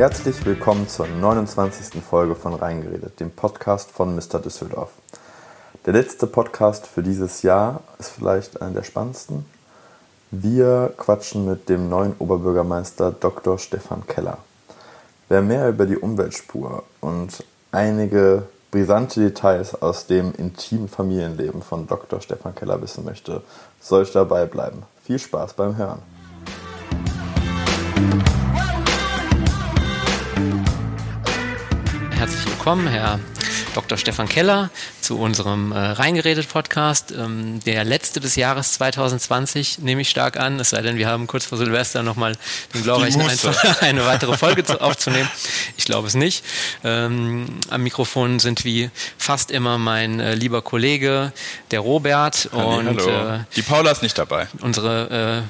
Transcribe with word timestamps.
Herzlich 0.00 0.46
willkommen 0.46 0.88
zur 0.88 1.06
29. 1.06 2.02
Folge 2.02 2.34
von 2.34 2.54
Reingeredet, 2.54 3.20
dem 3.20 3.30
Podcast 3.30 3.90
von 3.90 4.16
Mr. 4.16 4.38
Düsseldorf. 4.38 4.88
Der 5.84 5.92
letzte 5.92 6.26
Podcast 6.26 6.86
für 6.86 7.02
dieses 7.02 7.42
Jahr 7.42 7.82
ist 7.98 8.08
vielleicht 8.08 8.62
einer 8.62 8.70
der 8.70 8.82
spannendsten. 8.82 9.44
Wir 10.30 10.94
quatschen 10.96 11.44
mit 11.44 11.68
dem 11.68 11.90
neuen 11.90 12.14
Oberbürgermeister 12.18 13.12
Dr. 13.12 13.58
Stefan 13.58 14.06
Keller. 14.06 14.38
Wer 15.28 15.42
mehr 15.42 15.68
über 15.68 15.84
die 15.84 15.98
Umweltspur 15.98 16.82
und 17.02 17.44
einige 17.70 18.44
brisante 18.70 19.20
Details 19.20 19.82
aus 19.82 20.06
dem 20.06 20.32
intimen 20.34 20.88
Familienleben 20.88 21.60
von 21.60 21.86
Dr. 21.86 22.22
Stefan 22.22 22.54
Keller 22.54 22.80
wissen 22.80 23.04
möchte, 23.04 23.42
sollte 23.82 24.14
dabei 24.14 24.46
bleiben. 24.46 24.82
Viel 25.04 25.18
Spaß 25.18 25.52
beim 25.52 25.76
Hören. 25.76 26.00
Willkommen, 32.60 32.88
Herr 32.88 33.18
Dr. 33.74 33.98
Stefan 33.98 34.28
Keller 34.28 34.70
zu 35.00 35.18
unserem 35.18 35.72
äh, 35.72 35.78
Reingeredet-Podcast. 35.78 37.12
Ähm, 37.12 37.60
der 37.64 37.84
letzte 37.84 38.20
des 38.20 38.36
Jahres 38.36 38.72
2020 38.74 39.78
nehme 39.78 40.02
ich 40.02 40.10
stark 40.10 40.38
an, 40.38 40.58
es 40.58 40.70
sei 40.70 40.82
denn, 40.82 40.96
wir 40.96 41.08
haben 41.08 41.26
kurz 41.26 41.46
vor 41.46 41.58
Silvester 41.58 42.02
nochmal 42.02 42.36
den 42.74 42.82
glorreichen 42.82 43.22
Einfall, 43.22 43.54
eine 43.80 44.04
weitere 44.06 44.36
Folge 44.36 44.64
zu, 44.64 44.80
aufzunehmen. 44.80 45.28
Ich 45.76 45.84
glaube 45.84 46.08
es 46.08 46.14
nicht. 46.14 46.44
Ähm, 46.84 47.46
am 47.68 47.82
Mikrofon 47.82 48.38
sind 48.40 48.64
wie 48.64 48.90
fast 49.18 49.50
immer 49.50 49.78
mein 49.78 50.20
äh, 50.20 50.34
lieber 50.34 50.62
Kollege, 50.62 51.32
der 51.70 51.80
Robert. 51.80 52.48
Halli, 52.52 52.88
und 52.88 53.00
hallo. 53.00 53.34
Äh, 53.34 53.38
die 53.56 53.62
Paula 53.62 53.90
ist 53.92 54.02
nicht 54.02 54.18
dabei. 54.18 54.48
Unsere 54.60 55.44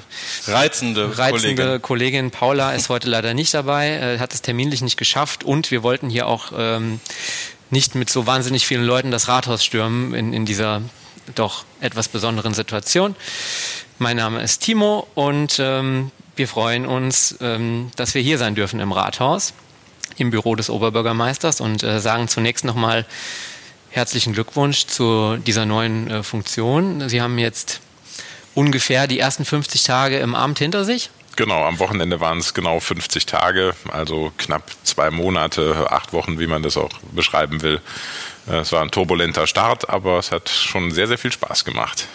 äh, 0.47 0.51
reizende, 0.51 1.17
reizende 1.17 1.79
Kollegin. 1.79 1.81
Kollegin. 1.81 2.31
Paula 2.31 2.73
ist 2.73 2.89
heute 2.89 3.09
leider 3.09 3.33
nicht 3.33 3.53
dabei, 3.53 3.89
äh, 3.89 4.19
hat 4.19 4.33
es 4.33 4.41
terminlich 4.41 4.81
nicht 4.81 4.97
geschafft 4.97 5.43
und 5.43 5.71
wir 5.71 5.83
wollten 5.83 6.09
hier 6.09 6.27
auch 6.27 6.51
ähm, 6.57 6.99
nicht 7.71 7.95
mit 7.95 8.09
so 8.09 8.27
wahnsinnig 8.27 8.67
vielen 8.67 8.83
Leuten 8.83 9.11
das 9.11 9.27
Rathaus 9.27 9.63
stürmen 9.63 10.13
in, 10.13 10.33
in 10.33 10.45
dieser 10.45 10.81
doch 11.35 11.65
etwas 11.79 12.07
besonderen 12.07 12.53
Situation. 12.53 13.15
Mein 13.97 14.17
Name 14.17 14.41
ist 14.41 14.59
Timo 14.59 15.07
und 15.15 15.57
ähm, 15.59 16.11
wir 16.35 16.47
freuen 16.47 16.85
uns, 16.85 17.37
ähm, 17.41 17.91
dass 17.95 18.13
wir 18.13 18.21
hier 18.21 18.37
sein 18.37 18.55
dürfen 18.55 18.79
im 18.79 18.91
Rathaus, 18.91 19.53
im 20.17 20.31
Büro 20.31 20.55
des 20.55 20.69
Oberbürgermeisters 20.69 21.61
und 21.61 21.83
äh, 21.83 21.99
sagen 21.99 22.27
zunächst 22.27 22.65
nochmal 22.65 23.05
herzlichen 23.89 24.33
Glückwunsch 24.33 24.87
zu 24.87 25.37
dieser 25.37 25.65
neuen 25.65 26.09
äh, 26.09 26.23
Funktion. 26.23 27.07
Sie 27.09 27.21
haben 27.21 27.37
jetzt 27.37 27.79
ungefähr 28.53 29.07
die 29.07 29.19
ersten 29.19 29.45
50 29.45 29.83
Tage 29.83 30.19
im 30.19 30.35
Amt 30.35 30.59
hinter 30.59 30.83
sich. 30.83 31.09
Genau, 31.37 31.63
am 31.63 31.79
Wochenende 31.79 32.19
waren 32.19 32.39
es 32.39 32.53
genau 32.53 32.79
50 32.79 33.25
Tage, 33.25 33.73
also 33.91 34.31
knapp 34.37 34.69
zwei 34.83 35.09
Monate, 35.11 35.87
acht 35.89 36.13
Wochen, 36.13 36.39
wie 36.39 36.47
man 36.47 36.61
das 36.61 36.75
auch 36.77 36.91
beschreiben 37.13 37.61
will. 37.61 37.79
Äh, 38.49 38.57
es 38.57 38.71
war 38.71 38.81
ein 38.81 38.91
turbulenter 38.91 39.47
Start, 39.47 39.89
aber 39.89 40.19
es 40.19 40.31
hat 40.31 40.49
schon 40.49 40.91
sehr, 40.91 41.07
sehr 41.07 41.17
viel 41.17 41.31
Spaß 41.31 41.63
gemacht. 41.63 42.07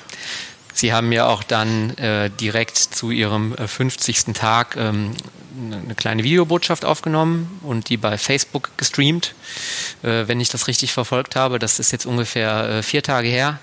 Sie 0.75 0.93
haben 0.93 1.11
ja 1.13 1.27
auch 1.27 1.43
dann 1.43 1.97
äh, 1.97 2.29
direkt 2.29 2.77
zu 2.77 3.11
Ihrem 3.11 3.57
50. 3.57 4.29
Äh, 4.29 4.33
Tag 4.35 4.77
ähm, 4.77 5.13
eine 5.59 5.95
kleine 5.95 6.23
Videobotschaft 6.23 6.85
aufgenommen 6.85 7.61
und 7.63 7.89
die 7.89 7.97
bei 7.97 8.19
Facebook 8.19 8.71
gestreamt, 8.77 9.35
äh, 10.03 10.29
wenn 10.29 10.39
ich 10.39 10.51
das 10.51 10.69
richtig 10.69 10.93
verfolgt 10.93 11.35
habe. 11.35 11.59
Das 11.59 11.79
ist 11.79 11.93
jetzt 11.93 12.05
ungefähr 12.05 12.69
äh, 12.69 12.83
vier 12.83 13.03
Tage 13.03 13.29
her. 13.29 13.59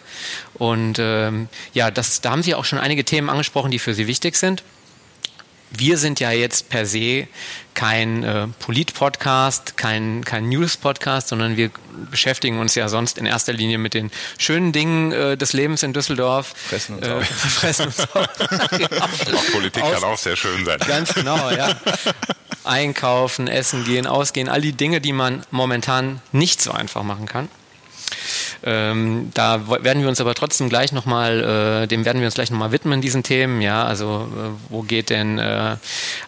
Und 0.56 0.98
ähm, 0.98 1.50
ja, 1.76 1.92
das, 1.92 2.22
da 2.22 2.32
haben 2.32 2.42
Sie 2.42 2.56
auch 2.56 2.66
schon 2.66 2.80
einige 2.80 3.06
Themen 3.06 3.30
angesprochen, 3.30 3.70
die 3.70 3.78
für 3.78 3.94
Sie 3.94 4.08
wichtig 4.08 4.36
sind 4.36 4.64
wir 5.78 5.98
sind 5.98 6.20
ja 6.20 6.32
jetzt 6.32 6.70
per 6.70 6.86
se 6.86 7.28
kein 7.74 8.24
äh, 8.24 8.48
Polit-Podcast, 8.60 9.78
kein, 9.78 10.24
kein 10.24 10.50
News-Podcast, 10.50 11.30
sondern 11.30 11.58
wir 11.58 11.72
beschäftigen 12.12 12.60
uns 12.60 12.76
ja 12.76 12.88
sonst 12.88 13.18
in 13.18 13.26
erster 13.26 13.54
Linie 13.54 13.78
mit 13.78 13.94
den 13.94 14.12
schönen 14.38 14.72
Dingen 14.72 15.12
äh, 15.12 15.38
des 15.38 15.54
Lebens 15.54 15.84
in 15.84 15.94
Düsseldorf. 15.94 16.54
Fressen 16.56 16.98
uns 16.98 17.08
äh, 17.08 17.12
auf. 17.12 17.26
Fressen 17.28 17.86
uns 17.88 18.00
auf. 18.00 18.28
genau. 18.70 19.06
Auch 19.36 19.52
Politik 19.52 19.84
Aus, 19.84 19.94
kann 19.94 20.04
auch 20.04 20.18
sehr 20.18 20.36
schön 20.36 20.66
sein. 20.66 20.80
Ganz 20.88 21.14
genau, 21.14 21.50
ja. 21.50 21.76
Einkaufen, 22.64 23.48
essen 23.48 23.84
gehen, 23.84 24.08
ausgehen, 24.08 24.48
all 24.48 24.62
die 24.62 24.74
Dinge, 24.74 25.02
die 25.02 25.14
man 25.14 25.44
momentan 25.52 26.22
nicht 26.32 26.62
so 26.62 26.72
einfach 26.72 27.04
machen 27.04 27.26
kann. 27.26 27.50
Ähm, 28.64 29.32
da 29.34 29.68
werden 29.84 30.02
wir 30.02 30.10
uns 30.10 30.22
aber 30.22 30.34
trotzdem 30.36 30.70
gleich 30.70 30.92
nochmal, 30.92 31.84
äh, 31.84 31.88
dem 31.88 32.06
werden 32.06 32.20
wir 32.20 32.28
uns 32.28 32.36
gleich 32.36 32.52
nochmal 32.52 32.72
widmen, 32.72 33.02
diesen 33.02 33.24
Themen. 33.24 33.62
Ja, 33.62 33.84
also 33.84 34.28
äh, 34.32 34.50
wo 34.70 34.82
geht 34.84 35.10
denn 35.10 35.40
äh, 35.40 35.78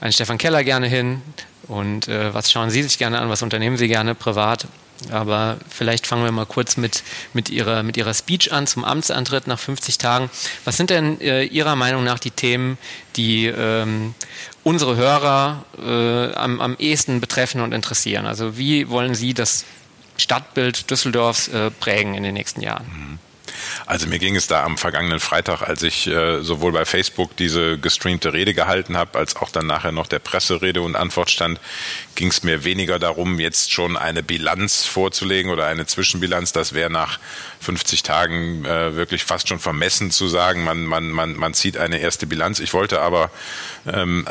ein 0.01 0.11
Stefan 0.11 0.37
Keller 0.37 0.63
gerne 0.63 0.87
hin? 0.87 1.21
Und 1.67 2.07
äh, 2.07 2.33
was 2.33 2.51
schauen 2.51 2.69
Sie 2.69 2.83
sich 2.83 2.97
gerne 2.97 3.19
an? 3.19 3.29
Was 3.29 3.41
unternehmen 3.41 3.77
Sie 3.77 3.87
gerne 3.87 4.15
privat? 4.15 4.67
Aber 5.11 5.57
vielleicht 5.69 6.07
fangen 6.07 6.23
wir 6.23 6.31
mal 6.31 6.45
kurz 6.45 6.77
mit, 6.77 7.03
mit, 7.33 7.49
ihrer, 7.49 7.83
mit 7.83 7.97
Ihrer 7.97 8.13
Speech 8.13 8.53
an 8.53 8.65
zum 8.65 8.85
Amtsantritt 8.85 9.45
nach 9.45 9.59
50 9.59 9.97
Tagen. 9.97 10.29
Was 10.63 10.77
sind 10.77 10.89
denn 10.89 11.19
äh, 11.19 11.43
Ihrer 11.43 11.75
Meinung 11.75 12.03
nach 12.03 12.19
die 12.19 12.31
Themen, 12.31 12.77
die 13.15 13.47
ähm, 13.47 14.15
unsere 14.63 14.95
Hörer 14.95 15.65
äh, 15.77 16.33
am, 16.35 16.61
am 16.61 16.75
ehesten 16.79 17.19
betreffen 17.19 17.61
und 17.61 17.73
interessieren? 17.73 18.25
Also 18.25 18.57
wie 18.57 18.89
wollen 18.89 19.15
Sie 19.15 19.33
das 19.33 19.65
Stadtbild 20.17 20.89
Düsseldorfs 20.89 21.47
äh, 21.49 21.71
prägen 21.71 22.15
in 22.15 22.23
den 22.23 22.33
nächsten 22.33 22.61
Jahren. 22.61 22.85
Mhm. 22.85 23.19
Also 23.85 24.07
mir 24.07 24.19
ging 24.19 24.35
es 24.35 24.47
da 24.47 24.63
am 24.63 24.77
vergangenen 24.77 25.19
Freitag, 25.19 25.61
als 25.61 25.83
ich 25.83 26.07
äh, 26.07 26.41
sowohl 26.41 26.71
bei 26.71 26.85
Facebook 26.85 27.35
diese 27.37 27.77
gestreamte 27.77 28.33
Rede 28.33 28.53
gehalten 28.53 28.97
habe, 28.97 29.17
als 29.17 29.35
auch 29.35 29.49
dann 29.49 29.67
nachher 29.67 29.91
noch 29.91 30.07
der 30.07 30.19
Presserede 30.19 30.81
und 30.81 30.95
Antwort 30.95 31.29
stand, 31.29 31.59
ging 32.15 32.29
es 32.29 32.43
mir 32.43 32.63
weniger 32.63 32.99
darum, 32.99 33.39
jetzt 33.39 33.71
schon 33.71 33.97
eine 33.97 34.23
Bilanz 34.23 34.85
vorzulegen 34.85 35.51
oder 35.51 35.67
eine 35.67 35.85
Zwischenbilanz. 35.85 36.53
Das 36.53 36.73
wäre 36.73 36.89
nach 36.89 37.19
50 37.61 38.03
Tagen 38.03 38.65
äh, 38.65 38.95
wirklich 38.95 39.23
fast 39.23 39.47
schon 39.47 39.59
vermessen 39.59 40.11
zu 40.11 40.27
sagen, 40.27 40.63
man, 40.63 40.85
man, 40.85 41.09
man, 41.09 41.35
man 41.35 41.53
zieht 41.53 41.77
eine 41.77 41.99
erste 41.99 42.27
Bilanz. 42.27 42.59
Ich 42.59 42.73
wollte 42.73 43.01
aber 43.01 43.31
ähm, 43.91 44.25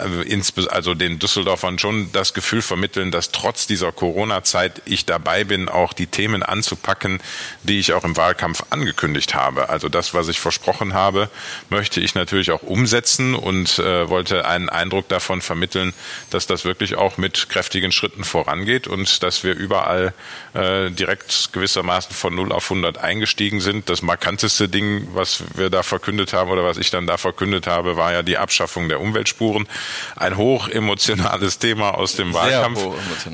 also 0.68 0.94
den 0.94 1.18
Düsseldorfern 1.18 1.78
schon 1.78 2.10
das 2.12 2.34
Gefühl 2.34 2.62
vermitteln, 2.62 3.10
dass 3.10 3.30
trotz 3.30 3.66
dieser 3.66 3.92
Corona-Zeit 3.92 4.82
ich 4.84 5.04
dabei 5.04 5.44
bin, 5.44 5.68
auch 5.68 5.92
die 5.92 6.06
Themen 6.06 6.42
anzupacken, 6.42 7.20
die 7.62 7.78
ich 7.78 7.92
auch 7.92 8.04
im 8.04 8.16
Wahlkampf 8.16 8.64
angekündigt 8.70 9.34
habe. 9.34 9.68
Also 9.68 9.88
das, 9.88 10.14
was 10.14 10.28
ich 10.28 10.40
versprochen 10.40 10.94
habe, 10.94 11.28
möchte 11.70 12.00
ich 12.00 12.14
natürlich 12.14 12.50
auch 12.50 12.62
umsetzen 12.62 13.34
und 13.34 13.78
äh, 13.78 14.08
wollte 14.08 14.46
einen 14.46 14.68
Eindruck 14.68 15.08
davon 15.08 15.40
vermitteln, 15.40 15.92
dass 16.30 16.46
das 16.46 16.64
wirklich 16.64 16.96
auch 16.96 17.18
mit 17.18 17.48
kräftigen 17.74 17.90
Schritten 17.90 18.22
vorangeht 18.22 18.86
und 18.86 19.22
dass 19.24 19.42
wir 19.42 19.54
überall 19.54 20.14
äh, 20.54 20.90
direkt 20.90 21.52
gewissermaßen 21.52 22.14
von 22.14 22.32
0 22.34 22.52
auf 22.52 22.70
100 22.70 22.98
eingestiegen 22.98 23.60
sind. 23.60 23.88
Das 23.88 24.00
markanteste 24.00 24.68
Ding, 24.68 25.08
was 25.12 25.42
wir 25.56 25.70
da 25.70 25.82
verkündet 25.82 26.32
haben 26.32 26.50
oder 26.50 26.62
was 26.62 26.76
ich 26.76 26.90
dann 26.90 27.08
da 27.08 27.16
verkündet 27.16 27.66
habe, 27.66 27.96
war 27.96 28.12
ja 28.12 28.22
die 28.22 28.38
Abschaffung 28.38 28.88
der 28.88 29.00
Umweltspur 29.00 29.34
Spuren. 29.34 29.66
Ein 30.14 30.36
hoch 30.36 30.68
emotionales 30.68 31.58
Thema 31.58 31.90
aus 31.94 32.14
dem 32.14 32.32
Wahlkampf. 32.32 32.80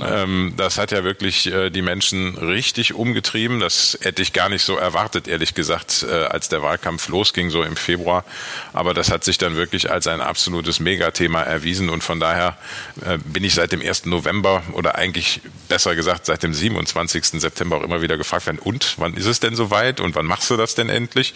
Ähm, 0.02 0.54
das 0.56 0.78
hat 0.78 0.90
ja 0.90 1.04
wirklich 1.04 1.52
äh, 1.52 1.68
die 1.68 1.82
Menschen 1.82 2.38
richtig 2.38 2.94
umgetrieben. 2.94 3.60
Das 3.60 3.98
hätte 4.00 4.22
ich 4.22 4.32
gar 4.32 4.48
nicht 4.48 4.62
so 4.62 4.76
erwartet, 4.76 5.28
ehrlich 5.28 5.54
gesagt, 5.54 6.06
äh, 6.08 6.24
als 6.24 6.48
der 6.48 6.62
Wahlkampf 6.62 7.08
losging, 7.08 7.50
so 7.50 7.62
im 7.62 7.76
Februar. 7.76 8.24
Aber 8.72 8.94
das 8.94 9.10
hat 9.10 9.24
sich 9.24 9.36
dann 9.36 9.56
wirklich 9.56 9.90
als 9.90 10.06
ein 10.06 10.22
absolutes 10.22 10.80
Megathema 10.80 11.42
erwiesen. 11.42 11.90
Und 11.90 12.02
von 12.02 12.18
daher 12.18 12.56
äh, 13.04 13.18
bin 13.18 13.44
ich 13.44 13.54
seit 13.54 13.72
dem 13.72 13.82
1. 13.82 14.06
November 14.06 14.29
oder 14.72 14.96
eigentlich 14.96 15.40
besser 15.68 15.94
gesagt 15.94 16.26
seit 16.26 16.42
dem 16.42 16.54
27. 16.54 17.40
September 17.40 17.76
auch 17.76 17.82
immer 17.82 18.02
wieder 18.02 18.16
gefragt 18.16 18.46
werden, 18.46 18.58
und 18.58 18.98
wann 18.98 19.14
ist 19.14 19.26
es 19.26 19.40
denn 19.40 19.54
soweit 19.54 20.00
und 20.00 20.14
wann 20.14 20.26
machst 20.26 20.50
du 20.50 20.56
das 20.56 20.74
denn 20.74 20.88
endlich? 20.88 21.34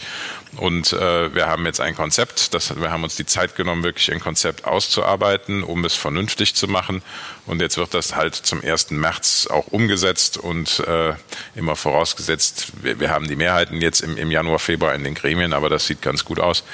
Und 0.56 0.92
äh, 0.92 1.34
wir 1.34 1.46
haben 1.46 1.66
jetzt 1.66 1.80
ein 1.80 1.94
Konzept, 1.94 2.54
das, 2.54 2.76
wir 2.76 2.90
haben 2.90 3.04
uns 3.04 3.16
die 3.16 3.26
Zeit 3.26 3.56
genommen, 3.56 3.82
wirklich 3.82 4.12
ein 4.12 4.20
Konzept 4.20 4.64
auszuarbeiten, 4.64 5.62
um 5.64 5.84
es 5.84 5.94
vernünftig 5.94 6.54
zu 6.54 6.68
machen. 6.68 7.02
Und 7.46 7.60
jetzt 7.60 7.76
wird 7.76 7.92
das 7.92 8.16
halt 8.16 8.34
zum 8.34 8.62
1. 8.64 8.92
März 8.92 9.48
auch 9.50 9.66
umgesetzt 9.66 10.38
und 10.38 10.80
äh, 10.80 11.12
immer 11.54 11.76
vorausgesetzt, 11.76 12.72
wir, 12.80 13.00
wir, 13.00 13.10
haben 13.10 13.28
die 13.28 13.36
Mehrheiten 13.36 13.82
jetzt 13.82 14.00
im, 14.00 14.16
im, 14.16 14.30
Januar, 14.30 14.58
Februar 14.58 14.94
in 14.94 15.04
den 15.04 15.14
Gremien, 15.14 15.52
aber 15.52 15.68
das 15.68 15.86
sieht 15.86 16.00
ganz 16.00 16.24
gut 16.24 16.40
aus. 16.40 16.64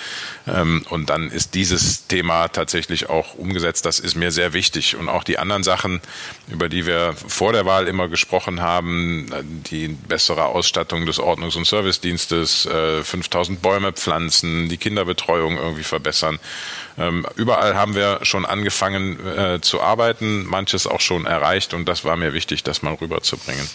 Ähm, 0.46 0.84
und 0.88 1.10
dann 1.10 1.30
ist 1.30 1.54
dieses 1.54 2.06
Thema 2.06 2.46
tatsächlich 2.48 3.10
auch 3.10 3.34
umgesetzt. 3.34 3.84
Das 3.84 3.98
ist 3.98 4.14
mir 4.14 4.30
sehr 4.30 4.52
wichtig. 4.52 4.94
Und 4.94 5.08
auch 5.08 5.24
die 5.24 5.38
anderen 5.38 5.64
Sachen, 5.64 6.00
über 6.48 6.68
die 6.68 6.86
wir 6.86 7.14
vor 7.14 7.52
der 7.52 7.66
Wahl 7.66 7.88
immer 7.88 8.08
gesprochen 8.08 8.60
haben, 8.62 9.28
die 9.70 9.88
bessere 9.88 10.44
Ausstattung 10.46 11.04
des 11.04 11.18
Ordnungs- 11.18 11.56
und 11.56 11.66
Servicedienstes, 11.66 12.66
äh, 12.66 13.02
5000 13.02 13.60
Bäume 13.60 13.92
pflanzen, 13.92 14.68
die 14.68 14.78
Kinderbetreuung 14.78 15.56
irgendwie 15.56 15.84
verbessern. 15.84 16.38
Ähm, 16.98 17.26
überall 17.36 17.76
haben 17.76 17.94
wir 17.94 18.20
schon 18.22 18.44
angefangen 18.44 19.18
äh, 19.26 19.60
zu 19.60 19.80
arbeiten, 19.80 20.46
manches 20.60 20.86
auch 20.86 21.00
schon 21.00 21.24
erreicht 21.24 21.72
und 21.72 21.86
das 21.86 22.04
war 22.04 22.16
mir 22.16 22.34
wichtig, 22.34 22.62
das 22.62 22.82
mal 22.82 22.92
rüberzubringen. 22.92 23.66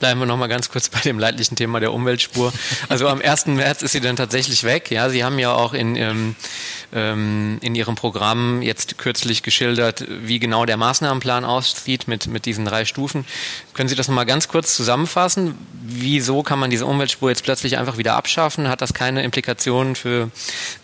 Bleiben 0.00 0.20
wir 0.20 0.26
noch 0.26 0.36
mal 0.36 0.46
ganz 0.46 0.70
kurz 0.70 0.88
bei 0.88 1.00
dem 1.00 1.18
leidlichen 1.18 1.56
Thema 1.56 1.80
der 1.80 1.92
Umweltspur. 1.92 2.52
Also 2.88 3.08
am 3.08 3.20
1. 3.20 3.46
März 3.46 3.82
ist 3.82 3.92
sie 3.92 4.00
dann 4.00 4.14
tatsächlich 4.14 4.62
weg. 4.62 4.90
Ja, 4.90 5.10
Sie 5.10 5.24
haben 5.24 5.38
ja 5.40 5.52
auch 5.52 5.74
in, 5.74 5.96
ähm, 5.96 6.36
ähm, 6.92 7.58
in 7.62 7.74
Ihrem 7.74 7.96
Programm 7.96 8.62
jetzt 8.62 8.98
kürzlich 8.98 9.42
geschildert, 9.42 10.04
wie 10.08 10.38
genau 10.38 10.66
der 10.66 10.76
Maßnahmenplan 10.76 11.44
aussieht 11.44 12.06
mit, 12.06 12.28
mit 12.28 12.46
diesen 12.46 12.64
drei 12.64 12.84
Stufen. 12.84 13.24
Können 13.74 13.88
Sie 13.88 13.96
das 13.96 14.06
nochmal 14.06 14.26
ganz 14.26 14.46
kurz 14.46 14.76
zusammenfassen? 14.76 15.54
Wieso 15.82 16.42
kann 16.42 16.60
man 16.60 16.70
diese 16.70 16.86
Umweltspur 16.86 17.30
jetzt 17.30 17.42
plötzlich 17.42 17.76
einfach 17.76 17.98
wieder 17.98 18.14
abschaffen? 18.14 18.68
Hat 18.68 18.80
das 18.80 18.94
keine 18.94 19.24
Implikationen 19.24 19.96
für 19.96 20.30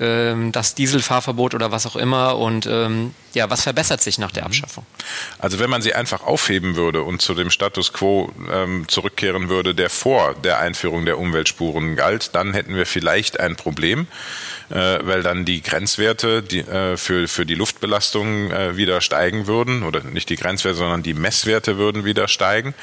ähm, 0.00 0.50
das 0.50 0.74
Dieselfahrverbot 0.74 1.54
oder 1.54 1.70
was 1.70 1.86
auch 1.86 1.96
immer? 1.96 2.36
Und 2.36 2.66
ähm, 2.66 3.14
ja, 3.34 3.50
was 3.50 3.62
verbessert 3.62 4.00
sich 4.00 4.18
nach 4.18 4.30
der 4.30 4.46
Abschaffung? 4.46 4.86
Also 5.38 5.58
wenn 5.58 5.68
man 5.68 5.82
sie 5.82 5.94
einfach 5.94 6.22
aufheben 6.22 6.76
würde 6.76 7.02
und 7.02 7.20
zu 7.20 7.34
dem 7.34 7.50
Status 7.50 7.92
quo 7.92 8.32
ähm, 8.50 8.86
zurückkehren 9.04 9.50
würde, 9.50 9.74
der 9.74 9.90
vor 9.90 10.34
der 10.34 10.60
Einführung 10.60 11.04
der 11.04 11.18
Umweltspuren 11.18 11.94
galt, 11.94 12.34
dann 12.34 12.54
hätten 12.54 12.74
wir 12.74 12.86
vielleicht 12.86 13.38
ein 13.38 13.54
Problem 13.54 14.06
äh, 14.70 14.98
weil 15.02 15.22
dann 15.22 15.44
die 15.44 15.62
Grenzwerte 15.62 16.42
die, 16.42 16.60
äh, 16.60 16.96
für, 16.96 17.28
für 17.28 17.46
die 17.46 17.54
Luftbelastung 17.54 18.50
äh, 18.50 18.76
wieder 18.76 19.00
steigen 19.00 19.46
würden 19.46 19.82
oder 19.82 20.02
nicht 20.02 20.30
die 20.30 20.36
Grenzwerte, 20.36 20.78
sondern 20.78 21.02
die 21.02 21.14
Messwerte 21.14 21.76
würden 21.76 22.04
wieder 22.04 22.28
steigen. 22.28 22.74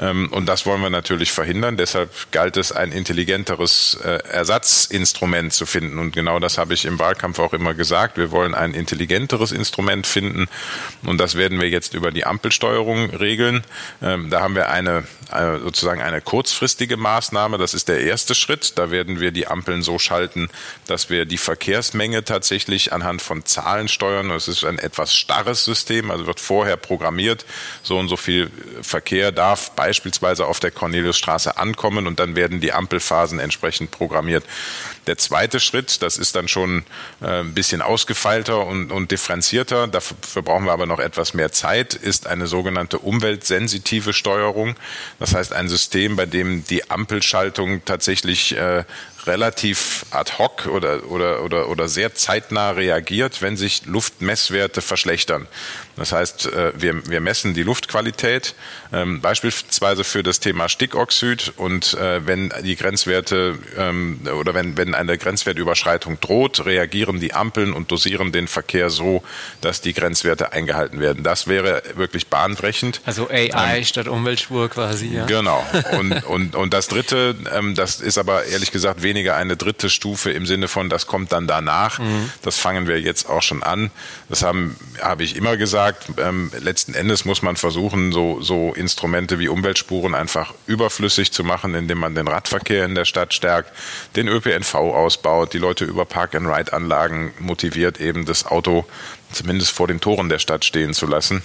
Ähm, 0.00 0.28
und 0.32 0.46
das 0.46 0.66
wollen 0.66 0.82
wir 0.82 0.90
natürlich 0.90 1.32
verhindern. 1.32 1.76
Deshalb 1.76 2.10
galt 2.32 2.56
es, 2.56 2.72
ein 2.72 2.92
intelligenteres 2.92 3.98
äh, 4.04 4.18
Ersatzinstrument 4.28 5.52
zu 5.52 5.66
finden. 5.66 5.98
Und 5.98 6.12
genau 6.12 6.40
das 6.40 6.58
habe 6.58 6.74
ich 6.74 6.84
im 6.84 6.98
Wahlkampf 6.98 7.38
auch 7.38 7.52
immer 7.52 7.74
gesagt. 7.74 8.16
Wir 8.16 8.30
wollen 8.30 8.54
ein 8.54 8.74
intelligenteres 8.74 9.52
Instrument 9.52 10.06
finden. 10.06 10.46
Und 11.04 11.18
das 11.18 11.36
werden 11.36 11.60
wir 11.60 11.68
jetzt 11.68 11.94
über 11.94 12.10
die 12.10 12.26
Ampelsteuerung 12.26 13.10
regeln. 13.10 13.62
Ähm, 14.02 14.30
da 14.30 14.40
haben 14.40 14.54
wir 14.54 14.70
eine, 14.70 15.04
äh, 15.32 15.56
sozusagen 15.62 16.00
eine 16.00 16.20
kurzfristige 16.20 16.96
Maßnahme. 16.96 17.58
Das 17.58 17.74
ist 17.74 17.88
der 17.88 18.00
erste 18.00 18.34
Schritt. 18.34 18.78
Da 18.78 18.90
werden 18.90 19.20
wir 19.20 19.30
die 19.30 19.46
Ampeln 19.46 19.82
so 19.82 19.98
schalten, 19.98 20.48
dass 20.86 21.10
wir 21.10 21.24
die 21.24 21.38
Verkehrsmenge 21.38 22.24
tatsächlich 22.24 22.92
anhand 22.92 23.22
von 23.22 23.44
Zahlen 23.44 23.88
steuern. 23.88 24.30
Es 24.30 24.48
ist 24.48 24.64
ein 24.64 24.78
etwas 24.78 25.14
starres 25.14 25.64
System, 25.64 26.10
also 26.10 26.26
wird 26.26 26.40
vorher 26.40 26.76
programmiert, 26.76 27.44
so 27.82 27.98
und 27.98 28.08
so 28.08 28.16
viel 28.16 28.50
Verkehr 28.82 29.32
darf 29.32 29.70
beispielsweise 29.72 30.46
auf 30.46 30.60
der 30.60 30.70
Corneliusstraße 30.70 31.56
ankommen 31.56 32.06
und 32.06 32.20
dann 32.20 32.36
werden 32.36 32.60
die 32.60 32.72
Ampelphasen 32.72 33.38
entsprechend 33.38 33.90
programmiert. 33.90 34.44
Der 35.06 35.16
zweite 35.16 35.60
Schritt, 35.60 36.02
das 36.02 36.18
ist 36.18 36.36
dann 36.36 36.48
schon 36.48 36.84
äh, 37.22 37.40
ein 37.40 37.54
bisschen 37.54 37.82
ausgefeilter 37.82 38.66
und, 38.66 38.92
und 38.92 39.10
differenzierter, 39.10 39.88
dafür 39.88 40.42
brauchen 40.42 40.66
wir 40.66 40.72
aber 40.72 40.86
noch 40.86 40.98
etwas 40.98 41.34
mehr 41.34 41.52
Zeit, 41.52 41.94
ist 41.94 42.26
eine 42.26 42.46
sogenannte 42.46 42.98
umweltsensitive 42.98 44.12
Steuerung. 44.12 44.76
Das 45.18 45.34
heißt 45.34 45.52
ein 45.52 45.68
System, 45.68 46.16
bei 46.16 46.26
dem 46.26 46.64
die 46.64 46.90
Ampelschaltung 46.90 47.84
tatsächlich 47.84 48.56
äh, 48.56 48.84
relativ 49.26 50.06
ad 50.10 50.32
hoc 50.38 50.66
oder, 50.66 51.10
oder, 51.10 51.42
oder, 51.42 51.68
oder 51.68 51.88
sehr 51.88 52.14
zeitnah 52.14 52.70
reagiert, 52.70 53.42
wenn 53.42 53.56
sich 53.56 53.86
Luftmesswerte 53.86 54.82
verschlechtern. 54.82 55.46
Das 56.00 56.12
heißt, 56.12 56.46
äh, 56.46 56.72
wir, 56.74 57.06
wir 57.10 57.20
messen 57.20 57.52
die 57.52 57.62
Luftqualität, 57.62 58.54
ähm, 58.90 59.20
beispielsweise 59.20 60.02
für 60.02 60.22
das 60.22 60.40
Thema 60.40 60.70
Stickoxid 60.70 61.52
und 61.56 61.92
äh, 61.92 62.26
wenn 62.26 62.50
die 62.62 62.74
Grenzwerte 62.74 63.58
ähm, 63.76 64.20
oder 64.40 64.54
wenn, 64.54 64.78
wenn 64.78 64.94
eine 64.94 65.18
Grenzwertüberschreitung 65.18 66.18
droht, 66.18 66.64
reagieren 66.64 67.20
die 67.20 67.34
Ampeln 67.34 67.74
und 67.74 67.90
dosieren 67.90 68.32
den 68.32 68.48
Verkehr 68.48 68.88
so, 68.88 69.22
dass 69.60 69.82
die 69.82 69.92
Grenzwerte 69.92 70.52
eingehalten 70.52 71.00
werden. 71.00 71.22
Das 71.22 71.48
wäre 71.48 71.82
wirklich 71.96 72.28
bahnbrechend. 72.28 73.02
Also 73.04 73.28
AI 73.28 73.76
ähm, 73.76 73.84
statt 73.84 74.08
Umweltspur 74.08 74.70
quasi, 74.70 75.08
ja. 75.08 75.26
Genau. 75.26 75.62
Und, 75.98 76.24
und, 76.24 76.54
und 76.56 76.72
das 76.72 76.88
dritte, 76.88 77.34
ähm, 77.54 77.74
das 77.74 78.00
ist 78.00 78.16
aber 78.16 78.44
ehrlich 78.44 78.70
gesagt 78.70 79.02
weniger 79.02 79.36
eine 79.36 79.56
dritte 79.56 79.90
Stufe 79.90 80.30
im 80.30 80.46
Sinne 80.46 80.68
von, 80.68 80.88
das 80.88 81.06
kommt 81.06 81.32
dann 81.32 81.46
danach. 81.46 81.98
Mhm. 81.98 82.30
Das 82.42 82.56
fangen 82.56 82.86
wir 82.86 83.00
jetzt 83.00 83.28
auch 83.28 83.42
schon 83.42 83.62
an. 83.62 83.90
Das 84.28 84.42
haben, 84.42 84.76
habe 85.02 85.24
ich 85.24 85.36
immer 85.36 85.56
gesagt 85.56 85.89
gesagt, 85.90 86.18
ähm, 86.18 86.50
letzten 86.58 86.94
Endes 86.94 87.24
muss 87.24 87.42
man 87.42 87.56
versuchen, 87.56 88.12
so, 88.12 88.40
so 88.40 88.72
Instrumente 88.74 89.38
wie 89.38 89.48
Umweltspuren 89.48 90.14
einfach 90.14 90.54
überflüssig 90.66 91.32
zu 91.32 91.44
machen, 91.44 91.74
indem 91.74 91.98
man 91.98 92.14
den 92.14 92.28
Radverkehr 92.28 92.84
in 92.84 92.94
der 92.94 93.04
Stadt 93.04 93.34
stärkt, 93.34 93.72
den 94.16 94.28
ÖPNV 94.28 94.74
ausbaut, 94.74 95.52
die 95.52 95.58
Leute 95.58 95.84
über 95.84 96.04
Park-and-Ride-Anlagen 96.04 97.32
motiviert, 97.38 98.00
eben 98.00 98.24
das 98.24 98.46
Auto 98.46 98.84
zumindest 99.32 99.72
vor 99.72 99.86
den 99.86 100.00
Toren 100.00 100.28
der 100.28 100.38
Stadt 100.38 100.64
stehen 100.64 100.94
zu 100.94 101.06
lassen. 101.06 101.42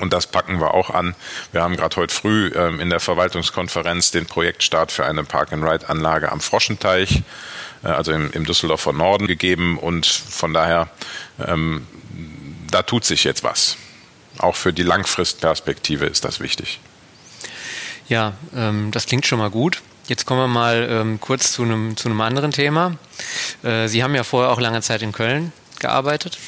Und 0.00 0.12
das 0.12 0.28
packen 0.28 0.60
wir 0.60 0.74
auch 0.74 0.90
an. 0.90 1.16
Wir 1.50 1.62
haben 1.62 1.76
gerade 1.76 1.96
heute 1.96 2.14
früh 2.14 2.52
ähm, 2.54 2.78
in 2.78 2.88
der 2.88 3.00
Verwaltungskonferenz 3.00 4.12
den 4.12 4.26
Projektstart 4.26 4.92
für 4.92 5.04
eine 5.04 5.24
Park-and-Ride-Anlage 5.24 6.30
am 6.30 6.40
Froschenteich, 6.40 7.22
äh, 7.82 7.88
also 7.88 8.12
im, 8.12 8.30
im 8.30 8.44
Düsseldorfer 8.44 8.92
Norden 8.92 9.26
gegeben. 9.26 9.76
Und 9.76 10.06
von 10.06 10.54
daher 10.54 10.88
ähm, 11.44 11.84
da 12.70 12.82
tut 12.82 13.04
sich 13.04 13.24
jetzt 13.24 13.44
was. 13.44 13.76
Auch 14.38 14.56
für 14.56 14.72
die 14.72 14.82
Langfristperspektive 14.82 16.06
ist 16.06 16.24
das 16.24 16.40
wichtig. 16.40 16.80
Ja, 18.08 18.34
ähm, 18.54 18.90
das 18.90 19.06
klingt 19.06 19.26
schon 19.26 19.38
mal 19.38 19.50
gut. 19.50 19.82
Jetzt 20.06 20.24
kommen 20.24 20.40
wir 20.40 20.48
mal 20.48 20.88
ähm, 20.90 21.20
kurz 21.20 21.52
zu 21.52 21.62
einem, 21.62 21.96
zu 21.96 22.08
anderen 22.08 22.50
Thema. 22.50 22.96
Äh, 23.62 23.88
Sie 23.88 24.02
haben 24.02 24.14
ja 24.14 24.24
vorher 24.24 24.50
auch 24.50 24.60
lange 24.60 24.80
Zeit 24.80 25.02
in 25.02 25.12
Köln 25.12 25.52
gearbeitet. 25.80 26.38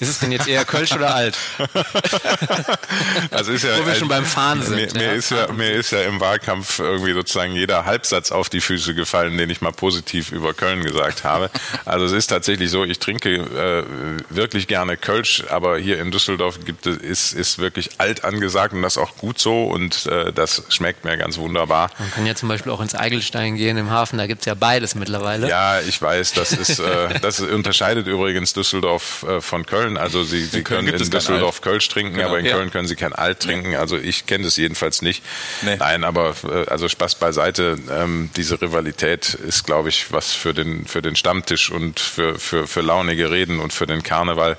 Ist 0.00 0.08
es 0.08 0.18
denn 0.18 0.32
jetzt 0.32 0.48
eher 0.48 0.64
Kölsch 0.64 0.92
oder 0.92 1.14
alt? 1.14 1.36
also 3.30 3.52
ist 3.52 3.64
ja, 3.64 3.78
Wo 3.78 3.86
wir 3.86 3.94
schon 3.94 4.08
beim 4.08 4.24
Fahren 4.24 4.62
sind. 4.62 4.76
Mir, 4.76 4.88
mir 4.94 5.08
ja. 5.08 5.12
ist 5.12 5.30
ja, 5.30 5.52
mir 5.52 5.72
ist 5.72 5.92
ja 5.92 6.00
im 6.02 6.20
Wahlkampf 6.20 6.78
irgendwie 6.78 7.12
sozusagen 7.12 7.54
jeder 7.54 7.84
Halbsatz 7.84 8.32
auf 8.32 8.48
die 8.48 8.62
Füße 8.62 8.94
gefallen, 8.94 9.36
den 9.36 9.50
ich 9.50 9.60
mal 9.60 9.72
positiv 9.72 10.32
über 10.32 10.54
Köln 10.54 10.82
gesagt 10.82 11.24
habe. 11.24 11.50
Also 11.84 12.06
es 12.06 12.12
ist 12.12 12.28
tatsächlich 12.28 12.70
so, 12.70 12.84
ich 12.84 12.98
trinke 12.98 13.30
äh, 13.30 14.34
wirklich 14.34 14.66
gerne 14.68 14.96
Kölsch, 14.96 15.44
aber 15.50 15.76
hier 15.78 16.00
in 16.00 16.10
Düsseldorf 16.10 16.64
gibt 16.64 16.86
es, 16.86 16.96
ist, 16.96 17.32
ist 17.34 17.58
wirklich 17.58 17.90
alt 17.98 18.24
angesagt 18.24 18.72
und 18.72 18.80
das 18.80 18.96
auch 18.96 19.16
gut 19.16 19.38
so 19.38 19.64
und 19.64 20.06
äh, 20.06 20.32
das 20.32 20.62
schmeckt 20.70 21.04
mir 21.04 21.18
ganz 21.18 21.36
wunderbar. 21.36 21.90
Man 21.98 22.10
kann 22.10 22.24
ja 22.24 22.34
zum 22.34 22.48
Beispiel 22.48 22.72
auch 22.72 22.80
ins 22.80 22.94
Eigelstein 22.94 23.56
gehen 23.56 23.76
im 23.76 23.90
Hafen, 23.90 24.18
da 24.18 24.26
gibt 24.26 24.40
es 24.40 24.46
ja 24.46 24.54
beides 24.54 24.94
mittlerweile. 24.94 25.46
Ja, 25.48 25.80
ich 25.80 26.00
weiß, 26.00 26.32
das 26.32 26.52
ist, 26.52 26.78
äh, 26.78 27.20
das 27.20 27.40
unterscheidet 27.40 28.06
übrigens 28.06 28.54
Düsseldorf 28.54 29.24
äh, 29.24 29.40
von 29.40 29.66
Köln. 29.66 29.89
Köln. 29.94 30.02
Also 30.02 30.24
Sie, 30.24 30.44
Sie 30.44 30.62
können 30.62 30.88
in 30.88 31.10
Düsseldorf 31.10 31.60
Kölsch 31.60 31.88
trinken, 31.88 32.14
genau. 32.14 32.28
aber 32.28 32.38
in 32.38 32.46
ja. 32.46 32.52
Köln 32.52 32.70
können 32.70 32.88
Sie 32.88 32.96
kein 32.96 33.12
Alt 33.12 33.40
trinken. 33.40 33.74
Also 33.76 33.96
ich 33.96 34.26
kenne 34.26 34.44
das 34.44 34.56
jedenfalls 34.56 35.02
nicht. 35.02 35.22
Nee. 35.62 35.76
Nein, 35.76 36.04
aber 36.04 36.34
äh, 36.44 36.68
also 36.68 36.88
Spaß 36.88 37.16
beiseite. 37.16 37.78
Ähm, 37.90 38.30
diese 38.36 38.60
Rivalität 38.60 39.34
ist, 39.34 39.64
glaube 39.64 39.88
ich, 39.88 40.12
was 40.12 40.32
für 40.32 40.54
den, 40.54 40.86
für 40.86 41.02
den 41.02 41.16
Stammtisch 41.16 41.70
und 41.70 42.00
für, 42.00 42.38
für, 42.38 42.66
für 42.66 42.80
launige 42.80 43.30
Reden 43.30 43.60
und 43.60 43.72
für 43.72 43.86
den 43.86 44.02
Karneval 44.02 44.56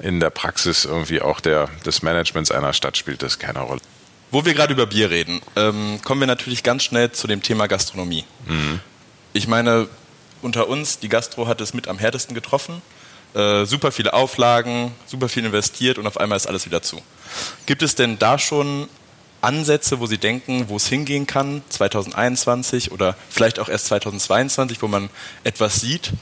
in 0.00 0.20
der 0.20 0.30
Praxis 0.30 0.84
irgendwie 0.84 1.20
auch 1.20 1.40
der, 1.40 1.68
des 1.86 2.02
Managements 2.02 2.50
einer 2.50 2.72
Stadt 2.72 2.96
spielt 2.96 3.22
das 3.22 3.38
keine 3.38 3.60
Rolle. 3.60 3.80
Wo 4.30 4.44
wir 4.44 4.54
gerade 4.54 4.72
über 4.72 4.86
Bier 4.86 5.10
reden, 5.10 5.40
ähm, 5.54 6.00
kommen 6.02 6.20
wir 6.20 6.26
natürlich 6.26 6.64
ganz 6.64 6.82
schnell 6.82 7.12
zu 7.12 7.28
dem 7.28 7.42
Thema 7.42 7.68
Gastronomie. 7.68 8.24
Mhm. 8.46 8.80
Ich 9.32 9.46
meine, 9.46 9.88
unter 10.42 10.68
uns, 10.68 10.98
die 10.98 11.08
Gastro 11.08 11.46
hat 11.46 11.60
es 11.60 11.72
mit 11.72 11.86
am 11.86 11.98
härtesten 11.98 12.34
getroffen 12.34 12.82
äh, 13.34 13.64
super 13.64 13.92
viele 13.92 14.12
Auflagen, 14.12 14.92
super 15.06 15.28
viel 15.28 15.44
investiert 15.44 15.98
und 15.98 16.06
auf 16.06 16.18
einmal 16.18 16.36
ist 16.36 16.46
alles 16.46 16.66
wieder 16.66 16.82
zu. 16.82 17.02
Gibt 17.66 17.82
es 17.82 17.94
denn 17.94 18.18
da 18.18 18.38
schon 18.38 18.88
Ansätze, 19.40 20.00
wo 20.00 20.06
Sie 20.06 20.18
denken, 20.18 20.68
wo 20.68 20.76
es 20.76 20.86
hingehen 20.86 21.26
kann, 21.26 21.62
2021 21.68 22.92
oder 22.92 23.16
vielleicht 23.28 23.58
auch 23.58 23.68
erst 23.68 23.86
2022, 23.86 24.80
wo 24.82 24.88
man 24.88 25.10
etwas 25.44 25.80
sieht? 25.80 26.12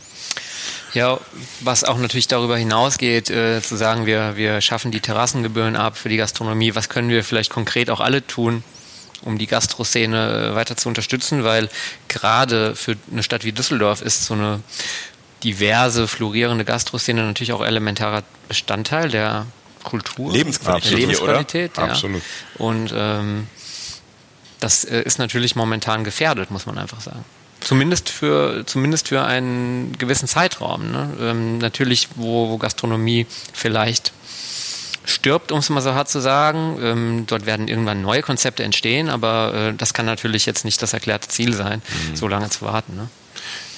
Ja, 0.93 1.19
was 1.61 1.85
auch 1.85 1.97
natürlich 1.97 2.29
darüber 2.29 2.59
hinausgeht, 2.59 3.31
äh, 3.31 3.63
zu 3.63 3.77
sagen, 3.77 4.05
wir, 4.05 4.37
wir 4.37 4.61
schaffen 4.61 4.91
die 4.91 5.01
Terrassengebühren 5.01 5.77
ab 5.77 5.97
für 5.97 6.11
die 6.11 6.19
Gastronomie. 6.19 6.75
Was 6.75 6.91
können 6.91 7.09
wir 7.09 7.25
vielleicht 7.25 7.51
konkret 7.51 7.89
auch 7.89 8.01
alle 8.01 8.27
tun, 8.27 8.63
um 9.23 9.39
die 9.39 9.47
Gastroszene 9.47 10.51
äh, 10.51 10.55
weiter 10.55 10.77
zu 10.77 10.89
unterstützen? 10.89 11.45
Weil 11.45 11.71
gerade 12.09 12.77
für 12.77 12.97
eine 13.11 13.23
Stadt 13.23 13.45
wie 13.45 13.53
Düsseldorf 13.53 14.03
ist 14.03 14.27
so 14.27 14.35
eine 14.35 14.61
diverse, 15.43 16.09
florierende 16.09 16.65
Gastroszene 16.65 17.23
natürlich 17.23 17.53
auch 17.53 17.65
elementarer 17.65 18.23
Bestandteil 18.49 19.09
der 19.09 19.47
Kultur. 19.83 20.33
Lebensqualität, 20.33 20.99
Lebensqualität 20.99 21.77
ja. 21.77 21.85
Absolut. 21.85 22.23
Und 22.59 22.93
ähm, 22.95 23.47
das 24.61 24.85
äh, 24.85 25.03
ist 25.03 25.19
natürlich 25.19 25.57
momentan 25.57 26.05
gefährdet, 26.05 26.51
muss 26.51 26.67
man 26.67 26.79
einfach 26.79 27.01
sagen. 27.01 27.25
Zumindest 27.61 28.09
für, 28.09 28.65
zumindest 28.67 29.09
für 29.09 29.25
einen 29.25 29.97
gewissen 29.99 30.27
Zeitraum. 30.27 30.91
Ne? 30.91 31.11
Ähm, 31.21 31.59
natürlich, 31.59 32.09
wo, 32.17 32.49
wo 32.49 32.59
Gastronomie 32.59 33.27
vielleicht 33.53 34.13
stirbt, 35.05 35.53
um 35.53 35.59
es 35.59 35.69
mal 35.69 35.81
so 35.81 35.95
hart 35.95 36.09
zu 36.09 36.21
sagen. 36.21 36.79
Ähm, 36.81 37.25
dort 37.27 37.47
werden 37.47 37.69
irgendwann 37.69 38.03
neue 38.03 38.23
Konzepte 38.23 38.63
entstehen, 38.63 39.09
aber 39.09 39.55
äh, 39.55 39.75
das 39.75 39.95
kann 39.95 40.07
natürlich 40.07 40.47
jetzt 40.47 40.65
nicht 40.65 40.81
das 40.83 40.93
erklärte 40.93 41.29
Ziel 41.29 41.55
sein, 41.55 41.83
mhm. 42.11 42.17
so 42.17 42.29
lange 42.29 42.51
zu 42.51 42.63
warten. 42.63 42.97
Ne? 42.97 43.09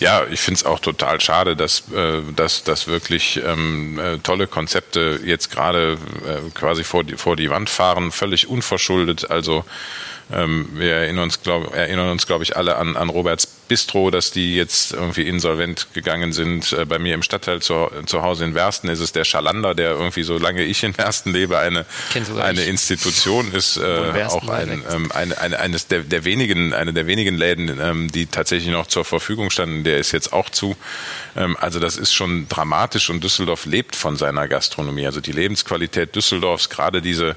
Ja, 0.00 0.26
ich 0.28 0.40
finde 0.40 0.58
es 0.58 0.64
auch 0.64 0.80
total 0.80 1.20
schade, 1.20 1.56
dass, 1.56 1.84
äh, 1.94 2.20
dass, 2.34 2.64
dass 2.64 2.88
wirklich 2.88 3.40
ähm, 3.44 3.98
äh, 3.98 4.18
tolle 4.18 4.46
Konzepte 4.46 5.20
jetzt 5.24 5.50
gerade 5.50 5.98
äh, 6.26 6.50
quasi 6.52 6.84
vor 6.84 7.04
die, 7.04 7.16
vor 7.16 7.36
die 7.36 7.48
Wand 7.48 7.70
fahren, 7.70 8.10
völlig 8.10 8.48
unverschuldet. 8.48 9.30
Also 9.30 9.64
ähm, 10.32 10.68
wir 10.72 10.92
erinnern 10.92 11.24
uns, 11.24 11.42
glaube 11.42 11.76
erinnern 11.76 12.10
uns, 12.10 12.26
glaube 12.26 12.44
ich, 12.44 12.56
alle 12.56 12.76
an, 12.76 12.96
an 12.96 13.10
Roberts 13.10 13.46
Bistro, 13.46 14.10
dass 14.10 14.30
die 14.30 14.56
jetzt 14.56 14.92
irgendwie 14.92 15.22
insolvent 15.22 15.88
gegangen 15.92 16.32
sind. 16.32 16.72
Äh, 16.72 16.84
bei 16.86 16.98
mir 16.98 17.14
im 17.14 17.22
Stadtteil 17.22 17.60
zu, 17.60 17.90
zu 18.06 18.22
Hause 18.22 18.44
in 18.44 18.54
Wersten 18.54 18.88
ist 18.88 19.00
es 19.00 19.12
der 19.12 19.24
Schalander, 19.24 19.74
der 19.74 19.92
irgendwie, 19.92 20.22
solange 20.22 20.62
ich 20.62 20.82
in 20.82 20.96
Wersten 20.96 21.32
lebe, 21.32 21.58
eine, 21.58 21.84
eine 22.40 22.62
Institution 22.62 23.52
ist, 23.52 23.76
äh, 23.76 24.24
auch 24.26 24.48
ein, 24.48 24.82
ähm, 24.90 25.12
eine, 25.12 25.38
eine, 25.38 25.58
eines 25.58 25.88
der, 25.88 26.00
der 26.00 26.24
wenigen, 26.24 26.72
eine 26.72 26.92
der 26.92 27.06
wenigen 27.06 27.36
Läden, 27.36 27.78
ähm, 27.80 28.10
die 28.10 28.26
tatsächlich 28.26 28.72
noch 28.72 28.86
zur 28.86 29.04
Verfügung 29.04 29.50
standen. 29.50 29.84
Der 29.84 29.98
ist 29.98 30.12
jetzt 30.12 30.32
auch 30.32 30.48
zu. 30.50 30.76
Ähm, 31.36 31.56
also 31.60 31.80
das 31.80 31.96
ist 31.96 32.14
schon 32.14 32.48
dramatisch 32.48 33.10
und 33.10 33.22
Düsseldorf 33.22 33.66
lebt 33.66 33.96
von 33.96 34.16
seiner 34.16 34.48
Gastronomie. 34.48 35.06
Also 35.06 35.20
die 35.20 35.32
Lebensqualität 35.32 36.14
Düsseldorfs, 36.14 36.70
gerade 36.70 37.02
diese 37.02 37.36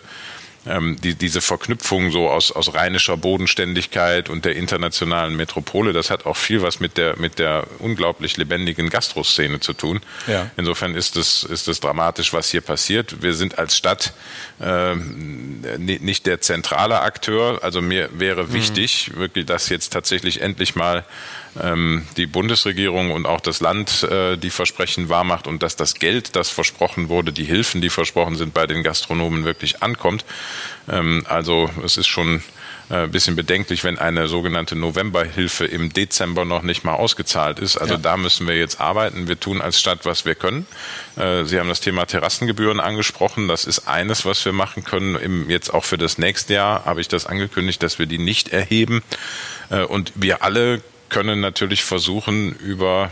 ähm, 0.69 0.97
die, 1.01 1.15
diese 1.15 1.41
Verknüpfung 1.41 2.11
so 2.11 2.29
aus, 2.29 2.51
aus 2.51 2.73
rheinischer 2.73 3.17
Bodenständigkeit 3.17 4.29
und 4.29 4.45
der 4.45 4.55
internationalen 4.55 5.35
Metropole, 5.35 5.93
das 5.93 6.09
hat 6.09 6.25
auch 6.25 6.37
viel 6.37 6.61
was 6.61 6.79
mit 6.79 6.97
der, 6.97 7.17
mit 7.17 7.39
der 7.39 7.65
unglaublich 7.79 8.37
lebendigen 8.37 8.89
Gastroszene 8.89 9.59
zu 9.59 9.73
tun. 9.73 10.01
Ja. 10.27 10.49
Insofern 10.57 10.95
ist 10.95 11.15
es, 11.17 11.43
ist 11.43 11.67
es 11.67 11.79
dramatisch, 11.79 12.33
was 12.33 12.49
hier 12.49 12.61
passiert. 12.61 13.21
Wir 13.21 13.33
sind 13.33 13.57
als 13.57 13.77
Stadt 13.77 14.13
äh, 14.59 14.95
nicht 14.95 16.25
der 16.25 16.41
zentrale 16.41 17.01
Akteur. 17.01 17.59
Also 17.63 17.81
mir 17.81 18.09
wäre 18.13 18.45
mhm. 18.45 18.53
wichtig, 18.53 19.11
mhm. 19.13 19.19
wirklich, 19.19 19.45
dass 19.45 19.69
jetzt 19.69 19.93
tatsächlich 19.93 20.41
endlich 20.41 20.75
mal 20.75 21.05
die 22.17 22.25
Bundesregierung 22.27 23.11
und 23.11 23.25
auch 23.25 23.41
das 23.41 23.59
Land 23.61 24.03
äh, 24.03 24.37
die 24.37 24.49
Versprechen 24.49 25.09
wahrmacht 25.09 25.47
und 25.47 25.63
dass 25.63 25.75
das 25.75 25.95
Geld, 25.95 26.35
das 26.35 26.49
versprochen 26.49 27.09
wurde, 27.09 27.31
die 27.31 27.45
Hilfen, 27.45 27.81
die 27.81 27.89
versprochen 27.89 28.35
sind, 28.35 28.53
bei 28.53 28.67
den 28.67 28.83
Gastronomen 28.83 29.43
wirklich 29.43 29.81
ankommt. 29.81 30.23
Ähm, 30.87 31.25
also 31.27 31.69
es 31.83 31.97
ist 31.97 32.07
schon 32.07 32.43
ein 32.89 33.05
äh, 33.05 33.07
bisschen 33.07 33.35
bedenklich, 33.35 33.83
wenn 33.83 33.97
eine 33.97 34.27
sogenannte 34.27 34.75
Novemberhilfe 34.75 35.65
im 35.65 35.91
Dezember 35.91 36.45
noch 36.45 36.61
nicht 36.61 36.83
mal 36.83 36.93
ausgezahlt 36.93 37.59
ist. 37.59 37.77
Also 37.77 37.95
ja. 37.95 37.99
da 37.99 38.17
müssen 38.17 38.47
wir 38.47 38.55
jetzt 38.55 38.79
arbeiten. 38.79 39.27
Wir 39.27 39.39
tun 39.39 39.61
als 39.61 39.79
Stadt, 39.79 40.05
was 40.05 40.25
wir 40.25 40.35
können. 40.35 40.67
Äh, 41.15 41.43
Sie 41.45 41.59
haben 41.59 41.69
das 41.69 41.81
Thema 41.81 42.05
Terrassengebühren 42.05 42.79
angesprochen. 42.79 43.47
Das 43.47 43.65
ist 43.65 43.87
eines, 43.87 44.25
was 44.25 44.45
wir 44.45 44.53
machen 44.53 44.83
können. 44.83 45.49
Jetzt 45.49 45.73
auch 45.73 45.85
für 45.85 45.97
das 45.97 46.17
nächste 46.17 46.53
Jahr 46.53 46.85
habe 46.85 47.01
ich 47.01 47.07
das 47.07 47.25
angekündigt, 47.25 47.81
dass 47.83 47.99
wir 47.99 48.05
die 48.05 48.19
nicht 48.19 48.49
erheben. 48.49 49.01
Und 49.89 50.13
wir 50.15 50.43
alle 50.43 50.81
können 51.09 51.39
natürlich 51.39 51.83
versuchen, 51.83 52.53
über 52.53 53.11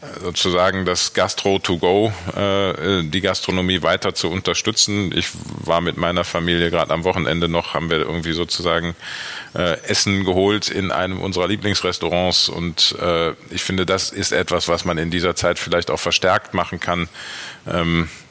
äh, 0.00 0.20
sozusagen 0.20 0.84
das 0.84 1.12
Gastro 1.12 1.58
to 1.58 1.78
go, 1.78 2.12
äh, 2.36 3.02
die 3.02 3.20
Gastronomie 3.20 3.82
weiter 3.82 4.14
zu 4.14 4.30
unterstützen. 4.30 5.12
Ich 5.16 5.28
war 5.64 5.80
mit 5.80 5.96
meiner 5.96 6.24
Familie 6.24 6.70
gerade 6.70 6.92
am 6.92 7.04
Wochenende 7.04 7.48
noch, 7.48 7.74
haben 7.74 7.90
wir 7.90 7.98
irgendwie 7.98 8.32
sozusagen 8.32 8.94
äh, 9.54 9.80
Essen 9.82 10.24
geholt 10.24 10.68
in 10.68 10.92
einem 10.92 11.20
unserer 11.20 11.48
Lieblingsrestaurants 11.48 12.48
und 12.48 12.94
äh, 13.00 13.30
ich 13.50 13.62
finde, 13.62 13.86
das 13.86 14.10
ist 14.10 14.32
etwas, 14.32 14.68
was 14.68 14.84
man 14.84 14.98
in 14.98 15.10
dieser 15.10 15.34
Zeit 15.34 15.58
vielleicht 15.58 15.90
auch 15.90 16.00
verstärkt 16.00 16.54
machen 16.54 16.78
kann. 16.78 17.08
Ähm, 17.66 18.04
äh, 18.04 18.27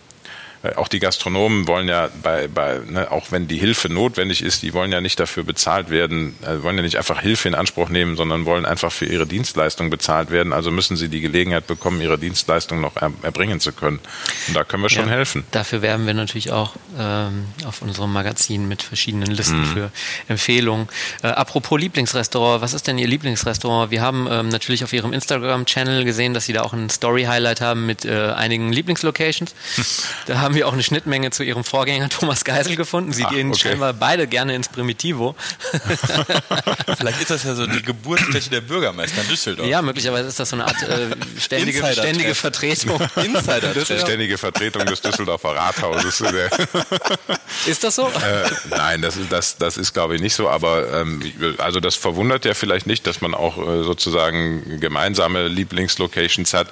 auch 0.75 0.87
die 0.87 0.99
Gastronomen 0.99 1.67
wollen 1.67 1.87
ja 1.87 2.09
bei, 2.23 2.47
bei 2.47 2.79
ne, 2.85 3.11
auch 3.11 3.31
wenn 3.31 3.47
die 3.47 3.57
Hilfe 3.57 3.89
notwendig 3.89 4.41
ist, 4.41 4.63
die 4.63 4.73
wollen 4.73 4.91
ja 4.91 5.01
nicht 5.01 5.19
dafür 5.19 5.43
bezahlt 5.43 5.89
werden, 5.89 6.35
äh, 6.43 6.63
wollen 6.63 6.77
ja 6.77 6.83
nicht 6.83 6.97
einfach 6.97 7.21
Hilfe 7.21 7.47
in 7.47 7.55
Anspruch 7.55 7.89
nehmen, 7.89 8.15
sondern 8.15 8.45
wollen 8.45 8.65
einfach 8.65 8.91
für 8.91 9.05
ihre 9.05 9.25
Dienstleistung 9.25 9.89
bezahlt 9.89 10.31
werden. 10.31 10.53
Also 10.53 10.71
müssen 10.71 10.97
sie 10.97 11.09
die 11.09 11.21
Gelegenheit 11.21 11.67
bekommen, 11.67 12.01
ihre 12.01 12.17
Dienstleistung 12.17 12.81
noch 12.81 12.95
er, 12.95 13.11
erbringen 13.21 13.59
zu 13.59 13.71
können. 13.71 13.99
Und 14.47 14.55
da 14.55 14.63
können 14.63 14.83
wir 14.83 14.89
schon 14.89 15.05
ja, 15.05 15.11
helfen. 15.11 15.43
Dafür 15.51 15.81
werben 15.81 16.05
wir 16.05 16.13
natürlich 16.13 16.51
auch 16.51 16.75
ähm, 16.97 17.45
auf 17.65 17.81
unserem 17.81 18.11
Magazin 18.11 18.67
mit 18.67 18.81
verschiedenen 18.83 19.31
Listen 19.31 19.61
mhm. 19.61 19.65
für 19.65 19.91
Empfehlungen. 20.27 20.87
Äh, 21.23 21.27
apropos 21.27 21.79
Lieblingsrestaurant, 21.79 22.61
was 22.61 22.73
ist 22.73 22.87
denn 22.87 22.97
Ihr 22.97 23.07
Lieblingsrestaurant? 23.07 23.91
Wir 23.91 24.01
haben 24.01 24.27
ähm, 24.29 24.49
natürlich 24.49 24.83
auf 24.83 24.93
Ihrem 24.93 25.13
Instagram-Channel 25.13 26.03
gesehen, 26.03 26.33
dass 26.33 26.45
Sie 26.45 26.53
da 26.53 26.61
auch 26.61 26.73
ein 26.73 26.89
Story-Highlight 26.89 27.61
haben 27.61 27.85
mit 27.85 28.05
äh, 28.05 28.31
einigen 28.31 28.71
Lieblingslocations. 28.73 29.53
da 30.25 30.39
haben 30.39 30.55
wir 30.57 30.67
auch 30.67 30.73
eine 30.73 30.83
Schnittmenge 30.83 31.31
zu 31.31 31.43
ihrem 31.43 31.63
Vorgänger 31.63 32.09
Thomas 32.09 32.43
Geisel 32.43 32.75
gefunden. 32.75 33.13
Sie 33.13 33.23
Ach, 33.23 33.29
gehen 33.29 33.49
okay. 33.49 33.59
scheinbar 33.59 33.93
beide 33.93 34.27
gerne 34.27 34.55
ins 34.55 34.67
Primitivo. 34.67 35.35
Vielleicht 36.97 37.21
ist 37.21 37.31
das 37.31 37.43
ja 37.43 37.55
so 37.55 37.67
die 37.67 37.81
Geburtsstätte 37.81 38.49
der 38.49 38.61
Bürgermeister 38.61 39.21
in 39.21 39.27
Düsseldorf. 39.29 39.67
Ja, 39.67 39.81
möglicherweise 39.81 40.27
ist 40.27 40.39
das 40.39 40.49
so 40.49 40.55
eine 40.55 40.65
Art 40.65 40.81
äh, 40.83 41.15
ständige, 41.39 41.85
ständige 41.93 42.35
Vertretung. 42.35 42.99
Insider 43.15 43.73
ständige 43.85 44.37
Vertretung 44.37 44.85
des 44.85 45.01
Düsseldorfer 45.01 45.55
Rathauses. 45.55 46.21
ist 47.67 47.83
das 47.83 47.95
so? 47.95 48.07
Äh, 48.07 48.49
nein, 48.69 49.01
das, 49.01 49.17
das, 49.29 49.57
das 49.57 49.77
ist 49.77 49.93
glaube 49.93 50.15
ich 50.15 50.21
nicht 50.21 50.33
so, 50.33 50.49
aber 50.49 50.91
ähm, 51.01 51.21
also 51.59 51.79
das 51.79 51.95
verwundert 51.95 52.45
ja 52.45 52.53
vielleicht 52.53 52.87
nicht, 52.87 53.05
dass 53.05 53.21
man 53.21 53.33
auch 53.33 53.57
äh, 53.57 53.83
sozusagen 53.83 54.79
gemeinsame 54.79 55.47
Lieblingslocations 55.47 56.53
hat. 56.53 56.67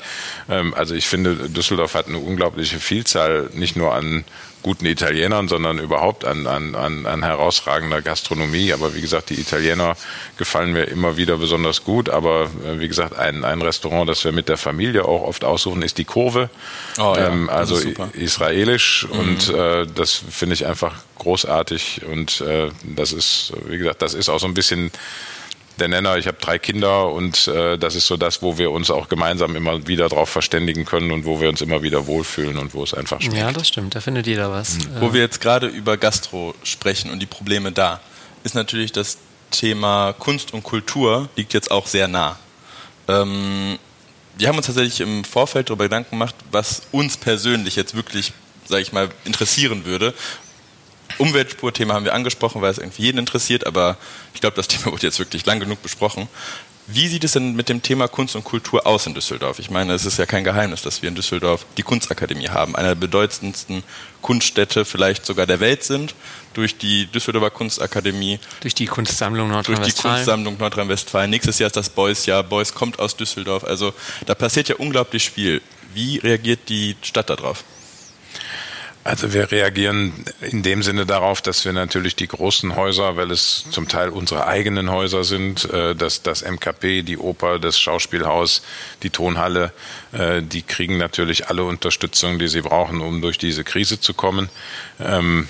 Ähm, 0.49 0.73
also 0.73 0.95
ich 0.95 1.07
finde, 1.07 1.49
Düsseldorf 1.49 1.93
hat 1.93 2.07
eine 2.07 2.17
unglaubliche 2.17 2.79
Vielzahl 2.79 3.49
nicht 3.53 3.74
nur 3.75 3.93
an 3.93 4.25
guten 4.65 4.87
Italienern, 4.87 5.47
sondern 5.47 5.77
überhaupt 5.77 6.25
an, 6.25 6.47
an, 6.47 6.73
an, 6.73 7.05
an 7.05 7.21
herausragender 7.21 8.01
Gastronomie. 8.01 8.73
Aber 8.73 8.95
wie 8.95 9.01
gesagt, 9.01 9.29
die 9.29 9.39
Italiener 9.39 9.95
gefallen 10.37 10.73
mir 10.73 10.85
immer 10.85 11.17
wieder 11.17 11.37
besonders 11.37 11.83
gut. 11.83 12.09
Aber 12.09 12.49
äh, 12.65 12.79
wie 12.79 12.87
gesagt, 12.87 13.15
ein, 13.15 13.45
ein 13.45 13.61
Restaurant, 13.61 14.09
das 14.09 14.23
wir 14.23 14.31
mit 14.31 14.49
der 14.49 14.57
Familie 14.57 15.05
auch 15.05 15.21
oft 15.21 15.43
aussuchen, 15.43 15.83
ist 15.83 15.99
die 15.99 16.05
Kurve. 16.05 16.49
Oh, 16.97 17.13
ja, 17.15 17.27
ähm, 17.27 17.47
also 17.47 17.77
israelisch. 18.13 19.07
Mhm. 19.11 19.19
Und 19.19 19.49
äh, 19.49 19.85
das 19.85 20.19
finde 20.31 20.55
ich 20.55 20.65
einfach 20.65 20.95
großartig. 21.19 22.01
Und 22.11 22.41
äh, 22.41 22.69
das 22.83 23.11
ist, 23.11 23.53
wie 23.67 23.77
gesagt, 23.77 24.01
das 24.01 24.15
ist 24.15 24.29
auch 24.29 24.39
so 24.39 24.47
ein 24.47 24.55
bisschen 24.55 24.91
der 25.79 25.87
Nenner, 25.87 26.17
ich 26.17 26.27
habe 26.27 26.37
drei 26.39 26.57
Kinder 26.57 27.11
und 27.11 27.47
äh, 27.47 27.77
das 27.77 27.95
ist 27.95 28.07
so 28.07 28.17
das, 28.17 28.41
wo 28.41 28.57
wir 28.57 28.71
uns 28.71 28.89
auch 28.89 29.09
gemeinsam 29.09 29.55
immer 29.55 29.87
wieder 29.87 30.09
darauf 30.09 30.29
verständigen 30.29 30.85
können 30.85 31.11
und 31.11 31.25
wo 31.25 31.41
wir 31.41 31.49
uns 31.49 31.61
immer 31.61 31.81
wieder 31.81 32.07
wohlfühlen 32.07 32.57
und 32.57 32.73
wo 32.73 32.83
es 32.83 32.93
einfach 32.93 33.21
schmeckt. 33.21 33.37
Ja, 33.37 33.51
das 33.51 33.67
stimmt, 33.67 33.95
da 33.95 34.01
findet 34.01 34.27
jeder 34.27 34.51
was. 34.51 34.75
Mhm. 34.75 35.01
Wo 35.01 35.13
wir 35.13 35.21
jetzt 35.21 35.41
gerade 35.41 35.67
über 35.67 35.97
Gastro 35.97 36.55
sprechen 36.63 37.11
und 37.11 37.19
die 37.19 37.25
Probleme 37.25 37.71
da, 37.71 37.99
ist 38.43 38.55
natürlich 38.55 38.91
das 38.91 39.17
Thema 39.51 40.13
Kunst 40.13 40.53
und 40.53 40.63
Kultur 40.63 41.29
liegt 41.35 41.53
jetzt 41.53 41.71
auch 41.71 41.87
sehr 41.87 42.07
nah. 42.07 42.37
Ähm, 43.07 43.77
wir 44.37 44.47
haben 44.47 44.57
uns 44.57 44.65
tatsächlich 44.67 45.01
im 45.01 45.23
Vorfeld 45.23 45.69
darüber 45.69 45.85
Gedanken 45.85 46.11
gemacht, 46.11 46.35
was 46.51 46.83
uns 46.91 47.17
persönlich 47.17 47.75
jetzt 47.75 47.95
wirklich, 47.95 48.33
sage 48.67 48.81
ich 48.81 48.91
mal, 48.91 49.09
interessieren 49.23 49.85
würde. 49.85 50.13
Umweltspurthema 51.17 51.93
haben 51.93 52.05
wir 52.05 52.13
angesprochen, 52.13 52.61
weil 52.61 52.71
es 52.71 52.77
irgendwie 52.77 53.03
jeden 53.03 53.17
interessiert, 53.17 53.65
aber 53.65 53.97
ich 54.33 54.41
glaube, 54.41 54.55
das 54.55 54.67
Thema 54.67 54.85
wurde 54.91 55.07
jetzt 55.07 55.19
wirklich 55.19 55.45
lang 55.45 55.59
genug 55.59 55.81
besprochen. 55.81 56.27
Wie 56.87 57.07
sieht 57.07 57.23
es 57.23 57.31
denn 57.31 57.55
mit 57.55 57.67
dem 57.67 57.81
Thema 57.81 58.07
Kunst 58.07 58.35
und 58.35 58.43
Kultur 58.43 58.85
aus 58.85 59.07
in 59.07 59.15
Düsseldorf? 59.15 59.57
Ich 59.57 59.71
meine, 59.71 59.93
es 59.93 60.05
ist 60.05 60.19
ja 60.19 60.27
kein 60.27 60.43
Geheimnis, 60.43 60.83
dass 60.83 61.01
wir 61.01 61.09
in 61.09 61.15
Düsseldorf 61.15 61.65
die 61.77 61.81
Kunstakademie 61.81 62.49
haben, 62.49 62.75
einer 62.75 62.89
der 62.89 62.95
bedeutendsten 62.95 63.81
Kunststädte 64.21 64.85
vielleicht 64.85 65.25
sogar 65.25 65.47
der 65.47 65.59
Welt 65.59 65.83
sind, 65.83 66.13
durch 66.53 66.77
die 66.77 67.07
Düsseldorfer 67.07 67.49
Kunstakademie. 67.49 68.39
Durch 68.59 68.75
die 68.75 68.85
Kunstsammlung 68.85 69.49
Nordrhein-Westfalen. 69.49 69.83
Durch 69.83 69.95
die 69.95 70.01
Kunstsammlung 70.01 70.57
Nordrhein-Westfalen. 70.59 71.31
Nächstes 71.31 71.57
Jahr 71.57 71.67
ist 71.67 71.75
das 71.75 71.89
Beuys-Jahr. 71.89 72.43
Beuys 72.43 72.75
kommt 72.75 72.99
aus 72.99 73.17
Düsseldorf. 73.17 73.63
Also 73.63 73.91
da 74.27 74.35
passiert 74.35 74.69
ja 74.69 74.75
unglaublich 74.75 75.31
viel. 75.31 75.63
Wie 75.95 76.19
reagiert 76.19 76.69
die 76.69 76.95
Stadt 77.01 77.31
darauf? 77.31 77.63
Also 79.05 79.33
wir 79.33 79.51
reagieren 79.51 80.13
in 80.41 80.63
dem 80.63 80.81
Sinne 80.81 81.05
darauf, 81.05 81.39
dass 81.39 81.63
wir 81.63 81.73
natürlich 81.73 82.15
die 82.15 82.27
großen 82.27 82.75
Häuser, 82.75 83.15
weil 83.15 83.29
es 83.29 83.63
zum 83.69 83.87
Teil 83.87 84.09
unsere 84.09 84.47
eigenen 84.47 84.89
Häuser 84.89 85.23
sind, 85.23 85.71
äh, 85.71 85.93
dass 85.93 86.23
das 86.23 86.41
MKP, 86.41 87.03
die 87.03 87.19
Oper, 87.19 87.59
das 87.59 87.79
Schauspielhaus, 87.79 88.63
die 89.03 89.11
Tonhalle, 89.11 89.71
äh, 90.11 90.41
die 90.41 90.63
kriegen 90.63 90.97
natürlich 90.97 91.49
alle 91.49 91.65
Unterstützung, 91.65 92.39
die 92.39 92.47
sie 92.47 92.61
brauchen, 92.61 92.99
um 93.01 93.21
durch 93.21 93.37
diese 93.37 93.63
Krise 93.63 93.99
zu 93.99 94.15
kommen. 94.15 94.49
Ähm, 94.99 95.49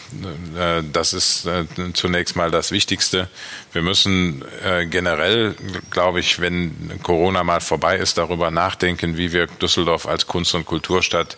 äh, 0.59 0.83
das 0.91 1.13
ist 1.13 1.47
zunächst 1.93 2.35
mal 2.35 2.51
das 2.51 2.71
Wichtigste. 2.71 3.29
Wir 3.71 3.83
müssen 3.83 4.43
generell, 4.89 5.55
glaube 5.91 6.19
ich, 6.19 6.41
wenn 6.41 6.99
Corona 7.03 7.43
mal 7.45 7.61
vorbei 7.61 7.95
ist, 7.95 8.17
darüber 8.17 8.51
nachdenken, 8.51 9.17
wie 9.17 9.31
wir 9.31 9.47
Düsseldorf 9.47 10.07
als 10.07 10.27
Kunst- 10.27 10.55
und 10.55 10.65
Kulturstadt 10.65 11.37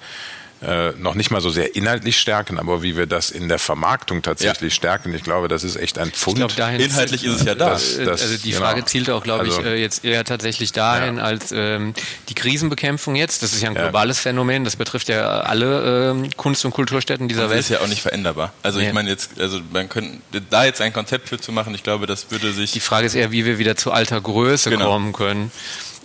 äh, 0.62 0.92
noch 0.98 1.14
nicht 1.14 1.30
mal 1.30 1.40
so 1.40 1.50
sehr 1.50 1.76
inhaltlich 1.76 2.18
stärken, 2.18 2.58
aber 2.58 2.82
wie 2.82 2.98
wir 2.98 3.06
das 3.06 3.30
in 3.30 3.48
der 3.48 3.60
Vermarktung 3.60 4.24
tatsächlich 4.24 4.74
ja. 4.74 4.78
stärken. 4.78 5.14
Ich 5.14 5.24
glaube, 5.24 5.48
das 5.48 5.64
ist 5.64 5.76
echt 5.76 6.00
ein 6.00 6.12
Pfund. 6.12 6.40
Ich 6.40 6.56
glaub, 6.56 6.72
Inhaltlich 6.72 7.24
ist 7.24 7.42
es 7.42 7.44
ja 7.44 7.54
da. 7.54 7.72
Das, 7.72 7.98
das, 7.98 8.22
also 8.22 8.38
die 8.38 8.52
genau. 8.52 8.62
Frage 8.62 8.86
zielte 8.86 9.14
auch, 9.14 9.24
glaube 9.24 9.44
also, 9.44 9.62
ich, 9.62 9.68
äh, 9.68 9.76
jetzt 9.76 10.04
eher 10.04 10.24
tatsächlich 10.24 10.72
dahin, 10.72 11.18
ja. 11.18 11.24
als 11.24 11.52
ähm, 11.52 11.94
die 12.30 12.34
Krisenbekämpfung 12.34 13.16
jetzt. 13.16 13.44
Das 13.44 13.54
ist 13.54 13.62
ja 13.62 13.70
ein 13.70 13.76
globales 13.76 14.18
ja. 14.18 14.24
Phänomen. 14.24 14.64
Das 14.64 14.76
betrifft 14.76 15.10
ja 15.10 15.42
alle 15.42 16.12
ähm, 16.12 16.30
Kunst- 16.38 16.66
und 16.66 16.72
Kulturstätten 16.72 17.28
dieser 17.28 17.44
das 17.44 17.52
Welt. 17.52 17.60
Das 17.60 17.66
ist 17.70 17.76
ja 17.76 17.82
auch 17.82 17.88
nicht 17.88 18.02
veränderbar. 18.02 18.52
Also 18.64 18.80
ich 18.80 18.92
meine 18.94 19.10
jetzt, 19.10 19.40
also 19.40 19.60
man 19.72 19.90
könnte 19.90 20.42
da 20.50 20.66
jetzt 20.66 20.82
ein 20.82 20.92
Konzept 20.92 21.30
für 21.30 21.40
zu 21.40 21.52
machen. 21.52 21.76
Ich 21.76 21.84
glaube, 21.84 22.08
das 22.08 22.32
würde 22.32 22.52
sich. 22.52 22.72
Die 22.72 22.80
Frage 22.80 23.06
ist 23.06 23.16
eher, 23.16 23.32
wie 23.32 23.46
wir 23.46 23.60
wieder 23.60 23.76
zu 23.76 23.92
alter 23.92 24.20
Größe 24.20 24.70
genau. 24.70 24.92
kommen 24.92 25.14
können. 25.14 25.52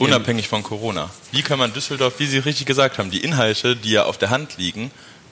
Unabhängig 0.03 0.49
von 0.49 0.63
Corona. 0.63 1.11
Wie 1.31 1.43
kann 1.43 1.59
man 1.59 1.73
Düsseldorf, 1.73 2.15
wie 2.19 2.27
Sie 2.27 2.39
richtig 2.39 2.67
gesagt 2.67 2.99
haben, 2.99 3.11
die 3.11 3.23
Inhalte, 3.23 3.77
die 3.77 3.93
ja 3.93 4.05
auf 4.05 4.19
der 4.19 4.31
Hand 4.31 4.57
liegen, 4.59 4.91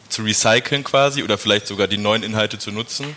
zu 0.08 0.22
recyceln 0.22 0.84
quasi 0.84 1.22
oder 1.22 1.38
vielleicht 1.38 1.66
sogar 1.66 1.88
die 1.88 1.98
neuen 1.98 2.22
Inhalte 2.22 2.58
zu 2.58 2.70
nutzen 2.72 3.16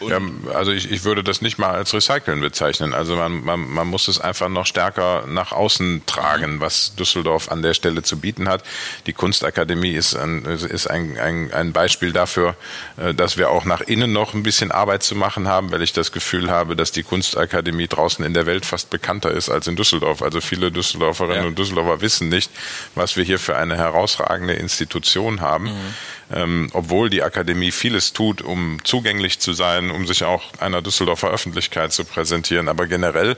ja, 0.00 0.20
also 0.54 0.72
ich, 0.72 0.90
ich 0.90 1.04
würde 1.04 1.22
das 1.22 1.42
nicht 1.42 1.58
mal 1.58 1.70
als 1.70 1.94
Recyceln 1.94 2.40
bezeichnen. 2.40 2.94
Also 2.94 3.16
man, 3.16 3.44
man, 3.44 3.68
man 3.68 3.86
muss 3.86 4.08
es 4.08 4.20
einfach 4.20 4.48
noch 4.48 4.66
stärker 4.66 5.24
nach 5.26 5.52
außen 5.52 6.02
tragen, 6.06 6.60
was 6.60 6.94
Düsseldorf 6.96 7.50
an 7.50 7.62
der 7.62 7.74
Stelle 7.74 8.02
zu 8.02 8.18
bieten 8.18 8.48
hat. 8.48 8.64
Die 9.06 9.12
Kunstakademie 9.12 9.92
ist 9.92 10.14
ein, 10.14 10.44
ist 10.44 10.88
ein, 10.88 11.18
ein, 11.18 11.52
ein 11.52 11.72
Beispiel 11.72 12.12
dafür, 12.12 12.56
äh, 12.96 13.14
dass 13.14 13.36
wir 13.36 13.50
auch 13.50 13.64
nach 13.64 13.80
innen 13.80 14.12
noch 14.12 14.34
ein 14.34 14.42
bisschen 14.42 14.70
Arbeit 14.70 15.02
zu 15.02 15.14
machen 15.14 15.48
haben, 15.48 15.72
weil 15.72 15.82
ich 15.82 15.92
das 15.92 16.12
Gefühl 16.12 16.50
habe, 16.50 16.76
dass 16.76 16.92
die 16.92 17.02
Kunstakademie 17.02 17.88
draußen 17.88 18.24
in 18.24 18.34
der 18.34 18.46
Welt 18.46 18.66
fast 18.66 18.90
bekannter 18.90 19.30
ist 19.30 19.48
als 19.48 19.66
in 19.66 19.76
Düsseldorf. 19.76 20.22
Also 20.22 20.40
viele 20.40 20.70
Düsseldorferinnen 20.72 21.42
ja. 21.42 21.48
und 21.48 21.58
Düsseldorfer 21.58 22.00
wissen 22.00 22.28
nicht, 22.28 22.50
was 22.94 23.16
wir 23.16 23.24
hier 23.24 23.38
für 23.38 23.56
eine 23.56 23.76
herausragende 23.76 24.54
Institution 24.54 25.40
haben. 25.40 25.64
Mhm 25.64 25.94
ähm, 26.32 26.68
obwohl 26.72 27.10
die 27.10 27.22
Akademie 27.22 27.70
vieles 27.70 28.12
tut, 28.12 28.42
um 28.42 28.78
zugänglich 28.84 29.38
zu 29.38 29.52
sein, 29.52 29.90
um 29.90 30.06
sich 30.06 30.24
auch 30.24 30.52
einer 30.58 30.82
Düsseldorfer 30.82 31.30
Öffentlichkeit 31.30 31.92
zu 31.92 32.04
präsentieren. 32.04 32.68
Aber 32.68 32.86
generell, 32.86 33.36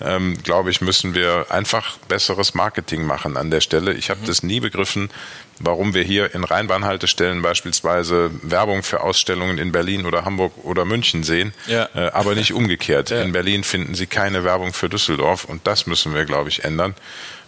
ähm, 0.00 0.36
glaube 0.42 0.70
ich, 0.70 0.80
müssen 0.80 1.14
wir 1.14 1.46
einfach 1.50 1.98
besseres 2.08 2.54
Marketing 2.54 3.04
machen 3.04 3.36
an 3.36 3.50
der 3.50 3.60
Stelle. 3.60 3.94
Ich 3.94 4.10
habe 4.10 4.20
mhm. 4.20 4.26
das 4.26 4.42
nie 4.42 4.60
begriffen, 4.60 5.10
warum 5.58 5.94
wir 5.94 6.02
hier 6.02 6.34
in 6.34 6.44
Rheinbahnhaltestellen 6.44 7.42
beispielsweise 7.42 8.30
Werbung 8.42 8.82
für 8.82 9.00
Ausstellungen 9.00 9.58
in 9.58 9.72
Berlin 9.72 10.04
oder 10.04 10.24
Hamburg 10.24 10.52
oder 10.64 10.84
München 10.84 11.22
sehen, 11.22 11.54
ja. 11.66 11.88
äh, 11.94 12.10
aber 12.10 12.34
nicht 12.34 12.52
umgekehrt. 12.52 12.94
Ja. 13.14 13.22
In 13.22 13.32
Berlin 13.32 13.62
finden 13.62 13.94
Sie 13.94 14.06
keine 14.06 14.44
Werbung 14.44 14.72
für 14.72 14.88
Düsseldorf 14.88 15.44
und 15.44 15.66
das 15.66 15.86
müssen 15.86 16.14
wir, 16.14 16.24
glaube 16.24 16.48
ich, 16.48 16.64
ändern 16.64 16.94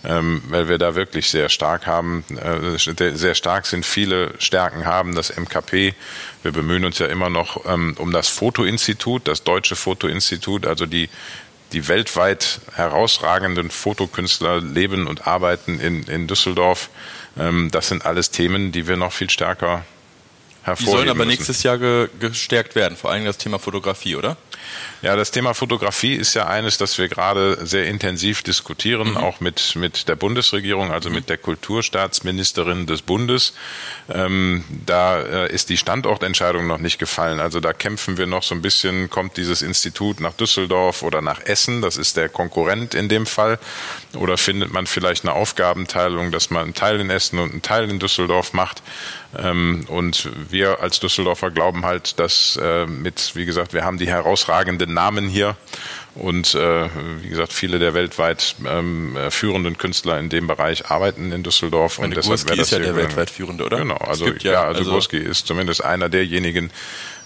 ähm, 0.07 0.43
weil 0.49 0.69
wir 0.69 0.79
da 0.79 0.95
wirklich 0.95 1.29
sehr 1.31 1.49
stark 1.49 1.87
haben, 1.87 2.25
äh, 2.31 2.79
sehr 3.15 3.35
stark 3.35 3.67
sind, 3.67 3.85
viele 3.85 4.33
Stärken 4.39 4.87
haben. 4.87 5.15
Das 5.15 5.37
MKP, 5.37 5.95
wir 6.43 6.53
bemühen 6.53 6.85
uns 6.85 6.99
ja 6.99 7.07
immer 7.07 7.29
noch 7.29 7.67
ähm, 7.67 7.95
um 7.99 8.13
das 8.13 8.29
Fotoinstitut, 8.29 9.27
das 9.27 9.43
Deutsche 9.43 9.77
Fotoinstitut, 9.77 10.67
also 10.67 10.87
die 10.87 11.09
die 11.73 11.89
weltweit 11.89 12.61
herausragenden 12.75 13.71
Fotokünstler 13.71 14.61
leben 14.61 15.07
und 15.07 15.27
arbeiten 15.27 15.81
in, 15.81 16.05
in 16.05 16.27
Düsseldorf. 16.27 16.91
Ähm, 17.37 17.71
das 17.73 17.89
sind 17.89 18.07
alles 18.07 18.31
Themen, 18.31 18.73
die 18.73 18.87
wir 18.87 18.97
noch 18.97 19.13
viel 19.13 19.31
stärker 19.31 19.85
hervorheben 20.63 20.87
Die 20.87 20.91
sollen 20.97 21.09
aber 21.09 21.19
müssen. 21.19 21.29
nächstes 21.29 21.63
Jahr 21.63 21.79
ge 21.79 22.09
gestärkt 22.21 22.75
werden, 22.75 22.97
vor 22.97 23.11
allem 23.11 23.25
das 23.25 23.39
Thema 23.39 23.59
Fotografie, 23.59 24.17
oder? 24.17 24.37
Ja, 25.02 25.14
das 25.14 25.30
Thema 25.30 25.54
Fotografie 25.54 26.14
ist 26.14 26.35
ja 26.35 26.46
eines, 26.46 26.78
das 26.78 26.99
wir 26.99 27.08
gerade 27.08 27.64
sehr 27.66 27.87
intensiv 27.87 28.42
diskutieren, 28.42 29.11
mhm. 29.11 29.16
auch 29.18 29.40
mit, 29.40 29.76
mit 29.76 30.08
der 30.08 30.16
Bundesregierung, 30.16 30.90
also 30.90 31.11
mit 31.11 31.28
der 31.28 31.38
Kulturstaatsministerin 31.38 32.87
des 32.87 33.02
Bundes. 33.02 33.54
Ähm, 34.08 34.64
da 34.87 35.20
äh, 35.20 35.52
ist 35.52 35.68
die 35.68 35.76
Standortentscheidung 35.76 36.66
noch 36.66 36.78
nicht 36.78 36.99
gefallen. 36.99 37.40
Also 37.40 37.61
da 37.61 37.73
kämpfen 37.73 38.16
wir 38.16 38.26
noch 38.26 38.42
so 38.42 38.54
ein 38.54 38.62
bisschen, 38.62 39.11
kommt 39.11 39.37
dieses 39.37 39.62
Institut 39.62 40.20
nach 40.20 40.32
Düsseldorf 40.32 41.02
oder 41.02 41.23
nach 41.23 41.40
Essen, 41.44 41.82
das 41.82 41.96
ist 41.96 42.16
der 42.16 42.28
Konkurrent 42.28 42.94
in 42.94 43.08
dem 43.08 43.26
Fall. 43.26 43.58
Oder 44.14 44.38
findet 44.38 44.73
man 44.73 44.87
vielleicht 44.87 45.25
eine 45.25 45.35
Aufgabenteilung, 45.35 46.32
dass 46.32 46.50
man 46.50 46.64
einen 46.64 46.75
Teil 46.75 47.00
in 47.00 47.11
Essen 47.11 47.38
und 47.38 47.52
einen 47.52 47.62
Teil 47.62 47.90
in 47.90 47.99
Düsseldorf 47.99 48.52
macht. 48.54 48.82
Ähm, 49.38 49.85
und 49.88 50.30
wir 50.50 50.80
als 50.80 51.00
Düsseldorfer 51.00 51.50
glauben 51.50 51.85
halt, 51.85 52.18
dass 52.18 52.58
äh, 52.62 52.87
mit, 52.87 53.32
wie 53.35 53.44
gesagt, 53.44 53.73
wir 53.73 53.85
haben 53.85 53.99
die 53.99 54.06
herausragenden 54.57 54.95
Namen 54.95 55.29
hier 55.29 55.57
und 56.15 56.55
äh, 56.55 56.89
wie 57.23 57.29
gesagt, 57.29 57.53
viele 57.53 57.79
der 57.79 57.93
weltweit 57.93 58.57
ähm, 58.67 59.17
führenden 59.29 59.77
Künstler 59.77 60.19
in 60.19 60.31
dem 60.31 60.47
Bereich 60.47 60.91
arbeiten 60.91 61.31
in 61.31 61.43
Düsseldorf. 61.43 61.99
Und 61.99 62.17
deshalb 62.17 62.41
Gurski 62.47 62.61
ist 62.61 62.71
ja 62.71 62.79
der 62.79 62.97
weltweit 62.97 63.29
führende, 63.29 63.65
oder? 63.65 63.79
Genau, 63.79 63.97
also 63.97 64.29
ja, 64.29 64.53
ja, 64.53 64.63
also, 64.63 64.81
also 64.81 64.93
Gurski 64.93 65.19
ist 65.19 65.47
zumindest 65.47 65.85
einer 65.85 66.09
derjenigen, 66.09 66.71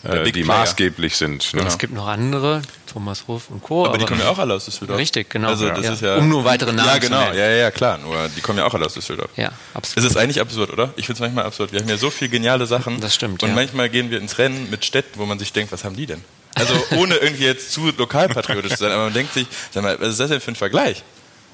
äh, 0.03 0.25
die 0.25 0.43
Player. 0.43 0.47
maßgeblich 0.47 1.17
sind. 1.17 1.55
Ne? 1.55 1.63
Es 1.67 1.79
gibt 1.79 1.93
noch 1.93 2.09
andere, 2.09 2.63
Thomas 2.93 3.29
Ruf 3.29 3.51
und 3.51 3.63
Co. 3.63 3.83
Aber, 3.83 3.91
aber 3.91 3.99
die 3.99 4.07
kommen 4.07 4.21
ja 4.21 4.29
auch 4.29 4.39
alle 4.39 4.55
aus 4.55 4.65
Düsseldorf. 4.65 4.99
Richtig, 4.99 5.31
genau. 5.31 5.49
Also 5.49 5.69
das 5.69 5.85
ja. 5.85 5.93
ist 5.93 6.03
ja 6.03 6.17
um 6.17 6.29
nur 6.29 6.45
weitere 6.45 6.73
Namen 6.73 6.89
Ja, 6.89 6.99
genau. 6.99 7.33
Ja, 7.33 7.49
ja, 7.49 7.71
klar. 7.71 7.99
Nur 7.99 8.29
die 8.37 8.41
kommen 8.41 8.59
ja 8.59 8.67
auch 8.67 8.75
alle 8.75 8.87
aus 8.87 8.95
Düsseldorf. 8.95 9.31
Ja, 9.37 9.53
absolut. 9.75 10.05
Es 10.05 10.11
ist 10.11 10.17
eigentlich 10.17 10.41
absurd, 10.41 10.73
oder? 10.73 10.93
Ich 10.97 11.07
finde 11.07 11.19
es 11.19 11.21
manchmal 11.21 11.45
absurd. 11.45 11.73
Wir 11.73 11.81
haben 11.81 11.89
ja 11.89 11.97
so 11.97 12.11
viele 12.11 12.31
geniale 12.31 12.67
Sachen. 12.67 13.01
Das 13.01 13.15
stimmt. 13.15 13.45
Und 13.45 13.51
ja. 13.51 13.55
manchmal 13.55 13.89
gehen 13.89 14.11
wir 14.11 14.19
ins 14.19 14.39
Rennen 14.39 14.69
mit 14.69 14.85
Städten, 14.85 15.21
wo 15.21 15.27
man 15.27 15.39
sich 15.39 15.53
denkt, 15.53 15.71
was 15.71 15.85
haben 15.85 15.95
die 15.95 16.07
denn? 16.07 16.25
Also 16.55 16.75
ohne 16.97 17.17
irgendwie 17.17 17.45
jetzt 17.45 17.73
zu 17.73 17.91
lokalpatriotisch 17.97 18.73
zu 18.73 18.79
sein, 18.79 18.93
aber 18.93 19.05
man 19.05 19.13
denkt 19.13 19.33
sich, 19.33 19.47
sag 19.71 19.83
mal, 19.83 19.99
was 20.01 20.11
ist 20.11 20.21
das 20.21 20.31
denn 20.31 20.41
für 20.41 20.53
ein 20.53 20.57
Vergleich? 20.57 21.03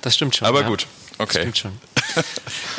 Das 0.03 0.15
stimmt 0.15 0.37
schon. 0.37 0.49
Aber 0.49 0.63
ja. 0.63 0.69
gut, 0.69 0.87
okay. 1.19 1.45
Das 1.45 1.59
stimmt 1.59 1.59
schon. 1.59 1.81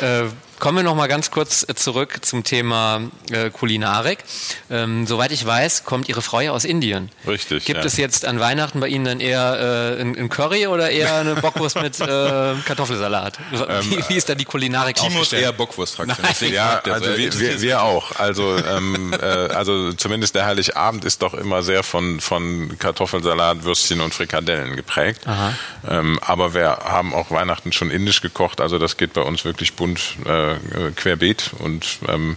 äh, 0.06 0.24
Kommen 0.58 0.78
wir 0.78 0.82
noch 0.82 0.96
mal 0.96 1.06
ganz 1.06 1.30
kurz 1.30 1.64
äh, 1.68 1.74
zurück 1.76 2.18
zum 2.22 2.42
Thema 2.42 3.02
äh, 3.30 3.50
Kulinarik. 3.50 4.24
Ähm, 4.70 5.06
soweit 5.06 5.30
ich 5.30 5.46
weiß, 5.46 5.84
kommt 5.84 6.08
Ihre 6.08 6.20
Frau 6.20 6.40
ja 6.40 6.50
aus 6.50 6.64
Indien. 6.64 7.10
Richtig. 7.28 7.64
Gibt 7.64 7.78
ja. 7.78 7.86
es 7.86 7.96
jetzt 7.96 8.24
an 8.24 8.40
Weihnachten 8.40 8.80
bei 8.80 8.88
Ihnen 8.88 9.04
dann 9.04 9.20
eher 9.20 9.96
äh, 9.98 10.00
ein, 10.00 10.28
Curry 10.28 10.66
oder 10.66 10.90
eher 10.90 11.14
eine 11.14 11.36
Bockwurst 11.36 11.80
mit 11.80 12.00
äh, 12.00 12.54
Kartoffelsalat? 12.64 13.38
Wie, 13.50 13.56
ähm, 13.94 14.04
wie, 14.08 14.16
ist 14.16 14.28
da 14.28 14.34
die 14.34 14.44
Kulinarik 14.44 14.96
Timo 14.96 15.22
ist 15.22 15.32
eher 15.32 15.52
Bockwurst-Fraktion. 15.52 16.52
Ja, 16.52 16.80
also 16.80 17.16
wir, 17.16 17.38
wir, 17.38 17.60
wir, 17.60 17.82
auch. 17.82 18.16
Also, 18.18 18.56
ähm, 18.56 19.12
äh, 19.12 19.24
also 19.24 19.92
zumindest 19.92 20.34
der 20.34 20.46
Heiligabend 20.46 21.04
ist 21.04 21.22
doch 21.22 21.34
immer 21.34 21.62
sehr 21.62 21.82
von, 21.82 22.20
von 22.20 22.76
Kartoffelsalat, 22.78 23.62
Würstchen 23.62 24.00
und 24.00 24.12
Frikadellen 24.12 24.74
geprägt. 24.74 25.22
Ähm, 25.88 26.18
aber 26.20 26.54
wir 26.54 26.78
haben 26.84 27.14
auch 27.14 27.30
Weihnachten 27.30 27.72
schon 27.72 27.90
indisch 27.90 28.20
gekocht. 28.20 28.60
Also 28.60 28.78
das 28.78 28.96
geht 28.96 29.12
bei 29.12 29.22
uns 29.22 29.44
wirklich 29.44 29.74
bunt 29.74 30.16
äh, 30.26 30.47
äh, 30.52 30.90
querbeet. 30.94 31.50
Und 31.58 31.98
ähm, 32.08 32.36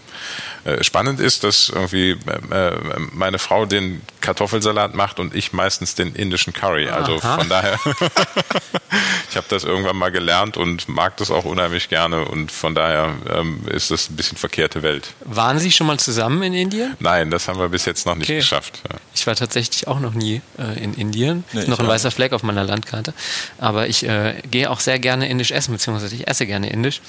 äh, 0.63 0.83
spannend 0.83 1.19
ist, 1.19 1.43
dass 1.43 1.69
irgendwie 1.69 2.11
äh, 2.51 2.71
meine 3.13 3.39
Frau 3.39 3.65
den 3.65 4.01
Kartoffelsalat 4.21 4.93
macht 4.93 5.19
und 5.19 5.35
ich 5.35 5.53
meistens 5.53 5.95
den 5.95 6.13
indischen 6.13 6.53
Curry. 6.53 6.87
Also 6.87 7.17
Aha. 7.17 7.39
von 7.39 7.49
daher, 7.49 7.79
ich 9.29 9.37
habe 9.37 9.47
das 9.49 9.63
irgendwann 9.63 9.97
mal 9.97 10.11
gelernt 10.11 10.57
und 10.57 10.87
mag 10.87 11.17
das 11.17 11.31
auch 11.31 11.45
unheimlich 11.45 11.89
gerne 11.89 12.25
und 12.25 12.51
von 12.51 12.75
daher 12.75 13.15
ähm, 13.29 13.61
ist 13.67 13.89
das 13.89 14.09
ein 14.09 14.15
bisschen 14.15 14.37
verkehrte 14.37 14.83
Welt. 14.83 15.13
Waren 15.25 15.57
Sie 15.57 15.71
schon 15.71 15.87
mal 15.87 15.99
zusammen 15.99 16.43
in 16.43 16.53
Indien? 16.53 16.95
Nein, 16.99 17.31
das 17.31 17.47
haben 17.47 17.59
wir 17.59 17.69
bis 17.69 17.85
jetzt 17.85 18.05
noch 18.05 18.15
nicht 18.15 18.29
okay. 18.29 18.37
geschafft. 18.37 18.81
Ja. 18.87 18.97
Ich 19.15 19.25
war 19.25 19.35
tatsächlich 19.35 19.87
auch 19.87 19.99
noch 19.99 20.13
nie 20.13 20.41
äh, 20.57 20.83
in 20.83 20.93
Indien. 20.93 21.43
Nee, 21.53 21.61
ist 21.61 21.67
noch 21.67 21.79
ein 21.79 21.87
weißer 21.87 22.11
Fleck 22.11 22.33
auf 22.33 22.43
meiner 22.43 22.63
Landkarte. 22.63 23.13
Aber 23.57 23.87
ich 23.87 24.03
äh, 24.03 24.35
gehe 24.49 24.69
auch 24.69 24.79
sehr 24.79 24.99
gerne 24.99 25.29
indisch 25.29 25.51
essen, 25.51 25.73
beziehungsweise 25.73 26.13
ich 26.15 26.27
esse 26.27 26.45
gerne 26.45 26.69
indisch. 26.69 27.01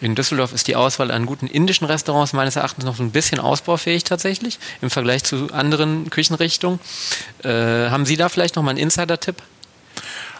In 0.00 0.14
Düsseldorf 0.14 0.41
ist 0.50 0.66
die 0.66 0.74
Auswahl 0.74 1.12
an 1.12 1.26
guten 1.26 1.46
indischen 1.46 1.86
Restaurants 1.86 2.32
meines 2.32 2.56
Erachtens 2.56 2.84
noch 2.84 2.98
ein 2.98 3.12
bisschen 3.12 3.38
ausbaufähig 3.38 4.02
tatsächlich 4.02 4.58
im 4.80 4.90
Vergleich 4.90 5.22
zu 5.22 5.52
anderen 5.52 6.10
Küchenrichtungen. 6.10 6.80
Äh, 7.44 7.50
haben 7.90 8.04
Sie 8.04 8.16
da 8.16 8.28
vielleicht 8.28 8.56
noch 8.56 8.64
mal 8.64 8.70
einen 8.70 8.80
Insider-Tipp? 8.80 9.36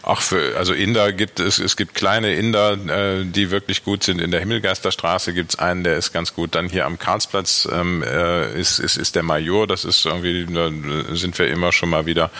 Ach, 0.04 0.20
für, 0.20 0.56
also 0.56 0.74
Inder 0.74 1.12
gibt 1.12 1.38
es, 1.38 1.60
es 1.60 1.76
gibt 1.76 1.94
kleine 1.94 2.34
Inder, 2.34 2.72
äh, 2.72 3.24
die 3.24 3.50
wirklich 3.50 3.84
gut 3.84 4.02
sind. 4.02 4.20
In 4.20 4.32
der 4.32 4.40
Himmelgeisterstraße 4.40 5.32
gibt 5.32 5.54
es 5.54 5.58
einen, 5.58 5.84
der 5.84 5.96
ist 5.96 6.12
ganz 6.12 6.34
gut. 6.34 6.56
Dann 6.56 6.68
hier 6.68 6.86
am 6.86 6.98
Karlsplatz 6.98 7.68
ähm, 7.70 8.02
äh, 8.02 8.52
ist, 8.58 8.80
ist, 8.80 8.96
ist 8.96 9.14
der 9.14 9.22
Major, 9.22 9.68
das 9.68 9.84
ist 9.84 10.04
irgendwie, 10.04 10.46
da 10.52 10.70
sind 11.14 11.38
wir 11.38 11.46
immer 11.48 11.70
schon 11.70 11.88
mal 11.88 12.04
wieder. 12.04 12.30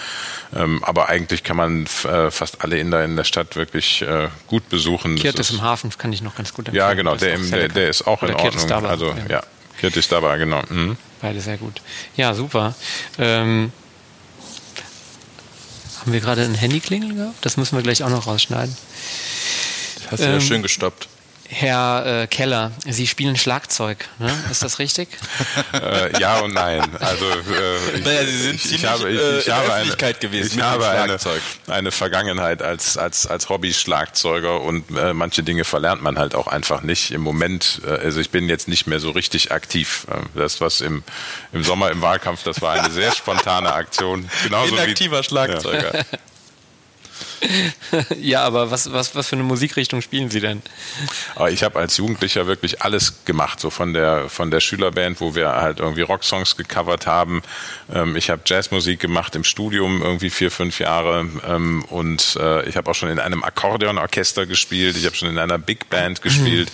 Ähm, 0.55 0.83
aber 0.83 1.09
eigentlich 1.09 1.45
kann 1.45 1.57
man 1.57 1.87
äh, 2.05 2.31
fast 2.33 2.63
alle 2.63 2.79
Inder 2.79 3.05
in 3.05 3.15
der 3.15 3.25
Stadt 3.25 3.55
wirklich 3.55 4.03
äh, 4.03 4.29
gut 4.49 4.69
besuchen. 4.69 5.15
Kirtis 5.15 5.51
im 5.51 5.63
Hafen 5.63 5.91
kann 5.97 6.13
ich 6.13 6.21
noch 6.21 6.35
ganz 6.35 6.53
gut 6.53 6.67
empfehlen. 6.67 6.89
Ja, 6.89 6.95
genau, 6.95 7.15
der, 7.15 7.35
im, 7.35 7.49
der, 7.49 7.69
der, 7.69 7.89
ist 7.89 8.09
auch 8.09 8.23
Oder 8.23 8.33
in 8.33 8.41
Ordnung. 8.41 8.87
Also 8.87 9.07
ja. 9.07 9.27
ja. 9.29 9.43
Kirtis 9.79 10.09
dabei, 10.09 10.37
genau. 10.39 10.63
Mhm. 10.69 10.97
Beide 11.21 11.41
sehr 11.41 11.59
gut. 11.59 11.81
Ja, 12.17 12.35
super. 12.35 12.75
Ähm, 13.19 13.73
haben 16.03 16.13
wir 16.13 16.21
gerade 16.21 16.43
ein 16.43 16.55
Handyklingel 16.55 17.15
gehabt? 17.15 17.45
Das 17.45 17.57
müssen 17.57 17.77
wir 17.77 17.83
gleich 17.83 18.03
auch 18.03 18.11
noch 18.11 18.27
rausschneiden. 18.27 18.77
Das 19.95 20.13
hast 20.13 20.21
du 20.21 20.27
ähm, 20.27 20.33
ja 20.35 20.41
schön 20.41 20.63
gestoppt. 20.63 21.09
Herr 21.55 22.23
äh, 22.23 22.27
Keller, 22.29 22.73
Sie 22.87 23.07
spielen 23.07 23.37
Schlagzeug, 23.37 24.09
ne? 24.19 24.33
ist 24.51 24.63
das 24.63 24.79
richtig? 24.79 25.09
äh, 25.75 26.19
ja 26.19 26.41
und 26.41 26.55
nein. 26.55 26.83
Also 26.99 27.27
äh, 27.27 27.99
ich, 27.99 28.05
naja, 28.05 28.25
Sie 28.25 28.39
sind 28.39 28.65
ich, 28.65 28.75
ich 28.77 28.87
habe, 28.87 29.11
ich, 29.11 29.21
ich 29.21 29.49
äh, 29.49 29.53
habe 29.53 29.75
eine, 29.75 30.15
gewesen. 30.15 30.59
Ich 30.59 30.65
habe 30.65 30.89
eine, 30.89 31.19
eine, 31.69 31.91
Vergangenheit 31.91 32.63
als 32.63 32.97
als 32.97 33.27
als 33.27 33.51
Hobby-Schlagzeuger 33.51 34.63
und 34.63 34.97
äh, 34.97 35.13
manche 35.13 35.43
Dinge 35.43 35.65
verlernt 35.65 36.03
man 36.03 36.19
halt 36.19 36.35
auch 36.35 36.47
einfach 36.47 36.83
nicht. 36.83 37.11
Im 37.11 37.21
Moment, 37.21 37.83
äh, 37.87 37.91
also 37.91 38.21
ich 38.21 38.31
bin 38.31 38.49
jetzt 38.49 38.67
nicht 38.67 38.87
mehr 38.87 38.99
so 38.99 39.11
richtig 39.11 39.53
aktiv. 39.53 40.07
Äh, 40.11 40.39
das 40.39 40.63
was 40.63 40.81
im 40.81 41.03
im 41.53 41.63
Sommer 41.65 41.91
im 41.91 42.01
Wahlkampf, 42.01 42.45
das 42.45 42.63
war 42.63 42.73
eine 42.81 42.91
sehr 42.91 43.13
spontane 43.15 43.75
Aktion. 43.75 44.31
Genauso 44.43 44.75
Inaktiver 44.75 45.21
wie, 45.21 45.25
Schlagzeuger. 45.25 45.95
Ja. 45.95 46.05
Ja, 48.21 48.45
aber 48.45 48.71
was, 48.71 48.93
was, 48.93 49.15
was 49.15 49.29
für 49.29 49.37
eine 49.37 49.45
Musikrichtung 49.45 50.03
spielen 50.03 50.31
Sie 50.31 50.41
denn? 50.41 50.63
Aber 51.35 51.51
ich 51.51 51.63
habe 51.63 51.79
als 51.79 51.97
Jugendlicher 51.97 52.47
wirklich 52.47 52.83
alles 52.83 53.25
gemacht, 53.25 53.61
so 53.61 53.71
von 53.71 53.93
der, 53.93 54.29
von 54.29 54.51
der 54.51 54.61
Schülerband, 54.61 55.21
wo 55.21 55.35
wir 55.35 55.51
halt 55.51 55.81
irgendwie 55.81 56.03
Rocksongs 56.03 56.57
gecovert 56.57 57.07
haben. 57.07 57.43
Ähm, 57.93 58.17
ich 58.17 58.31
habe 58.31 58.43
Jazzmusik 58.45 59.01
gemacht 59.01 59.35
im 59.37 59.45
Studium 59.45 60.03
irgendwie 60.03 60.31
vier, 60.31 60.51
fünf 60.51 60.79
Jahre 60.79 61.27
ähm, 61.47 61.85
und 61.89 62.37
äh, 62.41 62.69
ich 62.69 62.77
habe 62.77 62.91
auch 62.91 62.95
schon 62.95 63.09
in 63.09 63.19
einem 63.19 63.43
Akkordeonorchester 63.43 64.47
gespielt, 64.47 64.97
ich 64.97 65.07
habe 65.07 65.17
schon 65.17 65.29
in 65.29 65.39
einer 65.39 65.59
Big 65.59 65.91
Band 65.91 66.23
gespielt. 66.23 66.71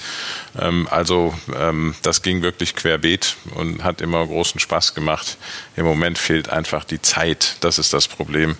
Ähm, 0.59 0.89
also 0.91 1.35
ähm, 1.55 1.95
das 2.03 2.23
ging 2.23 2.43
wirklich 2.43 2.75
querbeet 2.75 3.37
und 3.55 3.85
hat 3.85 4.01
immer 4.01 4.27
großen 4.27 4.61
Spaß 4.61 4.95
gemacht. 4.95 5.37
Im 5.77 5.85
Moment 5.85 6.19
fehlt 6.19 6.49
einfach 6.49 6.85
die 6.85 7.03
Zeit, 7.03 7.57
das 7.61 7.79
ist 7.79 7.93
das 7.93 8.09
Problem. 8.09 8.57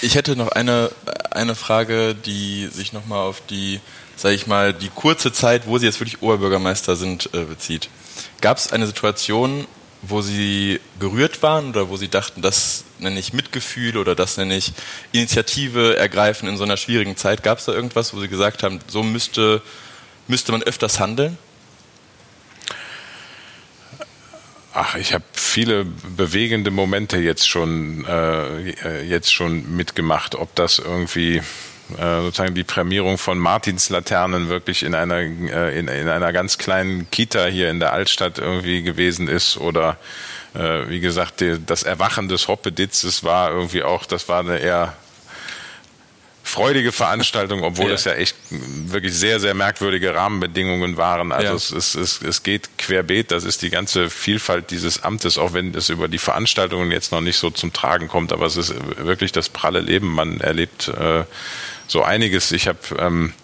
Ich 0.00 0.14
hätte 0.14 0.36
noch 0.36 0.48
eine, 0.52 0.92
eine 1.32 1.56
Frage, 1.56 2.14
die 2.14 2.68
sich 2.68 2.92
nochmal 2.92 3.26
auf 3.26 3.42
die, 3.44 3.80
sage 4.16 4.36
ich 4.36 4.46
mal, 4.46 4.72
die 4.72 4.90
kurze 4.90 5.32
Zeit, 5.32 5.66
wo 5.66 5.76
Sie 5.78 5.86
jetzt 5.86 5.98
wirklich 5.98 6.22
Oberbürgermeister 6.22 6.94
sind, 6.94 7.30
äh, 7.34 7.42
bezieht. 7.42 7.88
Gab 8.40 8.58
es 8.58 8.72
eine 8.72 8.86
Situation, 8.86 9.66
wo 10.02 10.22
Sie 10.22 10.78
gerührt 11.00 11.42
waren 11.42 11.70
oder 11.70 11.88
wo 11.88 11.96
Sie 11.96 12.06
dachten, 12.06 12.42
das 12.42 12.84
nenne 13.00 13.18
ich 13.18 13.32
Mitgefühl 13.32 13.96
oder 13.96 14.14
das 14.14 14.36
nenne 14.36 14.56
ich 14.56 14.72
Initiative 15.10 15.96
ergreifen 15.96 16.48
in 16.48 16.56
so 16.56 16.62
einer 16.62 16.76
schwierigen 16.76 17.16
Zeit? 17.16 17.42
Gab 17.42 17.58
es 17.58 17.64
da 17.64 17.72
irgendwas, 17.72 18.14
wo 18.14 18.20
Sie 18.20 18.28
gesagt 18.28 18.62
haben, 18.62 18.78
so 18.86 19.02
müsste, 19.02 19.62
müsste 20.28 20.52
man 20.52 20.62
öfters 20.62 21.00
handeln? 21.00 21.36
Ach, 24.80 24.94
ich 24.94 25.12
habe 25.12 25.24
viele 25.32 25.84
bewegende 25.84 26.70
Momente 26.70 27.18
jetzt 27.18 27.48
schon, 27.48 28.04
äh, 28.04 29.02
jetzt 29.02 29.34
schon 29.34 29.74
mitgemacht. 29.76 30.36
Ob 30.36 30.54
das 30.54 30.78
irgendwie 30.78 31.38
äh, 31.98 32.20
sozusagen 32.22 32.54
die 32.54 32.62
Prämierung 32.62 33.18
von 33.18 33.40
Martinslaternen 33.40 34.48
wirklich 34.48 34.84
in 34.84 34.94
einer, 34.94 35.16
äh, 35.16 35.76
in, 35.76 35.88
in 35.88 36.08
einer 36.08 36.32
ganz 36.32 36.58
kleinen 36.58 37.10
Kita 37.10 37.46
hier 37.46 37.70
in 37.70 37.80
der 37.80 37.92
Altstadt 37.92 38.38
irgendwie 38.38 38.84
gewesen 38.84 39.26
ist 39.26 39.56
oder 39.56 39.96
äh, 40.54 40.88
wie 40.88 41.00
gesagt, 41.00 41.40
die, 41.40 41.58
das 41.66 41.82
Erwachen 41.82 42.28
des 42.28 42.46
Hoppeditzes 42.46 43.24
war 43.24 43.50
irgendwie 43.50 43.82
auch, 43.82 44.06
das 44.06 44.28
war 44.28 44.40
eine 44.40 44.58
eher 44.58 44.94
freudige 46.48 46.92
Veranstaltung, 46.92 47.62
obwohl 47.62 47.88
ja. 47.88 47.94
es 47.94 48.04
ja 48.04 48.14
echt 48.14 48.34
wirklich 48.50 49.12
sehr, 49.14 49.38
sehr 49.38 49.54
merkwürdige 49.54 50.14
Rahmenbedingungen 50.14 50.96
waren. 50.96 51.30
Also 51.30 51.48
ja. 51.48 51.54
es, 51.54 51.70
es, 51.70 51.94
es, 51.94 52.22
es 52.22 52.42
geht 52.42 52.78
querbeet, 52.78 53.30
das 53.30 53.44
ist 53.44 53.60
die 53.60 53.68
ganze 53.68 54.08
Vielfalt 54.08 54.70
dieses 54.70 55.02
Amtes, 55.02 55.36
auch 55.36 55.52
wenn 55.52 55.74
es 55.74 55.90
über 55.90 56.08
die 56.08 56.18
Veranstaltungen 56.18 56.90
jetzt 56.90 57.12
noch 57.12 57.20
nicht 57.20 57.36
so 57.36 57.50
zum 57.50 57.72
Tragen 57.72 58.08
kommt, 58.08 58.32
aber 58.32 58.46
es 58.46 58.56
ist 58.56 58.74
wirklich 58.96 59.30
das 59.30 59.50
pralle 59.50 59.80
Leben. 59.80 60.08
Man 60.08 60.40
erlebt 60.40 60.88
äh, 60.88 61.24
so 61.86 62.02
einiges. 62.02 62.50
Ich 62.52 62.66
habe 62.66 62.78
ähm, 62.98 63.34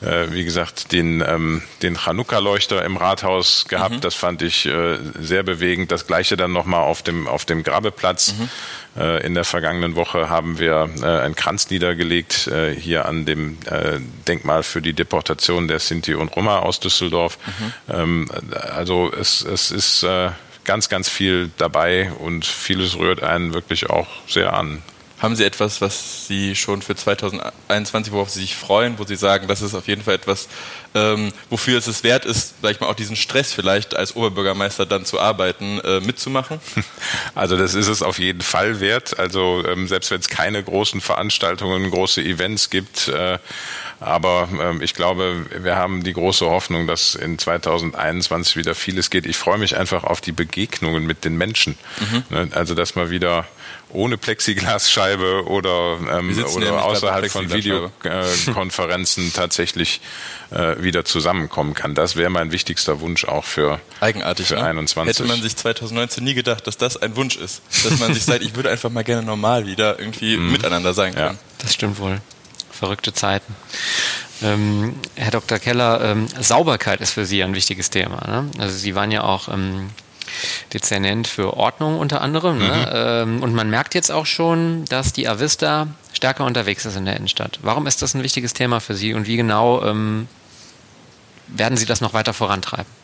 äh, 0.00 0.32
wie 0.32 0.44
gesagt, 0.44 0.92
den, 0.92 1.22
ähm, 1.26 1.62
den 1.82 1.96
Chanukka-Leuchter 1.96 2.84
im 2.84 2.96
Rathaus 2.96 3.66
gehabt. 3.68 3.96
Mhm. 3.96 4.00
Das 4.00 4.14
fand 4.14 4.42
ich 4.42 4.66
äh, 4.66 4.98
sehr 5.18 5.42
bewegend. 5.42 5.92
Das 5.92 6.06
gleiche 6.06 6.36
dann 6.36 6.52
nochmal 6.52 6.82
auf 6.82 7.02
dem, 7.02 7.26
auf 7.26 7.44
dem 7.44 7.62
Grabeplatz. 7.62 8.34
Mhm. 8.34 8.48
Äh, 9.00 9.26
in 9.26 9.34
der 9.34 9.44
vergangenen 9.44 9.96
Woche 9.96 10.28
haben 10.30 10.58
wir 10.58 10.88
äh, 11.02 11.06
einen 11.06 11.36
Kranz 11.36 11.70
niedergelegt 11.70 12.46
äh, 12.46 12.74
hier 12.74 13.04
an 13.04 13.26
dem 13.26 13.58
äh, 13.66 14.00
Denkmal 14.26 14.62
für 14.62 14.82
die 14.82 14.94
Deportation 14.94 15.68
der 15.68 15.78
Sinti 15.78 16.14
und 16.14 16.34
Roma 16.34 16.60
aus 16.60 16.80
Düsseldorf. 16.80 17.38
Mhm. 17.46 17.94
Ähm, 17.94 18.30
also 18.74 19.12
es, 19.12 19.42
es 19.42 19.70
ist 19.70 20.06
ganz, 20.64 20.88
ganz 20.88 21.08
viel 21.08 21.50
dabei 21.56 22.12
und 22.12 22.44
vieles 22.44 22.98
rührt 22.98 23.22
einen 23.22 23.54
wirklich 23.54 23.90
auch 23.90 24.06
sehr 24.28 24.52
an. 24.54 24.82
Haben 25.20 25.36
Sie 25.36 25.44
etwas, 25.44 25.80
was 25.80 26.26
Sie 26.26 26.56
schon 26.56 26.80
für 26.80 26.96
2021, 26.96 28.12
worauf 28.12 28.30
Sie 28.30 28.40
sich 28.40 28.56
freuen, 28.56 28.98
wo 28.98 29.04
Sie 29.04 29.16
sagen, 29.16 29.48
das 29.48 29.60
ist 29.60 29.74
auf 29.74 29.86
jeden 29.86 30.02
Fall 30.02 30.14
etwas, 30.14 30.48
ähm, 30.94 31.32
wofür 31.50 31.76
es 31.76 31.86
es 31.86 32.02
wert 32.02 32.24
ist, 32.24 32.54
sag 32.62 32.72
ich 32.72 32.80
mal, 32.80 32.86
auch 32.86 32.94
diesen 32.94 33.16
Stress 33.16 33.52
vielleicht 33.52 33.94
als 33.94 34.16
Oberbürgermeister 34.16 34.86
dann 34.86 35.04
zu 35.04 35.20
arbeiten, 35.20 35.78
äh, 35.80 36.00
mitzumachen? 36.00 36.60
Also 37.34 37.56
das 37.56 37.74
ist 37.74 37.86
es 37.86 38.02
auf 38.02 38.18
jeden 38.18 38.40
Fall 38.40 38.80
wert. 38.80 39.18
Also 39.18 39.62
ähm, 39.66 39.88
selbst 39.88 40.10
wenn 40.10 40.20
es 40.20 40.28
keine 40.28 40.62
großen 40.62 41.00
Veranstaltungen, 41.00 41.90
große 41.90 42.22
Events 42.22 42.70
gibt, 42.70 43.08
äh, 43.08 43.38
aber 44.00 44.48
ähm, 44.60 44.80
ich 44.80 44.94
glaube, 44.94 45.46
wir 45.62 45.76
haben 45.76 46.02
die 46.02 46.14
große 46.14 46.46
Hoffnung, 46.46 46.86
dass 46.86 47.14
in 47.14 47.38
2021 47.38 48.56
wieder 48.56 48.74
vieles 48.74 49.10
geht. 49.10 49.26
Ich 49.26 49.36
freue 49.36 49.58
mich 49.58 49.76
einfach 49.76 50.04
auf 50.04 50.20
die 50.20 50.32
Begegnungen 50.32 51.06
mit 51.06 51.24
den 51.24 51.36
Menschen. 51.36 51.76
Mhm. 52.00 52.24
Ne, 52.30 52.48
also 52.52 52.74
dass 52.74 52.94
man 52.94 53.10
wieder 53.10 53.46
ohne 53.92 54.16
Plexiglasscheibe 54.16 55.44
oder, 55.46 55.98
ähm, 56.10 56.44
oder 56.54 56.84
außerhalb 56.84 57.30
von 57.30 57.52
Videokonferenzen 57.52 59.32
tatsächlich 59.32 60.00
äh, 60.50 60.82
wieder 60.82 61.04
zusammenkommen 61.04 61.74
kann. 61.74 61.94
Das 61.94 62.16
wäre 62.16 62.30
mein 62.30 62.52
wichtigster 62.52 63.00
Wunsch 63.00 63.24
auch 63.24 63.44
für, 63.44 63.80
Eigenartig, 64.00 64.48
für 64.48 64.56
ne? 64.56 64.64
21. 64.64 65.18
Hätte 65.18 65.28
man 65.28 65.42
sich 65.42 65.56
2019 65.56 66.24
nie 66.24 66.34
gedacht, 66.34 66.66
dass 66.66 66.76
das 66.76 66.96
ein 66.96 67.16
Wunsch 67.16 67.36
ist. 67.36 67.62
Dass 67.84 67.98
man 67.98 68.14
sich 68.14 68.24
sagt, 68.24 68.42
ich 68.42 68.54
würde 68.54 68.70
einfach 68.70 68.90
mal 68.90 69.04
gerne 69.04 69.22
normal 69.22 69.66
wieder 69.66 69.98
irgendwie 69.98 70.36
mhm. 70.36 70.52
miteinander 70.52 70.94
sein 70.94 71.14
können. 71.14 71.34
Ja. 71.34 71.58
Das 71.58 71.74
stimmt 71.74 71.98
wohl. 71.98 72.20
Verrückte 72.70 73.12
Zeiten. 73.12 73.54
Ähm, 74.42 74.94
Herr 75.16 75.32
Dr. 75.32 75.58
Keller, 75.58 76.00
ähm, 76.02 76.26
Sauberkeit 76.40 77.00
ist 77.00 77.12
für 77.12 77.26
Sie 77.26 77.42
ein 77.42 77.54
wichtiges 77.54 77.90
Thema. 77.90 78.26
Ne? 78.26 78.50
Also 78.58 78.76
Sie 78.76 78.94
waren 78.94 79.10
ja 79.10 79.24
auch 79.24 79.48
ähm, 79.48 79.90
Dezernent 80.72 81.26
für 81.26 81.54
Ordnung 81.56 81.98
unter 81.98 82.20
anderem. 82.20 82.58
Ne? 82.58 82.64
Mhm. 82.64 82.86
Ähm, 82.92 83.42
und 83.42 83.54
man 83.54 83.70
merkt 83.70 83.94
jetzt 83.94 84.10
auch 84.10 84.26
schon, 84.26 84.84
dass 84.86 85.12
die 85.12 85.28
Avista 85.28 85.88
stärker 86.12 86.44
unterwegs 86.44 86.84
ist 86.84 86.96
in 86.96 87.04
der 87.04 87.16
Innenstadt. 87.16 87.58
Warum 87.62 87.86
ist 87.86 88.02
das 88.02 88.14
ein 88.14 88.22
wichtiges 88.22 88.52
Thema 88.52 88.80
für 88.80 88.94
Sie 88.94 89.14
und 89.14 89.26
wie 89.26 89.36
genau 89.36 89.82
ähm, 89.84 90.28
werden 91.48 91.76
Sie 91.76 91.86
das 91.86 92.00
noch 92.00 92.12
weiter 92.12 92.32
vorantreiben? 92.32 92.99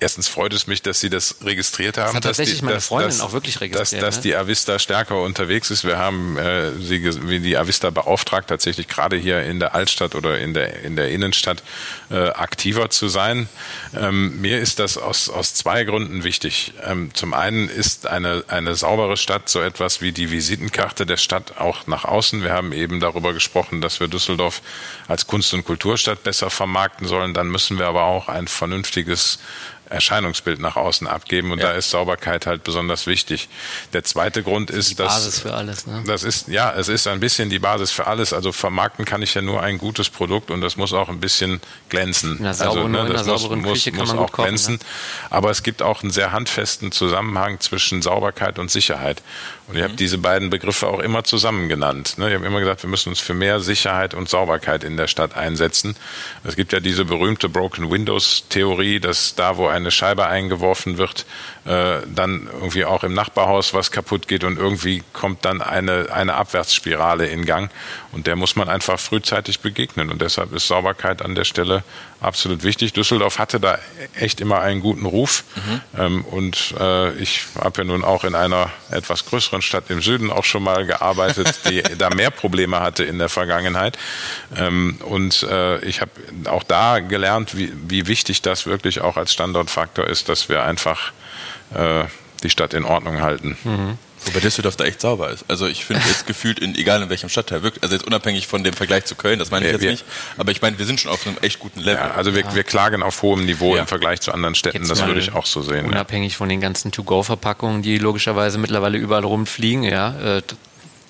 Erstens 0.00 0.28
freut 0.28 0.52
es 0.52 0.66
mich, 0.66 0.82
dass 0.82 1.00
Sie 1.00 1.10
das 1.10 1.36
registriert 1.42 1.98
haben. 1.98 2.06
Das 2.06 2.14
hat 2.14 2.22
tatsächlich 2.24 2.60
die, 2.60 2.64
meine 2.64 2.80
Freundin 2.80 3.10
dass, 3.10 3.20
auch 3.20 3.32
wirklich 3.32 3.60
registriert. 3.60 4.02
Dass, 4.02 4.16
dass 4.16 4.16
ne? 4.16 4.22
die 4.22 4.36
Avista 4.36 4.78
stärker 4.78 5.20
unterwegs 5.22 5.70
ist. 5.70 5.84
Wir 5.84 5.98
haben 5.98 6.38
äh, 6.38 6.72
sie, 6.80 7.02
wie 7.28 7.40
die 7.40 7.56
Avista 7.56 7.90
beauftragt, 7.90 8.48
tatsächlich 8.48 8.86
gerade 8.86 9.16
hier 9.16 9.42
in 9.42 9.58
der 9.58 9.74
Altstadt 9.74 10.14
oder 10.14 10.38
in 10.38 10.54
der, 10.54 10.82
in 10.82 10.94
der 10.94 11.10
Innenstadt 11.10 11.62
äh, 12.10 12.28
aktiver 12.28 12.90
zu 12.90 13.08
sein. 13.08 13.48
Ähm, 13.96 14.40
mir 14.40 14.60
ist 14.60 14.78
das 14.78 14.98
aus, 14.98 15.28
aus 15.28 15.54
zwei 15.54 15.82
Gründen 15.82 16.22
wichtig. 16.22 16.74
Ähm, 16.84 17.10
zum 17.14 17.34
einen 17.34 17.68
ist 17.68 18.06
eine, 18.06 18.44
eine 18.46 18.76
saubere 18.76 19.16
Stadt 19.16 19.48
so 19.48 19.60
etwas 19.60 20.00
wie 20.00 20.12
die 20.12 20.30
Visitenkarte 20.30 21.06
der 21.06 21.16
Stadt 21.16 21.58
auch 21.58 21.88
nach 21.88 22.04
außen. 22.04 22.42
Wir 22.44 22.52
haben 22.52 22.72
eben 22.72 23.00
darüber 23.00 23.32
gesprochen, 23.32 23.80
dass 23.80 23.98
wir 23.98 24.06
Düsseldorf 24.06 24.62
als 25.08 25.26
Kunst- 25.26 25.54
und 25.54 25.64
Kulturstadt 25.64 26.22
besser 26.22 26.50
vermarkten 26.50 27.08
sollen. 27.08 27.34
Dann 27.34 27.48
müssen 27.48 27.78
wir 27.78 27.86
aber 27.86 28.04
auch 28.04 28.28
ein 28.28 28.46
vernünftiges 28.46 29.40
Erscheinungsbild 29.90 30.60
nach 30.60 30.76
außen 30.76 31.06
abgeben 31.06 31.52
und 31.52 31.58
ja. 31.58 31.68
da 31.68 31.72
ist 31.72 31.90
Sauberkeit 31.90 32.46
halt 32.46 32.64
besonders 32.64 33.06
wichtig. 33.06 33.48
Der 33.92 34.04
zweite 34.04 34.42
Grund 34.42 34.70
ist, 34.70 34.78
ist 34.78 34.90
die 34.90 34.94
dass 34.96 35.14
Basis 35.14 35.40
für 35.40 35.54
alles. 35.54 35.86
Ne? 35.86 36.04
Das 36.06 36.22
ist 36.22 36.48
ja, 36.48 36.72
es 36.72 36.88
ist 36.88 37.06
ein 37.06 37.20
bisschen 37.20 37.50
die 37.50 37.58
Basis 37.58 37.90
für 37.90 38.06
alles. 38.06 38.32
Also 38.32 38.52
vermarkten 38.52 39.04
kann 39.04 39.22
ich 39.22 39.34
ja 39.34 39.42
nur 39.42 39.62
ein 39.62 39.78
gutes 39.78 40.10
Produkt 40.10 40.50
und 40.50 40.60
das 40.60 40.76
muss 40.76 40.92
auch 40.92 41.08
ein 41.08 41.20
bisschen 41.20 41.60
glänzen. 41.88 42.38
In 42.38 42.46
einer 42.46 42.60
also 42.60 42.88
ne, 42.88 43.04
das 43.06 43.26
muss, 43.26 43.48
muss, 43.50 43.92
muss 43.92 44.10
auch 44.10 44.32
kochen, 44.32 44.44
glänzen. 44.44 44.74
Ne? 44.74 44.80
Aber 45.30 45.50
es 45.50 45.62
gibt 45.62 45.82
auch 45.82 46.02
einen 46.02 46.10
sehr 46.10 46.32
handfesten 46.32 46.92
Zusammenhang 46.92 47.60
zwischen 47.60 48.02
Sauberkeit 48.02 48.58
und 48.58 48.70
Sicherheit. 48.70 49.22
Und 49.68 49.74
ich 49.74 49.80
mhm. 49.80 49.84
habe 49.84 49.94
diese 49.94 50.16
beiden 50.16 50.48
Begriffe 50.48 50.88
auch 50.88 50.98
immer 50.98 51.24
zusammen 51.24 51.68
genannt. 51.68 52.16
Ne? 52.16 52.28
Ich 52.28 52.34
habe 52.34 52.46
immer 52.46 52.60
gesagt, 52.60 52.82
wir 52.82 52.90
müssen 52.90 53.10
uns 53.10 53.20
für 53.20 53.34
mehr 53.34 53.60
Sicherheit 53.60 54.14
und 54.14 54.28
Sauberkeit 54.28 54.82
in 54.82 54.96
der 54.96 55.08
Stadt 55.08 55.36
einsetzen. 55.36 55.94
Es 56.42 56.56
gibt 56.56 56.72
ja 56.72 56.80
diese 56.80 57.04
berühmte 57.04 57.50
Broken 57.50 57.90
Windows 57.90 58.44
Theorie, 58.48 58.98
dass 58.98 59.34
da, 59.34 59.58
wo 59.58 59.66
eine 59.66 59.90
Scheibe 59.90 60.26
eingeworfen 60.26 60.96
wird, 60.96 61.26
äh, 61.68 62.00
dann 62.06 62.48
irgendwie 62.50 62.86
auch 62.86 63.04
im 63.04 63.12
Nachbarhaus 63.12 63.74
was 63.74 63.90
kaputt 63.90 64.26
geht 64.26 64.42
und 64.42 64.58
irgendwie 64.58 65.02
kommt 65.12 65.44
dann 65.44 65.60
eine, 65.60 66.06
eine 66.10 66.34
Abwärtsspirale 66.34 67.26
in 67.26 67.44
Gang. 67.44 67.70
Und 68.10 68.26
der 68.26 68.36
muss 68.36 68.56
man 68.56 68.70
einfach 68.70 68.98
frühzeitig 68.98 69.60
begegnen. 69.60 70.10
Und 70.10 70.22
deshalb 70.22 70.54
ist 70.54 70.66
Sauberkeit 70.66 71.20
an 71.20 71.34
der 71.34 71.44
Stelle 71.44 71.84
absolut 72.20 72.62
wichtig. 72.62 72.94
Düsseldorf 72.94 73.38
hatte 73.38 73.60
da 73.60 73.78
echt 74.18 74.40
immer 74.40 74.60
einen 74.60 74.80
guten 74.80 75.04
Ruf. 75.04 75.44
Mhm. 75.56 75.80
Ähm, 75.98 76.24
und 76.24 76.74
äh, 76.80 77.12
ich 77.18 77.42
habe 77.60 77.82
ja 77.82 77.84
nun 77.84 78.02
auch 78.02 78.24
in 78.24 78.34
einer 78.34 78.70
etwas 78.90 79.26
größeren 79.26 79.60
Stadt 79.60 79.90
im 79.90 80.00
Süden 80.00 80.30
auch 80.30 80.44
schon 80.44 80.62
mal 80.62 80.86
gearbeitet, 80.86 81.60
die 81.68 81.82
da 81.98 82.08
mehr 82.08 82.30
Probleme 82.30 82.80
hatte 82.80 83.04
in 83.04 83.18
der 83.18 83.28
Vergangenheit. 83.28 83.98
Ähm, 84.56 84.98
und 85.04 85.42
äh, 85.42 85.84
ich 85.84 86.00
habe 86.00 86.12
auch 86.46 86.62
da 86.62 87.00
gelernt, 87.00 87.58
wie, 87.58 87.72
wie 87.88 88.06
wichtig 88.06 88.40
das 88.40 88.66
wirklich 88.66 89.02
auch 89.02 89.18
als 89.18 89.34
Standortfaktor 89.34 90.06
ist, 90.06 90.30
dass 90.30 90.48
wir 90.48 90.62
einfach 90.62 91.12
äh, 91.74 92.04
die 92.42 92.50
Stadt 92.50 92.74
in 92.74 92.84
Ordnung 92.84 93.20
halten. 93.20 93.56
Mhm. 93.64 93.98
Wobei 94.24 94.40
Düsseldorf 94.40 94.76
da 94.76 94.84
echt 94.84 95.00
sauber 95.00 95.30
ist. 95.30 95.44
Also 95.48 95.66
ich 95.66 95.84
finde 95.84 96.02
jetzt 96.08 96.26
gefühlt 96.26 96.58
in 96.58 96.74
egal 96.74 97.02
in 97.02 97.08
welchem 97.08 97.28
Stadtteil 97.28 97.62
wirklich, 97.62 97.82
also 97.82 97.94
jetzt 97.94 98.06
unabhängig 98.06 98.46
von 98.46 98.64
dem 98.64 98.74
Vergleich 98.74 99.04
zu 99.04 99.14
Köln, 99.14 99.38
das 99.38 99.50
meine 99.50 99.66
ich 99.66 99.72
jetzt 99.72 99.82
wir, 99.82 99.90
nicht, 99.90 100.04
aber 100.36 100.50
ich 100.50 100.60
meine, 100.60 100.78
wir 100.78 100.86
sind 100.86 101.00
schon 101.00 101.10
auf 101.10 101.26
einem 101.26 101.36
echt 101.40 101.58
guten 101.58 101.80
Level. 101.80 101.94
Ja, 101.94 102.12
also 102.12 102.34
wir, 102.34 102.42
ja. 102.42 102.54
wir 102.54 102.64
klagen 102.64 103.02
auf 103.02 103.22
hohem 103.22 103.44
Niveau 103.44 103.74
ja. 103.74 103.82
im 103.82 103.86
Vergleich 103.86 104.20
zu 104.20 104.32
anderen 104.32 104.54
Städten, 104.54 104.78
jetzt 104.78 104.90
das 104.90 105.06
würde 105.06 105.20
ich 105.20 105.34
auch 105.34 105.46
so 105.46 105.62
sehen. 105.62 105.86
Unabhängig 105.86 106.36
von 106.36 106.48
den 106.48 106.60
ganzen 106.60 106.90
To-Go-Verpackungen, 106.90 107.82
die 107.82 107.98
logischerweise 107.98 108.58
mittlerweile 108.58 108.98
überall 108.98 109.24
rumfliegen, 109.24 109.84
ja, 109.84 110.36
äh, 110.38 110.42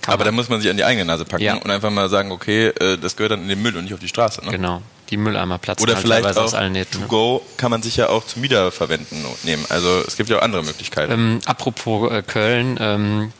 Aber 0.06 0.24
da 0.24 0.32
muss 0.32 0.48
man 0.48 0.60
sich 0.60 0.70
an 0.70 0.76
die 0.76 0.84
eigene 0.84 1.04
Nase 1.04 1.24
packen 1.24 1.42
Ja. 1.42 1.54
und 1.54 1.70
einfach 1.70 1.90
mal 1.90 2.08
sagen, 2.08 2.30
okay, 2.30 2.68
äh, 2.68 2.98
das 2.98 3.16
gehört 3.16 3.32
dann 3.32 3.42
in 3.42 3.48
den 3.48 3.62
Müll 3.62 3.76
und 3.76 3.84
nicht 3.84 3.94
auf 3.94 4.00
die 4.00 4.08
Straße. 4.08 4.44
Ne? 4.44 4.52
Genau. 4.52 4.82
Die 5.10 5.16
Mülleimer 5.16 5.58
platzen 5.58 5.82
Oder 5.82 5.94
halt 5.94 6.02
vielleicht 6.02 6.26
auch 6.36 6.42
aus 6.42 6.54
allen 6.54 6.72
Nähten. 6.72 7.00
to 7.02 7.06
go 7.08 7.42
kann 7.56 7.70
man 7.70 7.82
sich 7.82 7.96
ja 7.96 8.08
auch 8.10 8.26
zum 8.26 8.42
Wiederverwenden 8.42 9.24
nehmen. 9.42 9.64
Also 9.68 10.02
es 10.06 10.16
gibt 10.16 10.28
ja 10.28 10.38
auch 10.38 10.42
andere 10.42 10.62
Möglichkeiten. 10.62 11.12
Ähm, 11.12 11.40
apropos 11.46 12.12
äh, 12.12 12.22
Köln, 12.22 12.76
ähm, 12.80 13.32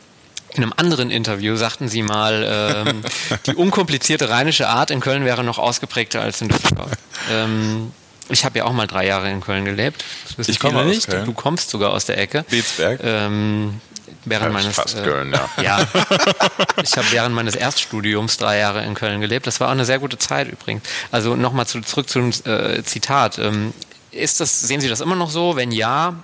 in 0.55 0.63
einem 0.63 0.73
anderen 0.77 1.11
Interview 1.11 1.55
sagten 1.55 1.87
Sie 1.89 2.01
mal, 2.01 2.83
ähm, 2.87 3.03
die 3.45 3.53
unkomplizierte 3.53 4.29
rheinische 4.29 4.67
Art 4.67 4.89
in 4.89 4.99
Köln 4.99 5.25
wäre 5.25 5.43
noch 5.43 5.59
ausgeprägter 5.59 6.21
als 6.21 6.41
in 6.41 6.47
Düsseldorf. 6.49 6.91
Ähm, 7.31 7.91
ich 8.29 8.45
habe 8.45 8.59
ja 8.59 8.65
auch 8.65 8.73
mal 8.73 8.87
drei 8.87 9.05
Jahre 9.05 9.29
in 9.29 9.41
Köln 9.41 9.65
gelebt. 9.65 10.03
Das 10.27 10.37
wissen 10.37 10.51
Ich 10.51 10.59
komme 10.59 10.79
viele 10.79 10.89
nicht. 10.95 11.07
Köln. 11.07 11.25
Du 11.25 11.33
kommst 11.33 11.69
sogar 11.69 11.91
aus 11.91 12.05
der 12.05 12.17
Ecke. 12.17 12.45
Beetsberg. 12.49 12.99
Ähm, 13.03 13.81
während 14.25 14.53
meines 14.53 14.75
fast 14.75 14.97
äh, 14.97 15.03
Köln, 15.03 15.33
ja. 15.33 15.49
ja. 15.63 15.87
Ich 16.83 16.95
habe 16.97 17.07
während 17.11 17.35
meines 17.35 17.55
Erststudiums 17.55 18.37
drei 18.37 18.57
Jahre 18.59 18.83
in 18.85 18.93
Köln 18.95 19.19
gelebt. 19.21 19.47
Das 19.47 19.59
war 19.59 19.67
auch 19.67 19.71
eine 19.73 19.85
sehr 19.85 19.99
gute 19.99 20.17
Zeit 20.17 20.47
übrigens. 20.51 20.83
Also 21.11 21.35
nochmal 21.35 21.67
zu, 21.67 21.81
zurück 21.81 22.09
zum 22.09 22.31
äh, 22.45 22.81
Zitat. 22.83 23.37
Ähm, 23.39 23.73
ist 24.11 24.39
das, 24.39 24.59
sehen 24.61 24.81
Sie 24.81 24.87
das 24.89 25.01
immer 25.01 25.15
noch 25.15 25.29
so? 25.29 25.55
Wenn 25.55 25.71
ja, 25.71 26.15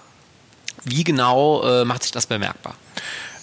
wie 0.83 1.03
genau 1.03 1.63
äh, 1.63 1.85
macht 1.85 2.03
sich 2.03 2.11
das 2.11 2.25
bemerkbar? 2.27 2.75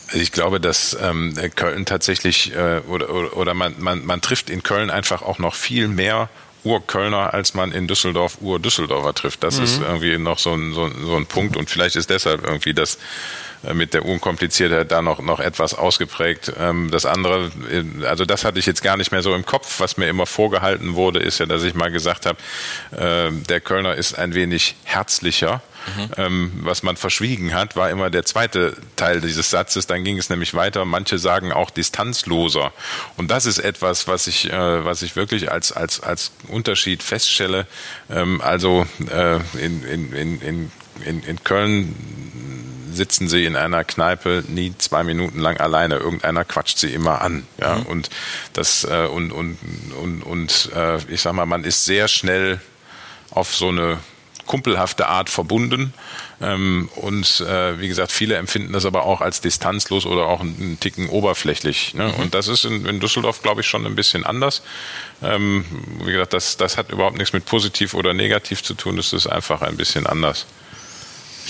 Also 0.09 0.19
ich 0.21 0.33
glaube, 0.33 0.61
dass 0.61 0.97
ähm, 1.01 1.35
Köln 1.55 1.85
tatsächlich 1.87 2.55
äh, 2.55 2.81
oder, 2.89 3.11
oder, 3.11 3.37
oder 3.37 3.55
man, 3.55 3.75
man, 3.79 4.05
man 4.05 4.21
trifft 4.21 4.51
in 4.51 4.63
Köln 4.63 4.91
einfach 4.91 5.23
auch 5.23 5.39
noch 5.39 5.55
viel 5.55 5.89
mehr 5.89 6.29
Urkölner, 6.65 7.35
als 7.35 7.55
man 7.55 7.73
in 7.73 7.89
Düsseldorf 7.89 8.39
Ur-Düsseldorfer 8.41 9.15
trifft. 9.15 9.43
Das 9.43 9.59
ist 9.59 9.81
irgendwie 9.81 10.17
noch 10.19 10.39
so 10.39 10.53
ein, 10.55 10.73
so, 10.75 10.85
ein- 10.85 10.95
so 11.05 11.17
ein 11.17 11.27
Punkt 11.27 11.57
und 11.57 11.69
vielleicht 11.69 11.97
ist 11.97 12.09
deshalb 12.11 12.45
irgendwie 12.45 12.73
das 12.73 12.99
mit 13.75 13.95
der 13.95 14.05
Unkompliziertheit 14.05 14.91
da 14.91 15.03
noch, 15.03 15.21
noch 15.21 15.41
etwas 15.41 15.75
ausgeprägt. 15.75 16.53
Ähm, 16.59 16.91
das 16.91 17.07
andere, 17.07 17.51
äh, 17.71 18.07
also 18.07 18.25
das 18.25 18.45
hatte 18.45 18.59
ich 18.59 18.67
jetzt 18.67 18.83
gar 18.83 18.97
nicht 18.97 19.13
mehr 19.13 19.23
so 19.23 19.35
im 19.35 19.47
Kopf. 19.47 19.81
Was 19.81 19.97
mir 19.97 20.09
immer 20.09 20.27
vorgehalten 20.27 20.95
wurde, 20.95 21.21
ist 21.21 21.39
ja, 21.39 21.47
dass 21.47 21.63
ich 21.63 21.75
mal 21.75 21.91
gesagt 21.91 22.27
habe, 22.27 22.39
äh, 22.97 23.31
der 23.33 23.61
Kölner 23.61 23.95
ist 23.95 24.19
ein 24.19 24.35
wenig 24.35 24.77
herzlicher. 24.85 25.63
Ähm, 26.17 26.53
was 26.63 26.83
man 26.83 26.97
verschwiegen 26.97 27.55
hat, 27.55 27.77
war 27.77 27.91
immer 27.91 28.11
der 28.11 28.25
zweite 28.25 28.77
Teil 28.97 29.21
dieses 29.21 29.51
Satzes. 29.51 29.87
Dann 29.87 30.05
ging 30.05 30.19
es 30.19 30.31
nämlich 30.31 30.55
weiter. 30.55 30.85
Manche 30.85 31.19
sagen 31.19 31.53
auch 31.53 31.71
distanzloser. 31.71 32.73
Und 33.17 33.31
das 33.31 33.47
ist 33.47 33.59
etwas, 33.59 34.07
was 34.07 34.27
ich, 34.27 34.51
äh, 34.51 34.85
was 34.85 35.03
ich 35.03 35.17
wirklich 35.17 35.51
als, 35.51 35.73
als, 35.73 36.01
als 36.01 36.33
Unterschied 36.49 37.03
feststelle. 37.03 37.67
Ähm, 38.11 38.41
also 38.41 38.87
äh, 39.11 39.37
in, 39.59 39.85
in, 39.85 40.13
in, 40.13 40.41
in, 40.41 40.73
in, 41.05 41.23
in 41.25 41.45
Köln 41.45 41.95
sitzen 42.93 43.29
sie 43.29 43.45
in 43.45 43.57
einer 43.57 43.85
Kneipe 43.85 44.45
nie 44.49 44.75
zwei 44.79 45.05
Minuten 45.05 45.39
lang 45.39 45.59
alleine. 45.59 45.97
Irgendeiner 45.97 46.45
quatscht 46.45 46.79
sie 46.79 46.93
immer 46.93 47.21
an. 47.21 47.47
Ja, 47.61 47.75
und 47.77 48.11
das 48.53 48.85
äh, 48.85 49.07
und 49.07 49.33
und 49.33 49.59
und 50.01 50.23
und 50.23 50.71
äh, 50.75 50.99
ich 51.09 51.23
sag 51.23 51.33
mal, 51.33 51.47
man 51.47 51.65
ist 51.65 51.85
sehr 51.85 52.09
schnell 52.09 52.61
auf 53.31 53.55
so 53.55 53.69
eine 53.69 53.99
kumpelhafte 54.47 55.09
Art 55.09 55.31
verbunden. 55.31 55.95
Ähm, 56.41 56.89
und 56.97 57.41
äh, 57.41 57.79
wie 57.79 57.89
gesagt, 57.89 58.11
viele 58.11 58.37
empfinden 58.37 58.73
das 58.73 58.85
aber 58.85 59.05
auch 59.05 59.21
als 59.21 59.41
distanzlos 59.41 60.07
oder 60.07 60.27
auch 60.27 60.41
einen, 60.41 60.79
Ticken 60.81 61.09
oberflächlich. 61.09 61.95
Ne? 61.95 62.13
Und 62.15 62.35
das 62.35 62.49
ist 62.49 62.65
in, 62.65 62.85
in 62.87 63.01
Düsseldorf, 63.01 63.43
glaube 63.43 63.61
ich, 63.61 63.67
schon 63.67 63.87
ein 63.87 63.95
bisschen 63.95 64.25
anders. 64.25 64.63
Ähm, 65.23 65.65
wie 66.05 66.13
gesagt, 66.13 66.33
das, 66.33 66.57
das 66.57 66.77
hat 66.77 66.91
überhaupt 66.91 67.17
nichts 67.17 67.33
mit 67.33 67.45
positiv 67.45 67.95
oder 67.95 68.15
negativ 68.15 68.63
zu 68.63 68.75
tun. 68.75 68.97
Das 68.97 69.13
ist 69.13 69.27
einfach 69.27 69.63
ein 69.63 69.77
bisschen 69.77 70.07
anders. 70.07 70.47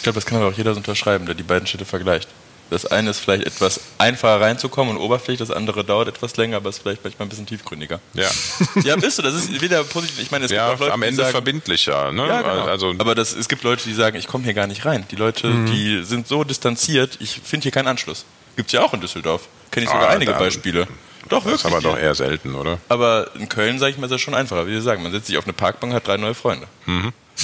Ich 0.03 0.05
glaube, 0.05 0.17
das 0.17 0.27
kann 0.27 0.39
aber 0.39 0.49
auch 0.49 0.53
jeder 0.59 0.73
so 0.75 0.79
unterschreiben, 0.79 1.27
der 1.27 1.37
die 1.37 1.45
beiden 1.45 1.65
Städte 1.69 1.85
vergleicht. 1.85 2.29
Das 2.71 2.87
eine 2.87 3.11
ist 3.11 3.21
vielleicht 3.21 3.45
etwas 3.47 3.79
einfacher 3.99 4.41
reinzukommen 4.41 4.97
und 4.97 5.01
oberflächlich, 5.01 5.39
das 5.47 5.55
andere 5.55 5.85
dauert 5.85 6.09
etwas 6.09 6.37
länger, 6.37 6.57
aber 6.57 6.71
ist 6.71 6.79
vielleicht 6.83 7.05
manchmal 7.05 7.27
ein 7.27 7.29
bisschen 7.29 7.47
tiefgründiger. 7.47 8.01
Ja, 8.15 8.29
Ja, 8.83 8.97
bist 8.97 9.19
du, 9.19 9.23
das 9.23 9.35
ist 9.35 9.61
wieder 9.61 9.85
positiv. 9.85 10.19
Ich 10.19 10.33
meine, 10.33 10.47
es 10.47 10.51
ja 10.51 10.67
gibt 10.71 10.75
auch 10.77 10.81
Leute, 10.81 10.93
am 10.93 11.03
Ende 11.05 11.23
sagen, 11.23 11.31
verbindlicher. 11.31 12.11
Ne? 12.11 12.27
Ja, 12.27 12.43
genau. 12.43 12.65
Also 12.65 12.93
aber 12.99 13.15
das, 13.15 13.33
es 13.33 13.47
gibt 13.49 13.63
Leute, 13.63 13.85
die 13.85 13.95
sagen, 13.95 14.17
ich 14.17 14.27
komme 14.27 14.43
hier 14.43 14.55
gar 14.55 14.67
nicht 14.67 14.85
rein. 14.85 15.05
Die 15.13 15.17
Leute, 15.17 15.47
Mhm. 15.47 15.67
die 15.67 16.03
sind 16.03 16.27
so 16.27 16.43
distanziert, 16.43 17.19
ich 17.21 17.41
finde 17.45 17.63
hier 17.63 17.71
keinen 17.73 17.87
Anschluss. 17.87 18.25
Gibt's 18.57 18.73
ja 18.73 18.83
auch 18.83 18.93
in 18.95 19.01
Düsseldorf. 19.01 19.43
Kenne 19.71 19.85
ich 19.85 19.93
sogar 19.93 20.09
Ah, 20.09 20.13
einige 20.15 20.33
da- 20.33 20.39
Beispiele. 20.41 20.89
Doch, 21.29 21.45
das 21.45 21.53
ist 21.55 21.65
wirklich. 21.65 21.85
aber 21.85 21.95
doch 21.95 21.97
eher 22.03 22.17
selten, 22.17 22.57
oder? 22.57 22.79
Aber 22.89 23.31
in 23.39 23.49
Köln, 23.49 23.79
sage 23.79 23.93
ich 23.93 23.99
mal, 23.99 24.07
ist 24.07 24.11
das 24.13 24.21
schon 24.21 24.35
einfacher. 24.35 24.67
Wie 24.67 24.75
Sie 24.75 24.81
sagen, 24.81 25.05
man 25.05 25.13
setzt 25.13 25.29
sich 25.29 25.39
auf 25.39 25.45
eine 25.45 25.53
Parkbank, 25.53 25.93
hat 25.93 26.09
drei 26.09 26.17
neue 26.17 26.35
Freunde. 26.35 26.67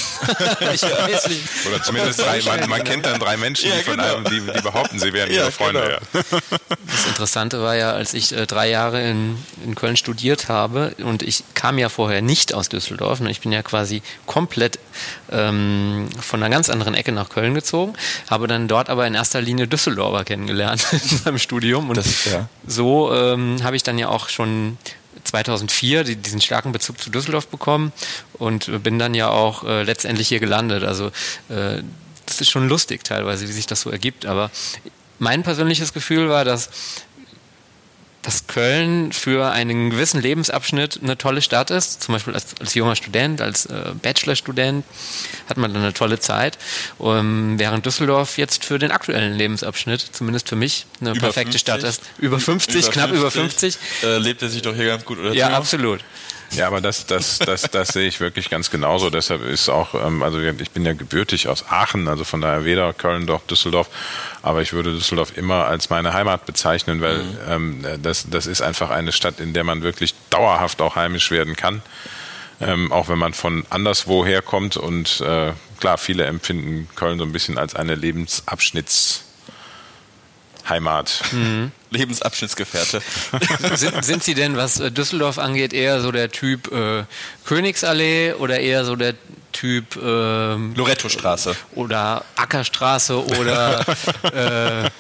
Ich 0.75 0.83
weiß 0.83 1.29
nicht. 1.29 1.43
Oder 1.67 1.83
zumindest 1.83 2.21
drei, 2.21 2.41
man, 2.43 2.69
man 2.69 2.85
kennt 2.85 3.07
dann 3.07 3.19
drei 3.21 3.37
Menschen, 3.37 3.69
Ja, 3.71 3.77
die, 3.77 3.83
von 3.85 3.97
genau. 3.97 4.17
einem, 4.17 4.25
die, 4.25 4.41
die 4.41 4.61
behaupten, 4.63 4.99
sie 4.99 5.13
wären 5.13 5.31
Ja, 5.31 5.43
ihre 5.43 5.53
Freunde. 5.53 5.81
genau. 6.13 6.25
Ja. 6.33 6.39
Das 6.87 7.07
Interessante 7.07 7.63
war 7.63 7.77
ja, 7.77 7.93
als 7.93 8.15
ich 8.15 8.33
äh, 8.33 8.47
drei 8.47 8.69
Jahre 8.69 9.03
in, 9.09 9.37
in 9.65 9.75
Köln 9.75 9.97
studiert 9.97 10.49
habe 10.49 10.95
und 11.03 11.23
ich 11.23 11.45
kam 11.55 11.79
ja 11.79 11.89
vorher 11.89 12.23
nicht 12.23 12.55
aus 12.55 12.69
Düsseldorf, 12.69 13.21
ne, 13.21 13.31
ich 13.31 13.41
bin 13.41 13.53
ja 13.53 13.63
quasi 13.63 14.03
komplett 14.27 14.79
ähm, 15.31 16.09
von 16.21 16.43
einer 16.43 16.51
ganz 16.55 16.69
anderen 16.71 16.95
Ecke 16.95 17.13
nach 17.13 17.29
Köln 17.29 17.55
gezogen, 17.55 17.95
habe 18.31 18.47
dann 18.47 18.69
dort 18.69 18.91
aber 18.91 19.07
in 19.07 19.15
erster 19.15 19.41
Linie 19.41 19.67
Düsseldorfer 19.69 20.25
kennengelernt 20.25 20.87
in 20.93 21.21
meinem 21.25 21.39
Studium 21.39 21.89
und 21.91 21.97
Das- 21.97 22.25
ja. 22.25 22.49
so 22.67 23.13
ähm, 23.15 23.57
habe 23.63 23.77
ich 23.77 23.83
dann 23.83 23.99
ja 23.99 24.09
auch 24.09 24.29
schon 24.29 24.79
2004 25.29 26.05
die, 26.05 26.17
diesen 26.17 26.41
starken 26.41 26.73
Bezug 26.73 27.01
zu 27.01 27.11
Düsseldorf 27.11 27.49
bekommen 27.49 27.93
und 28.35 28.83
bin 28.83 28.99
dann 28.99 29.15
ja 29.15 29.29
auch 29.31 29.65
äh, 29.65 29.83
letztendlich 29.83 30.29
hier 30.29 30.41
gelandet. 30.41 30.85
Also 30.85 31.07
äh, 31.49 31.83
das 32.27 32.41
ist 32.41 32.51
schon 32.51 32.69
lustig 32.69 33.05
teilweise, 33.05 33.49
wie 33.49 33.53
sich 33.53 33.67
das 33.67 33.81
so 33.81 33.91
ergibt. 33.91 34.27
Aber 34.27 34.51
mein 35.19 35.43
persönliches 35.43 35.93
Gefühl 35.93 36.29
war, 36.29 36.45
dass 36.45 36.71
dass 38.29 38.47
Köln 38.47 39.11
für 39.11 39.51
einen 39.53 39.89
gewissen 39.89 40.21
Lebensabschnitt 40.21 41.01
eine 41.03 41.17
tolle 41.17 41.41
Stadt 41.41 41.71
ist. 41.71 42.03
Zum 42.03 42.13
Beispiel 42.13 42.35
als, 42.35 42.49
als 42.61 42.75
junger 42.75 42.95
Student, 42.95 43.41
als 43.41 43.65
äh, 43.65 43.95
Bachelorstudent 44.03 44.85
hat 45.49 45.57
man 45.57 45.73
dann 45.73 45.83
eine 45.83 45.95
tolle 45.95 46.21
Zeit. 46.21 46.59
Um, 46.99 47.59
während 47.59 47.87
Düsseldorf 47.87 48.37
jetzt 48.37 48.67
für 48.67 48.79
den 48.79 48.91
aktuellen 48.91 49.33
Lebensabschnitt, 49.33 50.03
zumindest 50.13 50.47
für 50.47 50.57
mich, 50.57 50.85
eine 51.01 51.13
Über 51.13 51.21
perfekte 51.21 51.53
50? 51.53 51.61
Stadt 51.63 51.83
ist. 51.85 52.03
Über 52.19 52.39
50, 52.39 52.91
knapp 52.91 53.13
über 53.13 53.31
50. 53.31 53.79
Äh, 54.03 54.19
lebt 54.19 54.43
er 54.43 54.51
sich 54.51 54.61
doch 54.61 54.75
hier 54.75 54.89
ganz 54.89 55.07
gut, 55.07 55.19
oder? 55.19 55.33
Ja, 55.33 55.49
absolut. 55.57 56.01
Ja, 56.53 56.67
aber 56.67 56.81
das, 56.81 57.07
das, 57.07 57.39
das, 57.39 57.63
das 57.63 57.89
sehe 57.89 58.09
ich 58.09 58.21
wirklich 58.21 58.51
ganz 58.51 58.71
genauso. 58.71 59.11
Deshalb 59.11 59.45
ist 59.45 59.69
auch, 59.69 59.95
ähm, 59.95 60.23
also 60.23 60.41
ich 60.41 60.71
bin 60.71 60.85
ja 60.85 60.93
gebürtig 60.95 61.49
aus 61.49 61.65
Aachen, 61.69 62.09
also 62.09 62.25
von 62.25 62.41
daher 62.41 62.65
weder 62.65 62.93
Köln 62.93 63.27
noch 63.27 63.43
Düsseldorf, 63.47 63.89
aber 64.43 64.63
ich 64.63 64.73
würde 64.73 64.93
Düsseldorf 64.93 65.37
immer 65.37 65.67
als 65.67 65.91
meine 65.91 66.15
Heimat 66.15 66.47
bezeichnen, 66.47 67.01
weil 67.01 67.21
ähm, 67.49 67.85
das, 68.03 68.29
das 68.31 68.47
ist 68.47 68.63
einfach 68.63 68.91
eine 68.91 69.13
Stadt, 69.13 69.41
in 69.41 69.53
der 69.53 69.65
man 69.65 69.83
wirklich 69.83 70.15
dauerhaft 70.31 70.81
auch 70.81 70.97
heimisch 70.97 71.31
werden 71.31 71.55
kann. 71.55 71.83
Ähm, 72.61 72.91
auch 72.91 73.09
wenn 73.09 73.19
man 73.19 73.35
von 73.35 73.65
anderswo 73.71 74.27
herkommt 74.27 74.77
und 74.77 75.21
äh, 75.21 75.53
klar, 75.79 75.97
viele 75.97 76.25
empfinden 76.25 76.89
Köln 76.97 77.19
so 77.19 77.25
ein 77.25 77.31
bisschen 77.31 77.57
als 77.57 77.77
eine 77.77 77.95
Lebensabschnitts 77.95 79.28
Heimat. 80.69 81.23
Lebensabschnittsgefährte. 81.91 83.01
Sind, 83.75 84.05
sind 84.05 84.25
Sie 84.25 84.35
denn, 84.35 84.57
was 84.57 84.79
äh, 84.81 84.91
Düsseldorf 84.91 85.39
angeht, 85.39 85.73
eher 85.73 86.01
so 86.01 86.13
der 86.13 86.31
Typ 86.31 86.71
äh, 86.73 87.05
Königsallee 87.45 88.35
oder 88.35 88.61
eher 88.61 88.85
so 88.85 88.97
der 88.97 89.15
Typ 89.53 89.97
ähm, 89.97 90.75
Loretto-Straße. 90.75 91.57
oder 91.75 92.25
Ackerstraße 92.37 93.25
oder 93.25 93.85
äh, 94.33 94.91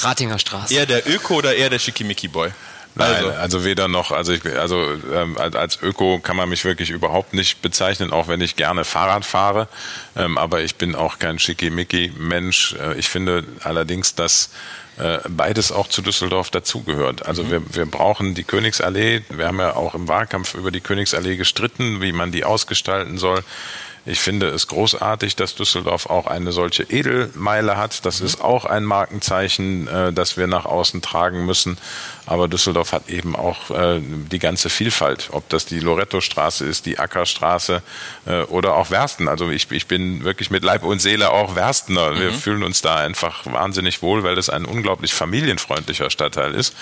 Ratinger 0.00 0.38
Straße? 0.38 0.74
Eher 0.74 0.86
der 0.86 1.08
Öko 1.08 1.36
oder 1.36 1.54
eher 1.54 1.70
der 1.70 1.78
Schickimicki-Boy? 1.78 2.50
Nein, 2.98 3.14
Also, 3.14 3.28
also, 3.30 3.64
weder 3.64 3.88
noch. 3.88 4.12
Also, 4.12 4.32
ich, 4.32 4.44
also 4.58 4.84
ähm, 5.14 5.36
als, 5.38 5.80
Öko 5.82 6.18
kann 6.18 6.36
man 6.36 6.48
mich 6.48 6.64
wirklich 6.64 6.90
überhaupt 6.90 7.32
nicht 7.34 7.62
bezeichnen, 7.62 8.12
auch 8.12 8.28
wenn 8.28 8.40
ich 8.40 8.56
gerne 8.56 8.84
Fahrrad 8.84 9.24
fahre. 9.24 9.68
Ähm, 10.16 10.36
aber 10.38 10.62
ich 10.62 10.76
bin 10.76 10.94
auch 10.94 11.18
kein 11.18 11.38
Schickimicki-Mensch. 11.38 12.74
Äh, 12.74 12.98
ich 12.98 13.08
finde 13.08 13.44
allerdings, 13.62 14.14
dass 14.14 14.50
äh, 14.98 15.18
beides 15.28 15.70
auch 15.70 15.88
zu 15.88 16.02
Düsseldorf 16.02 16.50
dazugehört. 16.50 17.24
Also 17.24 17.50
wir, 17.50 17.62
wir 17.72 17.86
brauchen 17.86 18.34
die 18.34 18.42
Königsallee. 18.42 19.22
Wir 19.28 19.46
haben 19.46 19.60
ja 19.60 19.76
auch 19.76 19.94
im 19.94 20.08
Wahlkampf 20.08 20.54
über 20.54 20.72
die 20.72 20.80
Königsallee 20.80 21.36
gestritten, 21.36 22.02
wie 22.02 22.12
man 22.12 22.32
die 22.32 22.44
ausgestalten 22.44 23.16
soll. 23.16 23.44
Ich 24.08 24.20
finde 24.20 24.48
es 24.48 24.68
großartig, 24.68 25.36
dass 25.36 25.54
Düsseldorf 25.54 26.06
auch 26.06 26.26
eine 26.26 26.50
solche 26.50 26.84
Edelmeile 26.84 27.76
hat. 27.76 28.06
Das 28.06 28.22
ist 28.22 28.40
auch 28.40 28.64
ein 28.64 28.84
Markenzeichen, 28.84 29.86
äh, 29.86 30.14
das 30.14 30.38
wir 30.38 30.46
nach 30.46 30.64
außen 30.64 31.02
tragen 31.02 31.44
müssen. 31.44 31.76
Aber 32.24 32.48
Düsseldorf 32.48 32.92
hat 32.92 33.10
eben 33.10 33.36
auch 33.36 33.70
äh, 33.70 34.00
die 34.00 34.38
ganze 34.38 34.70
Vielfalt, 34.70 35.28
ob 35.32 35.46
das 35.50 35.66
die 35.66 35.80
Loretto-Straße 35.80 36.64
ist, 36.64 36.86
die 36.86 36.98
Ackerstraße 36.98 37.82
äh, 38.26 38.42
oder 38.44 38.76
auch 38.76 38.90
Wersten. 38.90 39.28
Also 39.28 39.50
ich, 39.50 39.70
ich 39.70 39.86
bin 39.86 40.24
wirklich 40.24 40.50
mit 40.50 40.64
Leib 40.64 40.84
und 40.84 41.00
Seele 41.00 41.30
auch 41.30 41.54
Werstener. 41.54 42.18
Wir 42.18 42.32
fühlen 42.32 42.62
uns 42.62 42.80
da 42.80 42.96
einfach 42.96 43.44
wahnsinnig 43.44 44.00
wohl, 44.00 44.22
weil 44.24 44.38
es 44.38 44.48
ein 44.48 44.64
unglaublich 44.64 45.12
familienfreundlicher 45.12 46.08
Stadtteil 46.08 46.54
ist. 46.54 46.74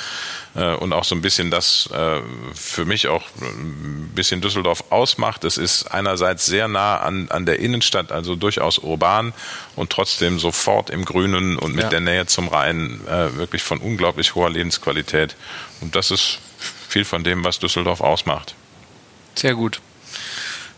Äh, 0.56 0.74
und 0.74 0.92
auch 0.92 1.04
so 1.04 1.14
ein 1.14 1.22
bisschen 1.22 1.50
das 1.50 1.88
äh, 1.92 2.20
für 2.54 2.84
mich 2.84 3.08
auch 3.08 3.22
ein 3.40 4.10
bisschen 4.14 4.40
Düsseldorf 4.40 4.84
ausmacht. 4.90 5.44
Es 5.44 5.58
ist 5.58 5.92
einerseits 5.92 6.46
sehr 6.46 6.68
nah 6.68 6.98
an, 6.98 7.28
an 7.30 7.46
der 7.46 7.58
Innenstadt, 7.58 8.10
also 8.10 8.36
durchaus 8.36 8.78
urban 8.78 9.32
und 9.74 9.90
trotzdem 9.90 10.38
sofort 10.38 10.90
im 10.90 11.04
Grünen 11.04 11.58
und 11.58 11.74
mit 11.74 11.84
ja. 11.84 11.88
der 11.90 12.00
Nähe 12.00 12.26
zum 12.26 12.48
Rhein 12.48 13.00
äh, 13.06 13.36
wirklich 13.36 13.62
von 13.62 13.78
unglaublich 13.78 14.34
hoher 14.34 14.50
Lebensqualität. 14.50 15.36
Und 15.80 15.94
das 15.94 16.10
ist 16.10 16.38
viel 16.88 17.04
von 17.04 17.22
dem, 17.22 17.44
was 17.44 17.58
Düsseldorf 17.58 18.00
ausmacht. 18.00 18.54
Sehr 19.34 19.54
gut. 19.54 19.80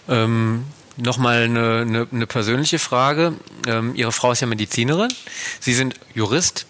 Ähm, 0.09 0.65
Nochmal 1.01 1.45
eine, 1.45 1.83
eine, 1.83 2.09
eine 2.11 2.27
persönliche 2.27 2.81
Frage. 2.81 3.35
Ähm, 3.69 3.95
Ihre 3.95 4.11
Frau 4.11 4.33
ist 4.33 4.41
ja 4.41 4.49
Medizinerin. 4.49 5.13
Sie 5.61 5.73
sind 5.73 5.95
Jurist. 6.13 6.67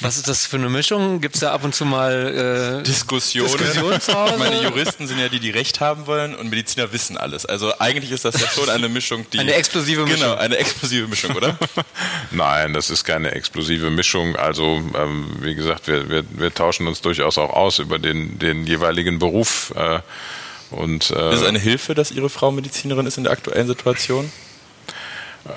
Was 0.00 0.16
ist 0.16 0.28
das 0.28 0.46
für 0.46 0.56
eine 0.56 0.68
Mischung? 0.68 1.20
Gibt 1.20 1.34
es 1.34 1.40
da 1.40 1.52
ab 1.52 1.64
und 1.64 1.74
zu 1.74 1.84
mal 1.84 2.80
äh, 2.80 2.82
Diskussionen? 2.84 3.56
Diskussionen? 3.58 4.32
Ich 4.32 4.38
meine, 4.38 4.62
Juristen 4.62 5.06
sind 5.06 5.18
ja 5.18 5.28
die, 5.28 5.40
die 5.40 5.50
Recht 5.50 5.80
haben 5.80 6.06
wollen 6.06 6.34
und 6.34 6.50
Mediziner 6.50 6.92
wissen 6.92 7.16
alles. 7.16 7.46
Also 7.46 7.78
eigentlich 7.78 8.12
ist 8.12 8.24
das 8.24 8.40
ja 8.40 8.46
schon 8.48 8.68
eine 8.70 8.88
Mischung, 8.88 9.26
die... 9.32 9.40
Eine 9.40 9.54
explosive 9.54 10.04
Mischung. 10.04 10.20
Genau, 10.20 10.34
eine 10.34 10.56
explosive 10.56 11.08
Mischung, 11.08 11.34
oder? 11.34 11.58
Nein, 12.30 12.74
das 12.74 12.90
ist 12.90 13.04
keine 13.04 13.32
explosive 13.32 13.90
Mischung. 13.90 14.36
Also 14.36 14.82
ähm, 14.94 15.36
wie 15.40 15.54
gesagt, 15.54 15.88
wir, 15.88 16.08
wir, 16.08 16.24
wir 16.30 16.54
tauschen 16.54 16.86
uns 16.86 17.00
durchaus 17.00 17.38
auch 17.38 17.50
aus 17.50 17.78
über 17.78 17.98
den, 17.98 18.38
den 18.38 18.66
jeweiligen 18.66 19.18
Beruf. 19.18 19.72
Äh, 19.76 20.00
und, 20.70 21.10
äh, 21.10 21.32
ist 21.32 21.40
es 21.40 21.46
eine 21.46 21.58
Hilfe, 21.58 21.94
dass 21.94 22.10
Ihre 22.10 22.28
Frau 22.28 22.50
Medizinerin 22.50 23.06
ist 23.06 23.16
in 23.16 23.24
der 23.24 23.32
aktuellen 23.32 23.66
Situation? 23.66 24.30
Äh, 25.48 25.52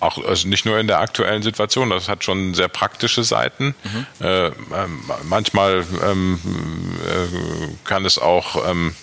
auch 0.00 0.24
also 0.24 0.48
nicht 0.48 0.66
nur 0.66 0.78
in 0.78 0.86
der 0.86 1.00
aktuellen 1.00 1.42
Situation, 1.42 1.90
das 1.90 2.08
hat 2.08 2.24
schon 2.24 2.54
sehr 2.54 2.68
praktische 2.68 3.22
Seiten. 3.22 3.74
Mhm. 3.84 4.06
Äh, 4.20 4.46
äh, 4.46 4.52
manchmal 5.24 5.84
ähm, 6.04 6.40
äh, 7.06 7.88
kann 7.88 8.04
es 8.04 8.18
auch 8.18 8.68
ähm, 8.68 8.94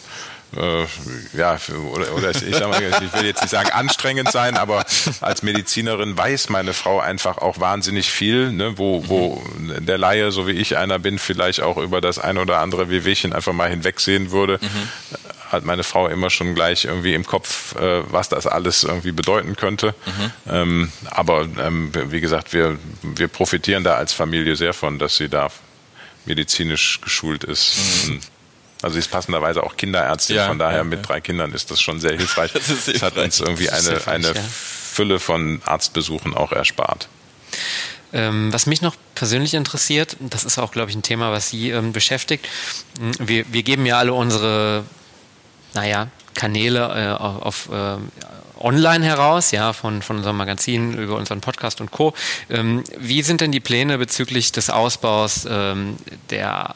äh, 0.55 0.85
ja, 1.37 1.57
oder, 1.93 2.13
oder 2.13 2.31
ich, 2.31 2.55
sag 2.55 2.69
mal, 2.69 2.81
ich 2.81 3.13
will 3.13 3.25
jetzt 3.25 3.41
nicht 3.41 3.51
sagen 3.51 3.69
anstrengend 3.71 4.31
sein, 4.31 4.55
aber 4.55 4.85
als 5.21 5.43
Medizinerin 5.43 6.17
weiß 6.17 6.49
meine 6.49 6.73
Frau 6.73 6.99
einfach 6.99 7.37
auch 7.39 7.59
wahnsinnig 7.59 8.09
viel, 8.09 8.51
ne, 8.51 8.77
wo, 8.77 9.07
wo 9.09 9.43
der 9.57 9.97
Laie, 9.97 10.31
so 10.31 10.47
wie 10.47 10.51
ich 10.51 10.77
einer 10.77 10.99
bin, 10.99 11.19
vielleicht 11.19 11.61
auch 11.61 11.77
über 11.77 11.99
das 11.99 12.17
ein 12.17 12.37
oder 12.37 12.59
andere 12.59 12.89
Wehwehchen 12.89 13.33
einfach 13.33 13.53
mal 13.53 13.69
hinwegsehen 13.69 14.31
würde. 14.31 14.59
Mhm 14.61 14.89
hat 15.51 15.65
meine 15.65 15.83
Frau 15.83 16.07
immer 16.07 16.29
schon 16.29 16.55
gleich 16.55 16.85
irgendwie 16.85 17.13
im 17.13 17.25
Kopf, 17.25 17.75
äh, 17.75 18.03
was 18.11 18.29
das 18.29 18.47
alles 18.47 18.83
irgendwie 18.83 19.11
bedeuten 19.11 19.55
könnte. 19.55 19.93
Mhm. 20.05 20.31
Ähm, 20.51 20.91
aber 21.05 21.47
ähm, 21.59 21.91
wie 21.93 22.21
gesagt, 22.21 22.53
wir, 22.53 22.77
wir 23.01 23.27
profitieren 23.27 23.83
da 23.83 23.95
als 23.95 24.13
Familie 24.13 24.55
sehr 24.55 24.73
von, 24.73 24.99
dass 24.99 25.17
sie 25.17 25.29
da 25.29 25.49
medizinisch 26.25 27.01
geschult 27.01 27.43
ist. 27.43 27.77
Mhm. 28.07 28.19
Also 28.81 28.93
sie 28.93 28.99
ist 28.99 29.09
passenderweise 29.09 29.63
auch 29.63 29.75
Kinderärztin, 29.75 30.35
ja, 30.35 30.47
von 30.47 30.59
daher 30.59 30.79
ja, 30.79 30.83
mit 30.83 30.99
ja. 30.99 31.05
drei 31.05 31.21
Kindern 31.21 31.51
ist 31.51 31.71
das 31.71 31.81
schon 31.81 31.99
sehr 31.99 32.15
hilfreich. 32.15 32.51
Das, 32.53 32.65
hilfreich. 32.67 32.93
das 32.93 33.01
hat 33.01 33.17
uns 33.17 33.39
irgendwie 33.39 33.69
eine, 33.69 34.07
eine 34.07 34.33
Fülle 34.35 35.19
von 35.19 35.61
Arztbesuchen 35.65 36.35
auch 36.35 36.51
erspart. 36.51 37.07
Ähm, 38.13 38.53
was 38.53 38.67
mich 38.67 38.81
noch 38.81 38.95
persönlich 39.15 39.53
interessiert, 39.53 40.15
das 40.19 40.45
ist 40.45 40.57
auch, 40.57 40.71
glaube 40.71 40.89
ich, 40.89 40.95
ein 40.95 41.01
Thema, 41.01 41.31
was 41.31 41.49
Sie 41.49 41.71
ähm, 41.71 41.91
beschäftigt. 41.91 42.47
Wir, 43.19 43.45
wir 43.51 43.63
geben 43.63 43.85
ja 43.85 43.97
alle 43.97 44.13
unsere 44.13 44.85
naja, 45.77 46.07
Kanäle 46.33 46.79
äh, 47.19 47.23
auf 47.23 47.69
äh, 47.71 47.97
online 48.59 49.05
heraus, 49.05 49.51
ja, 49.51 49.73
von, 49.73 50.01
von 50.01 50.17
unserem 50.17 50.37
Magazin 50.37 50.97
über 50.97 51.15
unseren 51.15 51.39
Podcast 51.39 51.81
und 51.81 51.91
Co. 51.91 52.13
Ähm, 52.49 52.83
wie 52.97 53.21
sind 53.21 53.41
denn 53.41 53.51
die 53.51 53.59
Pläne 53.59 53.99
bezüglich 53.99 54.51
des 54.51 54.71
Ausbaus 54.71 55.47
ähm, 55.49 55.97
der 56.31 56.75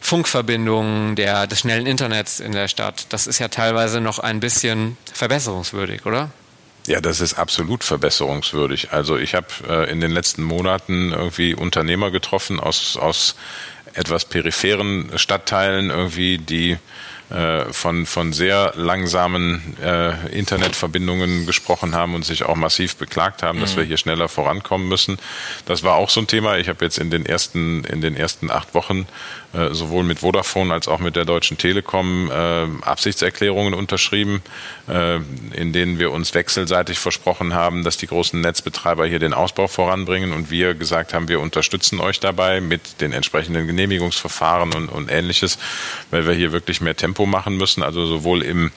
Funkverbindungen, 0.00 1.16
der, 1.16 1.48
des 1.48 1.60
schnellen 1.60 1.86
Internets 1.86 2.38
in 2.38 2.52
der 2.52 2.68
Stadt? 2.68 3.06
Das 3.08 3.26
ist 3.26 3.40
ja 3.40 3.48
teilweise 3.48 4.00
noch 4.00 4.20
ein 4.20 4.38
bisschen 4.38 4.96
verbesserungswürdig, 5.12 6.06
oder? 6.06 6.30
Ja, 6.86 7.00
das 7.00 7.20
ist 7.20 7.34
absolut 7.34 7.82
verbesserungswürdig. 7.82 8.92
Also 8.92 9.16
ich 9.16 9.34
habe 9.34 9.48
äh, 9.68 9.90
in 9.90 10.00
den 10.00 10.12
letzten 10.12 10.44
Monaten 10.44 11.12
irgendwie 11.12 11.54
Unternehmer 11.54 12.12
getroffen 12.12 12.60
aus, 12.60 12.96
aus 12.96 13.34
etwas 13.94 14.24
peripheren 14.24 15.10
Stadtteilen 15.16 15.90
irgendwie, 15.90 16.38
die 16.38 16.78
äh, 17.32 17.72
von, 17.72 18.04
von 18.04 18.32
sehr 18.32 18.74
langsamen 18.76 19.76
äh, 19.82 20.28
Internetverbindungen 20.36 21.46
gesprochen 21.46 21.94
haben 21.94 22.14
und 22.14 22.24
sich 22.24 22.44
auch 22.44 22.56
massiv 22.56 22.96
beklagt 22.96 23.42
haben, 23.42 23.58
mhm. 23.58 23.62
dass 23.62 23.76
wir 23.76 23.84
hier 23.84 23.96
schneller 23.96 24.28
vorankommen 24.28 24.86
müssen. 24.86 25.18
Das 25.64 25.82
war 25.82 25.94
auch 25.94 26.10
so 26.10 26.20
ein 26.20 26.26
Thema. 26.26 26.58
Ich 26.58 26.68
habe 26.68 26.84
jetzt 26.84 26.98
in 26.98 27.10
den 27.10 27.24
ersten, 27.24 27.84
in 27.84 28.02
den 28.02 28.16
ersten 28.16 28.50
acht 28.50 28.74
Wochen 28.74 29.06
äh, 29.52 29.74
sowohl 29.74 30.02
mit 30.02 30.20
Vodafone 30.20 30.72
als 30.72 30.88
auch 30.88 30.98
mit 30.98 31.14
der 31.14 31.26
Deutschen 31.26 31.58
Telekom 31.58 32.30
äh, 32.30 32.66
Absichtserklärungen 32.82 33.74
unterschrieben, 33.74 34.42
äh, 34.88 35.16
in 35.54 35.72
denen 35.72 35.98
wir 35.98 36.10
uns 36.10 36.32
wechselseitig 36.32 36.98
versprochen 36.98 37.52
haben, 37.52 37.84
dass 37.84 37.98
die 37.98 38.06
großen 38.06 38.40
Netzbetreiber 38.40 39.06
hier 39.06 39.18
den 39.18 39.34
Ausbau 39.34 39.68
voranbringen 39.68 40.32
und 40.32 40.50
wir 40.50 40.74
gesagt 40.74 41.12
haben, 41.12 41.28
wir 41.28 41.40
unterstützen 41.40 42.00
euch 42.00 42.18
dabei 42.18 42.62
mit 42.62 43.00
den 43.02 43.12
entsprechenden 43.12 43.66
Genehmigungsverfahren 43.66 44.72
und, 44.72 44.88
und 44.88 45.10
ähnliches, 45.10 45.58
weil 46.10 46.26
wir 46.26 46.32
hier 46.32 46.52
wirklich 46.52 46.80
mehr 46.80 46.96
Tempo 46.96 47.26
machen 47.26 47.58
müssen, 47.58 47.82
also 47.82 48.06
sowohl 48.06 48.42
im, 48.42 48.72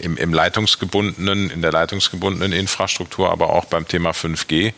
im, 0.00 0.16
im 0.16 0.32
leitungsgebundenen, 0.32 1.50
in 1.50 1.60
der 1.60 1.72
leitungsgebundenen 1.72 2.52
Infrastruktur, 2.52 3.30
aber 3.32 3.50
auch 3.50 3.64
beim 3.64 3.88
Thema 3.88 4.10
5G. 4.10 4.74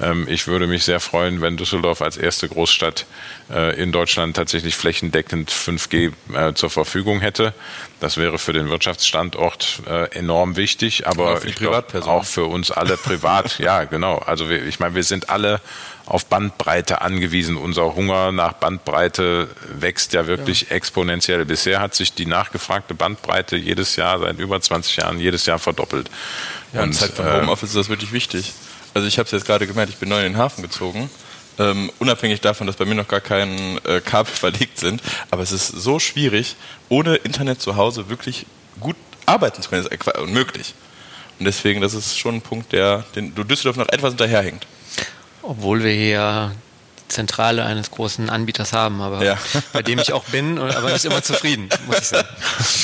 Ähm, 0.00 0.26
ich 0.28 0.46
würde 0.46 0.66
mich 0.66 0.84
sehr 0.84 1.00
freuen, 1.00 1.40
wenn 1.40 1.56
Düsseldorf 1.56 2.02
als 2.02 2.16
erste 2.16 2.48
Großstadt 2.48 3.06
äh, 3.50 3.80
in 3.80 3.92
Deutschland 3.92 4.36
tatsächlich 4.36 4.74
flächendeckend 4.76 5.50
5G 5.50 6.12
äh, 6.34 6.54
zur 6.54 6.70
Verfügung 6.70 7.20
hätte. 7.20 7.54
Das 8.00 8.16
wäre 8.16 8.38
für 8.38 8.52
den 8.52 8.68
Wirtschaftsstandort 8.70 9.82
äh, 9.86 10.10
enorm 10.18 10.56
wichtig, 10.56 11.06
aber 11.06 11.40
glaub, 11.40 11.94
auch 11.94 12.24
für 12.24 12.44
uns 12.44 12.70
alle 12.70 12.96
privat. 12.96 13.58
ja, 13.60 13.84
genau. 13.84 14.18
Also 14.18 14.50
ich 14.50 14.80
meine, 14.80 14.94
wir 14.94 15.04
sind 15.04 15.30
alle 15.30 15.60
auf 16.06 16.26
Bandbreite 16.26 17.00
angewiesen. 17.00 17.56
Unser 17.56 17.94
Hunger 17.94 18.30
nach 18.32 18.54
Bandbreite 18.54 19.48
wächst 19.68 20.12
ja 20.12 20.26
wirklich 20.26 20.62
ja. 20.62 20.76
exponentiell. 20.76 21.44
Bisher 21.46 21.80
hat 21.80 21.94
sich 21.94 22.12
die 22.12 22.26
nachgefragte 22.26 22.94
Bandbreite 22.94 23.56
jedes 23.56 23.96
Jahr, 23.96 24.18
seit 24.18 24.38
über 24.38 24.60
20 24.60 24.96
Jahren, 24.96 25.18
jedes 25.18 25.46
Jahr 25.46 25.58
verdoppelt. 25.58 26.10
Ja, 26.74 26.82
und 26.82 26.92
Zeit 26.92 27.12
von 27.12 27.32
Homeoffice 27.32 27.70
ist 27.70 27.76
das 27.76 27.88
wirklich 27.88 28.12
wichtig. 28.12 28.52
Also 28.94 29.08
ich 29.08 29.18
habe 29.18 29.26
es 29.26 29.32
jetzt 29.32 29.44
gerade 29.44 29.66
gemerkt, 29.66 29.90
ich 29.90 29.98
bin 29.98 30.08
neu 30.08 30.24
in 30.24 30.32
den 30.32 30.38
Hafen 30.38 30.62
gezogen. 30.62 31.10
Ähm, 31.58 31.90
unabhängig 31.98 32.40
davon, 32.40 32.66
dass 32.66 32.76
bei 32.76 32.84
mir 32.84 32.94
noch 32.94 33.08
gar 33.08 33.20
kein 33.20 33.78
äh, 33.84 34.00
Kabel 34.00 34.32
verlegt 34.34 34.78
sind. 34.78 35.02
Aber 35.30 35.42
es 35.42 35.52
ist 35.52 35.68
so 35.68 35.98
schwierig, 35.98 36.56
ohne 36.88 37.16
Internet 37.16 37.60
zu 37.60 37.76
Hause 37.76 38.08
wirklich 38.08 38.46
gut 38.80 38.96
arbeiten 39.26 39.62
zu 39.62 39.70
können. 39.70 39.84
Das 39.84 39.92
ist 39.92 40.18
unmöglich. 40.18 40.74
Und 41.38 41.46
deswegen, 41.46 41.80
das 41.80 41.94
ist 41.94 42.18
schon 42.18 42.36
ein 42.36 42.42
Punkt, 42.42 42.72
der 42.72 43.04
den 43.14 43.34
du 43.34 43.44
Düsseldorf 43.44 43.76
noch 43.76 43.88
etwas 43.88 44.10
hinterherhängt. 44.10 44.66
Obwohl 45.42 45.82
wir 45.82 45.92
hier 45.92 46.52
Zentrale 47.08 47.64
eines 47.64 47.90
großen 47.90 48.30
Anbieters 48.30 48.72
haben, 48.72 49.00
aber 49.00 49.22
ja. 49.22 49.38
bei 49.72 49.82
dem 49.82 49.98
ich 49.98 50.12
auch 50.12 50.24
bin, 50.24 50.58
aber 50.58 50.92
nicht 50.92 51.04
immer 51.04 51.22
zufrieden, 51.22 51.68
muss 51.86 51.98
ich 51.98 52.06
sagen. 52.06 52.28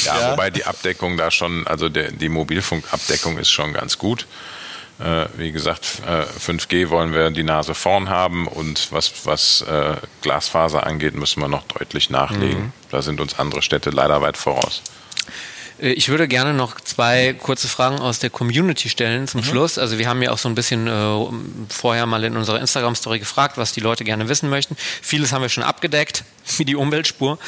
Ja, 0.05 0.21
ja. 0.21 0.33
wobei 0.33 0.51
die 0.51 0.65
Abdeckung 0.65 1.17
da 1.17 1.31
schon, 1.31 1.67
also 1.67 1.89
der, 1.89 2.13
die 2.13 2.29
Mobilfunkabdeckung 2.29 3.39
ist 3.39 3.51
schon 3.51 3.73
ganz 3.73 3.99
gut. 3.99 4.27
Äh, 5.01 5.27
wie 5.37 5.51
gesagt, 5.51 6.03
äh, 6.07 6.25
5G 6.39 6.91
wollen 6.91 7.15
wir 7.15 7.31
die 7.31 7.43
Nase 7.43 7.75
vorn 7.75 8.11
haben 8.11 8.47
und 8.47 8.93
was, 8.93 9.25
was 9.25 9.63
äh, 9.63 9.97
Glasfaser 10.21 10.87
angeht, 10.87 11.15
müssen 11.15 11.41
wir 11.41 11.49
noch 11.49 11.63
deutlich 11.65 12.11
nachlegen. 12.11 12.65
Mhm. 12.65 12.73
Da 12.91 13.01
sind 13.01 13.21
uns 13.21 13.39
andere 13.39 13.63
Städte 13.63 13.91
leider 13.91 14.21
weit 14.21 14.37
voraus. 14.37 14.83
Äh, 15.81 15.93
ich 15.93 16.09
würde 16.09 16.29
gerne 16.29 16.53
noch 16.53 16.81
zwei 16.81 17.33
kurze 17.33 17.69
Fragen 17.69 17.99
aus 17.99 18.19
der 18.19 18.31
Community 18.31 18.89
stellen 18.89 19.27
zum 19.27 19.41
mhm. 19.41 19.45
Schluss. 19.45 19.79
Also 19.79 19.99
wir 19.99 20.09
haben 20.09 20.21
ja 20.23 20.33
auch 20.33 20.39
so 20.39 20.49
ein 20.49 20.55
bisschen 20.55 20.87
äh, 20.87 21.73
vorher 21.73 22.07
mal 22.07 22.23
in 22.25 22.37
unserer 22.37 22.61
Instagram-Story 22.61 23.19
gefragt, 23.19 23.57
was 23.57 23.73
die 23.73 23.81
Leute 23.81 24.05
gerne 24.05 24.29
wissen 24.29 24.51
möchten. 24.51 24.77
Vieles 25.01 25.33
haben 25.33 25.43
wir 25.43 25.49
schon 25.49 25.65
abgedeckt, 25.65 26.25
wie 26.59 26.65
die 26.65 26.77
Umweltspur. 26.77 27.39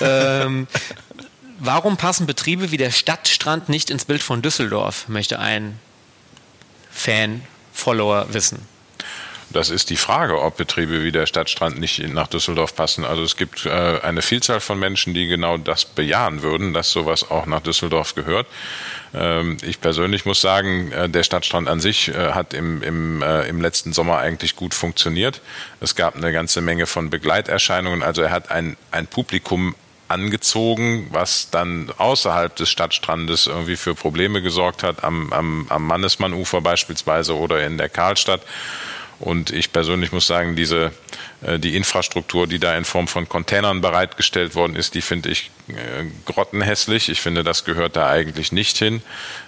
ähm, 0.00 0.66
warum 1.58 1.96
passen 1.96 2.26
Betriebe 2.26 2.70
wie 2.70 2.76
der 2.76 2.90
Stadtstrand 2.90 3.68
nicht 3.68 3.90
ins 3.90 4.04
Bild 4.04 4.22
von 4.22 4.42
Düsseldorf, 4.42 5.08
möchte 5.08 5.38
ein 5.38 5.78
Fan, 7.06 7.42
Follower 7.72 8.26
wissen? 8.30 8.66
Das 9.50 9.70
ist 9.70 9.90
die 9.90 9.96
Frage, 9.96 10.42
ob 10.42 10.56
Betriebe 10.56 11.04
wie 11.04 11.12
der 11.12 11.26
Stadtstrand 11.26 11.78
nicht 11.78 12.00
nach 12.08 12.26
Düsseldorf 12.26 12.74
passen. 12.74 13.04
Also 13.04 13.22
es 13.22 13.36
gibt 13.36 13.64
äh, 13.64 14.00
eine 14.02 14.22
Vielzahl 14.22 14.58
von 14.58 14.76
Menschen, 14.76 15.14
die 15.14 15.28
genau 15.28 15.56
das 15.56 15.84
bejahen 15.84 16.42
würden, 16.42 16.74
dass 16.74 16.90
sowas 16.90 17.30
auch 17.30 17.46
nach 17.46 17.60
Düsseldorf 17.60 18.16
gehört. 18.16 18.48
Ähm, 19.14 19.56
ich 19.62 19.80
persönlich 19.80 20.24
muss 20.24 20.40
sagen, 20.40 20.90
äh, 20.90 21.08
der 21.08 21.22
Stadtstrand 21.22 21.68
an 21.68 21.78
sich 21.78 22.08
äh, 22.08 22.32
hat 22.32 22.54
im, 22.54 22.82
im, 22.82 23.22
äh, 23.22 23.46
im 23.46 23.60
letzten 23.60 23.92
Sommer 23.92 24.18
eigentlich 24.18 24.56
gut 24.56 24.74
funktioniert. 24.74 25.42
Es 25.80 25.94
gab 25.94 26.16
eine 26.16 26.32
ganze 26.32 26.60
Menge 26.60 26.86
von 26.86 27.08
Begleiterscheinungen. 27.08 28.02
Also 28.02 28.22
er 28.22 28.32
hat 28.32 28.50
ein, 28.50 28.76
ein 28.90 29.06
Publikum 29.06 29.76
angezogen, 30.08 31.08
was 31.10 31.50
dann 31.50 31.92
außerhalb 31.98 32.54
des 32.54 32.68
Stadtstrandes 32.68 33.46
irgendwie 33.46 33.76
für 33.76 33.94
Probleme 33.94 34.42
gesorgt 34.42 34.82
hat, 34.82 35.04
am, 35.04 35.32
am, 35.32 35.66
am 35.68 35.86
Mannesmann-Ufer 35.86 36.60
beispielsweise 36.60 37.36
oder 37.36 37.64
in 37.66 37.78
der 37.78 37.88
Karlstadt. 37.88 38.42
Und 39.18 39.50
ich 39.50 39.72
persönlich 39.72 40.12
muss 40.12 40.26
sagen, 40.26 40.56
diese, 40.56 40.92
die 41.58 41.76
Infrastruktur, 41.76 42.46
die 42.46 42.58
da 42.58 42.76
in 42.76 42.84
Form 42.84 43.08
von 43.08 43.28
Containern 43.28 43.80
bereitgestellt 43.80 44.54
worden 44.54 44.74
ist, 44.74 44.94
die 44.94 45.02
finde 45.02 45.28
ich 45.28 45.50
äh, 45.68 46.04
grottenhässlich. 46.24 47.08
Ich 47.08 47.20
finde, 47.20 47.44
das 47.44 47.64
gehört 47.64 47.96
da 47.96 48.08
eigentlich 48.08 48.52
nicht 48.52 48.78
hin. 48.78 49.02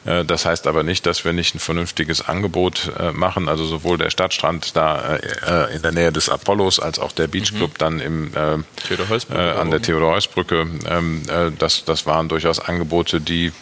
Äh, 0.04 0.24
das 0.24 0.44
heißt 0.44 0.66
aber 0.66 0.82
nicht, 0.82 1.06
dass 1.06 1.24
wir 1.24 1.32
nicht 1.32 1.54
ein 1.54 1.60
vernünftiges 1.60 2.28
Angebot 2.28 2.92
machen. 3.12 3.48
Also 3.48 3.64
sowohl 3.64 3.98
der 3.98 4.10
Stadtstrand 4.10 4.76
da 4.76 5.16
in 5.72 5.82
der 5.82 5.92
Nähe 5.92 6.12
des 6.12 6.28
Apollos 6.28 6.80
als 6.80 6.98
auch 6.98 7.12
der 7.12 7.26
Beachclub 7.26 7.70
mhm. 7.70 7.78
dann 7.78 8.00
im, 8.00 8.34
äh, 8.34 8.38
an 8.38 9.70
der 9.70 9.82
Theodor-Heuss-Brücke. 9.82 10.66
Ähm, 10.88 11.22
das, 11.58 11.84
das 11.84 12.06
waren 12.06 12.28
durchaus 12.28 12.60
Angebote, 12.60 13.20
die 13.20 13.52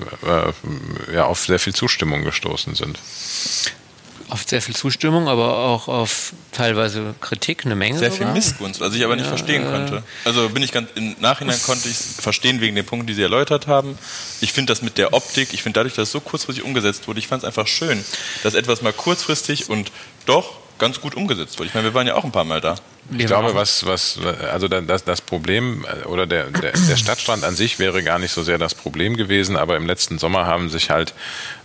ja, 1.12 1.24
auf 1.24 1.40
sehr 1.40 1.58
viel 1.58 1.74
Zustimmung 1.74 2.24
gestoßen 2.24 2.74
sind 2.74 2.98
auf 4.28 4.44
sehr 4.46 4.60
viel 4.60 4.74
Zustimmung, 4.74 5.28
aber 5.28 5.58
auch 5.58 5.88
auf 5.88 6.32
teilweise 6.52 7.14
Kritik, 7.20 7.64
eine 7.64 7.76
Menge. 7.76 7.98
Sehr 7.98 8.10
sogar. 8.10 8.28
viel 8.28 8.34
Missgunst, 8.34 8.80
was 8.80 8.94
ich 8.94 9.04
aber 9.04 9.14
nicht 9.14 9.26
ja, 9.26 9.30
verstehen 9.30 9.66
äh, 9.66 9.70
konnte. 9.70 10.02
Also 10.24 10.48
bin 10.48 10.62
ich 10.62 10.72
ganz 10.72 10.90
im 10.94 11.16
Nachhinein 11.20 11.60
konnte 11.62 11.88
ich 11.88 11.96
verstehen 11.96 12.60
wegen 12.60 12.74
den 12.74 12.84
Punkten, 12.84 13.06
die 13.06 13.14
Sie 13.14 13.22
erläutert 13.22 13.66
haben. 13.66 13.96
Ich 14.40 14.52
finde 14.52 14.72
das 14.72 14.82
mit 14.82 14.98
der 14.98 15.12
Optik, 15.12 15.52
ich 15.52 15.62
finde 15.62 15.78
dadurch, 15.78 15.94
dass 15.94 16.08
es 16.08 16.12
so 16.12 16.20
kurzfristig 16.20 16.64
umgesetzt 16.64 17.06
wurde, 17.08 17.18
ich 17.18 17.28
fand 17.28 17.42
es 17.42 17.46
einfach 17.46 17.66
schön, 17.66 18.04
dass 18.42 18.54
etwas 18.54 18.82
mal 18.82 18.92
kurzfristig 18.92 19.70
und 19.70 19.92
doch 20.26 20.58
ganz 20.78 21.00
gut 21.00 21.14
umgesetzt 21.14 21.58
wurde. 21.58 21.68
Ich 21.68 21.74
meine, 21.74 21.86
wir 21.86 21.94
waren 21.94 22.06
ja 22.06 22.14
auch 22.14 22.24
ein 22.24 22.32
paar 22.32 22.44
Mal 22.44 22.60
da. 22.60 22.76
Ich 23.16 23.26
glaube, 23.26 23.54
was, 23.54 23.86
was, 23.86 24.18
also 24.50 24.68
das, 24.68 25.04
das 25.04 25.20
Problem 25.20 25.84
äh, 25.84 26.06
oder 26.06 26.26
der, 26.26 26.44
der, 26.50 26.72
der 26.72 26.96
Stadtstrand 26.96 27.44
an 27.44 27.54
sich 27.54 27.78
wäre 27.78 28.02
gar 28.02 28.18
nicht 28.18 28.32
so 28.32 28.42
sehr 28.42 28.58
das 28.58 28.74
Problem 28.74 29.16
gewesen, 29.16 29.56
aber 29.56 29.76
im 29.76 29.86
letzten 29.86 30.18
Sommer 30.18 30.46
haben 30.46 30.70
sich 30.70 30.90
halt 30.90 31.14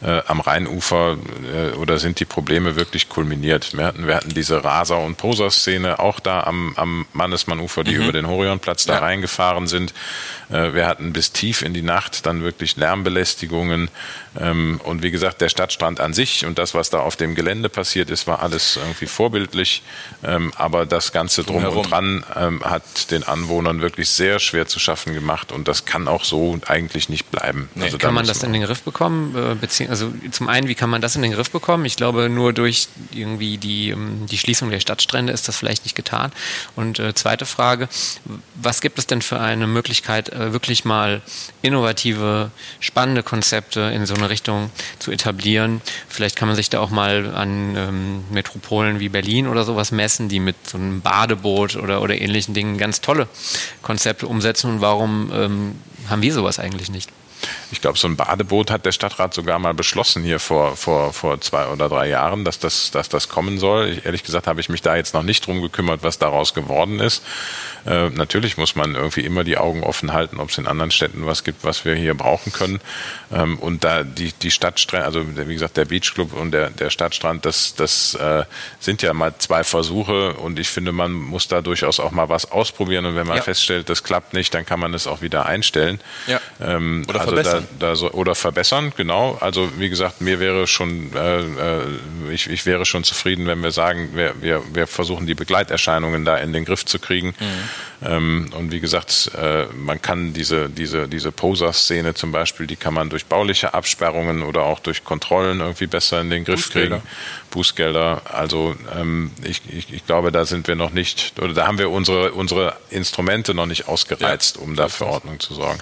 äh, 0.03 0.21
am 0.27 0.39
Rheinufer 0.39 1.17
äh, 1.53 1.75
oder 1.77 1.97
sind 1.97 2.19
die 2.19 2.25
Probleme 2.25 2.75
wirklich 2.75 3.09
kulminiert. 3.09 3.75
Wir 3.75 3.85
hatten, 3.85 4.07
wir 4.07 4.15
hatten 4.15 4.33
diese 4.33 4.63
Raser- 4.63 4.99
und 4.99 5.17
Poser-Szene 5.17 5.99
auch 5.99 6.19
da 6.19 6.41
am, 6.43 6.73
am 6.75 7.05
Mannesmann-Ufer, 7.13 7.83
die 7.83 7.95
mhm. 7.95 8.03
über 8.03 8.11
den 8.11 8.27
Horionplatz 8.27 8.85
da 8.85 8.93
ja. 8.93 8.99
reingefahren 8.99 9.67
sind. 9.67 9.93
Äh, 10.49 10.73
wir 10.73 10.85
hatten 10.85 11.13
bis 11.13 11.31
tief 11.31 11.63
in 11.63 11.73
die 11.73 11.81
Nacht 11.81 12.25
dann 12.25 12.43
wirklich 12.43 12.77
Lärmbelästigungen. 12.77 13.89
Ähm, 14.39 14.79
und 14.83 15.01
wie 15.01 15.11
gesagt, 15.11 15.41
der 15.41 15.49
Stadtstrand 15.49 15.99
an 15.99 16.13
sich 16.13 16.45
und 16.45 16.59
das, 16.59 16.73
was 16.73 16.89
da 16.89 16.99
auf 16.99 17.15
dem 17.15 17.35
Gelände 17.35 17.69
passiert 17.69 18.09
ist, 18.09 18.27
war 18.27 18.41
alles 18.41 18.77
irgendwie 18.77 19.07
vorbildlich. 19.07 19.81
Ähm, 20.23 20.51
aber 20.55 20.85
das 20.85 21.11
Ganze 21.11 21.30
drum 21.37 21.63
und 21.63 21.89
dran 21.89 22.23
ähm, 22.35 22.63
hat 22.63 23.11
den 23.11 23.23
Anwohnern 23.23 23.81
wirklich 23.81 24.09
sehr 24.09 24.39
schwer 24.39 24.67
zu 24.67 24.79
schaffen 24.79 25.13
gemacht. 25.13 25.51
Und 25.51 25.67
das 25.67 25.85
kann 25.85 26.07
auch 26.07 26.23
so 26.23 26.59
eigentlich 26.67 27.09
nicht 27.09 27.31
bleiben. 27.31 27.69
Nee, 27.75 27.85
also 27.85 27.97
kann 27.97 28.13
man 28.13 28.25
das 28.25 28.43
in 28.43 28.53
den 28.53 28.63
Griff 28.63 28.81
bekommen? 28.83 29.35
Äh, 29.35 29.87
also 29.87 30.13
zum 30.31 30.47
einen, 30.47 30.67
wie 30.67 30.75
kann 30.75 30.89
man 30.89 31.01
das 31.01 31.15
in 31.15 31.21
den 31.21 31.31
Griff 31.31 31.49
bekommen? 31.49 31.85
Ich 31.85 31.95
glaube, 31.95 32.29
nur 32.29 32.53
durch 32.53 32.87
irgendwie 33.11 33.57
die, 33.57 33.95
die 34.29 34.37
Schließung 34.37 34.69
der 34.69 34.79
Stadtstrände 34.79 35.33
ist 35.33 35.47
das 35.47 35.57
vielleicht 35.57 35.85
nicht 35.85 35.95
getan. 35.95 36.31
Und 36.75 36.99
äh, 36.99 37.13
zweite 37.13 37.45
Frage, 37.45 37.87
was 38.55 38.81
gibt 38.81 38.99
es 38.99 39.07
denn 39.07 39.21
für 39.21 39.39
eine 39.39 39.67
Möglichkeit, 39.67 40.29
äh, 40.29 40.53
wirklich 40.53 40.85
mal 40.85 41.21
innovative, 41.61 42.51
spannende 42.79 43.23
Konzepte 43.23 43.79
in 43.93 44.05
so 44.05 44.15
eine 44.15 44.29
Richtung 44.29 44.71
zu 44.99 45.11
etablieren. 45.11 45.81
Vielleicht 46.09 46.35
kann 46.35 46.47
man 46.47 46.55
sich 46.55 46.69
da 46.69 46.79
auch 46.79 46.89
mal 46.89 47.33
an 47.33 47.75
ähm, 47.75 48.23
Metropolen 48.31 48.99
wie 48.99 49.09
Berlin 49.09 49.47
oder 49.47 49.63
sowas 49.63 49.91
messen, 49.91 50.29
die 50.29 50.39
mit 50.39 50.55
so 50.67 50.77
einem 50.77 51.01
Badeboot 51.21 51.75
oder, 51.75 52.01
oder 52.01 52.19
ähnlichen 52.19 52.53
Dingen 52.53 52.77
ganz 52.77 53.01
tolle 53.01 53.27
Konzepte 53.81 54.27
umsetzen. 54.27 54.71
Und 54.71 54.81
warum 54.81 55.31
ähm, 55.33 55.75
haben 56.09 56.21
wir 56.21 56.33
sowas 56.33 56.57
eigentlich 56.59 56.89
nicht? 56.89 57.11
Ich 57.71 57.81
glaube, 57.81 57.97
so 57.97 58.07
ein 58.07 58.15
Badeboot 58.15 58.71
hat 58.71 58.85
der 58.85 58.91
Stadtrat 58.91 59.33
sogar 59.33 59.59
mal 59.59 59.73
beschlossen 59.73 60.23
hier 60.23 60.39
vor, 60.39 60.75
vor, 60.75 61.13
vor 61.13 61.39
zwei 61.41 61.67
oder 61.67 61.89
drei 61.89 62.09
Jahren, 62.09 62.45
dass 62.45 62.59
das, 62.59 62.91
dass 62.91 63.09
das 63.09 63.29
kommen 63.29 63.59
soll. 63.59 63.89
Ich, 63.89 64.05
ehrlich 64.05 64.23
gesagt 64.23 64.47
habe 64.47 64.59
ich 64.59 64.69
mich 64.69 64.81
da 64.81 64.95
jetzt 64.95 65.13
noch 65.13 65.23
nicht 65.23 65.45
drum 65.45 65.61
gekümmert, 65.61 66.03
was 66.03 66.19
daraus 66.19 66.53
geworden 66.53 66.99
ist. 66.99 67.23
Äh, 67.85 68.09
natürlich 68.09 68.57
muss 68.57 68.75
man 68.75 68.95
irgendwie 68.95 69.21
immer 69.21 69.43
die 69.43 69.57
Augen 69.57 69.83
offen 69.83 70.13
halten, 70.13 70.39
ob 70.39 70.49
es 70.49 70.57
in 70.57 70.67
anderen 70.67 70.91
Städten 70.91 71.25
was 71.25 71.43
gibt, 71.43 71.63
was 71.63 71.85
wir 71.85 71.95
hier 71.95 72.13
brauchen 72.13 72.51
können. 72.51 72.79
Ähm, 73.31 73.57
und 73.59 73.83
da 73.83 74.03
die, 74.03 74.33
die 74.33 74.51
Stadtstrände, 74.51 75.05
also 75.05 75.25
wie 75.35 75.53
gesagt, 75.53 75.77
der 75.77 75.85
Beachclub 75.85 76.33
und 76.33 76.51
der, 76.51 76.69
der 76.69 76.89
Stadtstrand, 76.89 77.45
das, 77.45 77.75
das 77.75 78.15
äh, 78.15 78.43
sind 78.79 79.01
ja 79.01 79.13
mal 79.13 79.33
zwei 79.37 79.63
Versuche 79.63 80.33
und 80.33 80.59
ich 80.59 80.69
finde, 80.69 80.91
man 80.91 81.11
muss 81.13 81.47
da 81.47 81.61
durchaus 81.61 81.99
auch 81.99 82.11
mal 82.11 82.29
was 82.29 82.51
ausprobieren 82.51 83.05
und 83.05 83.15
wenn 83.15 83.27
man 83.27 83.37
ja. 83.37 83.43
feststellt, 83.43 83.89
das 83.89 84.03
klappt 84.03 84.33
nicht, 84.33 84.53
dann 84.53 84.65
kann 84.65 84.79
man 84.79 84.93
es 84.93 85.07
auch 85.07 85.21
wieder 85.21 85.45
einstellen. 85.45 85.99
Ja. 86.27 86.39
Ähm, 86.59 87.05
oder 87.07 87.21
also 87.21 87.30
verbessern. 87.35 87.67
Da, 87.79 87.87
da 87.87 87.95
so, 87.95 88.11
oder 88.11 88.35
verbessern, 88.35 88.93
genau. 88.95 89.37
Also 89.39 89.69
wie 89.77 89.89
gesagt, 89.89 90.21
mir 90.21 90.39
wäre 90.39 90.67
schon, 90.67 91.11
äh, 91.15 91.39
äh, 91.39 91.81
ich, 92.31 92.49
ich 92.49 92.65
wäre 92.65 92.85
schon 92.85 93.03
zufrieden, 93.03 93.47
wenn 93.47 93.61
wir 93.63 93.71
sagen, 93.71 94.09
wir, 94.13 94.33
wir, 94.41 94.61
wir 94.73 94.87
versuchen 94.87 95.27
die 95.27 95.35
Begleiterscheinungen 95.35 96.25
da 96.25 96.37
in 96.37 96.53
den 96.53 96.65
Griff 96.65 96.85
zu 96.85 96.99
kriegen. 96.99 97.33
Mhm. 97.39 98.05
Ähm, 98.07 98.49
und 98.57 98.71
wie 98.71 98.79
gesagt, 98.79 99.31
äh, 99.37 99.65
man 99.75 100.01
kann 100.01 100.33
diese, 100.33 100.69
diese, 100.69 101.07
diese 101.07 101.31
Poser-Szene 101.31 102.13
zum 102.13 102.31
Beispiel, 102.31 102.67
die 102.67 102.75
kann 102.75 102.93
man 102.93 103.09
durch 103.09 103.25
bauliche 103.25 103.73
Absperrungen 103.73 104.43
oder 104.43 104.63
auch 104.63 104.79
durch 104.79 105.03
Kontrollen 105.03 105.59
irgendwie 105.59 105.87
besser 105.87 106.21
in 106.21 106.29
den 106.29 106.45
Griff 106.45 106.65
Bußgelder. 106.65 106.97
kriegen. 106.97 107.09
Bußgelder. 107.51 108.23
Also 108.25 108.75
ähm, 108.95 109.31
ich, 109.43 109.61
ich, 109.69 109.93
ich 109.93 110.05
glaube, 110.05 110.31
da 110.31 110.45
sind 110.45 110.67
wir 110.67 110.75
noch 110.75 110.91
nicht, 110.91 111.33
oder 111.39 111.53
da 111.53 111.67
haben 111.67 111.77
wir 111.77 111.91
unsere, 111.91 112.31
unsere 112.31 112.75
Instrumente 112.89 113.53
noch 113.53 113.67
nicht 113.67 113.87
ausgereizt, 113.87 114.57
ja, 114.57 114.63
um 114.63 114.75
da 114.75 114.89
für 114.89 115.05
Ordnung 115.05 115.39
zu 115.39 115.53
sorgen. 115.53 115.79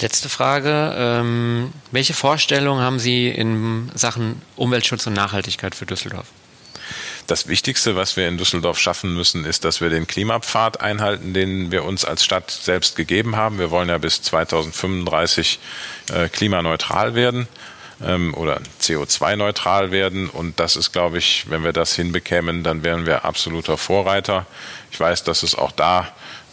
Letzte 0.00 0.28
Frage. 0.28 0.94
Ähm, 0.96 1.72
welche 1.90 2.14
Vorstellungen 2.14 2.82
haben 2.82 2.98
Sie 2.98 3.28
in 3.28 3.90
Sachen 3.94 4.40
Umweltschutz 4.56 5.06
und 5.06 5.12
Nachhaltigkeit 5.12 5.74
für 5.74 5.84
Düsseldorf? 5.84 6.26
Das 7.26 7.46
Wichtigste, 7.46 7.94
was 7.94 8.16
wir 8.16 8.26
in 8.26 8.38
Düsseldorf 8.38 8.78
schaffen 8.78 9.14
müssen, 9.14 9.44
ist, 9.44 9.64
dass 9.64 9.80
wir 9.80 9.88
den 9.88 10.08
Klimapfad 10.08 10.80
einhalten, 10.80 11.32
den 11.32 11.70
wir 11.70 11.84
uns 11.84 12.04
als 12.04 12.24
Stadt 12.24 12.50
selbst 12.50 12.96
gegeben 12.96 13.36
haben. 13.36 13.60
Wir 13.60 13.70
wollen 13.70 13.88
ja 13.88 13.98
bis 13.98 14.22
2035 14.22 15.60
äh, 16.12 16.28
klimaneutral 16.28 17.14
werden 17.14 17.46
ähm, 18.04 18.34
oder 18.34 18.60
CO2-neutral 18.80 19.90
werden. 19.90 20.28
Und 20.28 20.60
das 20.60 20.76
ist, 20.76 20.92
glaube 20.92 21.18
ich, 21.18 21.50
wenn 21.50 21.64
wir 21.64 21.72
das 21.72 21.94
hinbekämen, 21.94 22.62
dann 22.62 22.82
wären 22.82 23.06
wir 23.06 23.24
absoluter 23.24 23.76
Vorreiter. 23.76 24.46
Ich 24.90 24.98
weiß, 24.98 25.24
dass 25.24 25.42
es 25.42 25.54
auch 25.54 25.72
da 25.72 26.08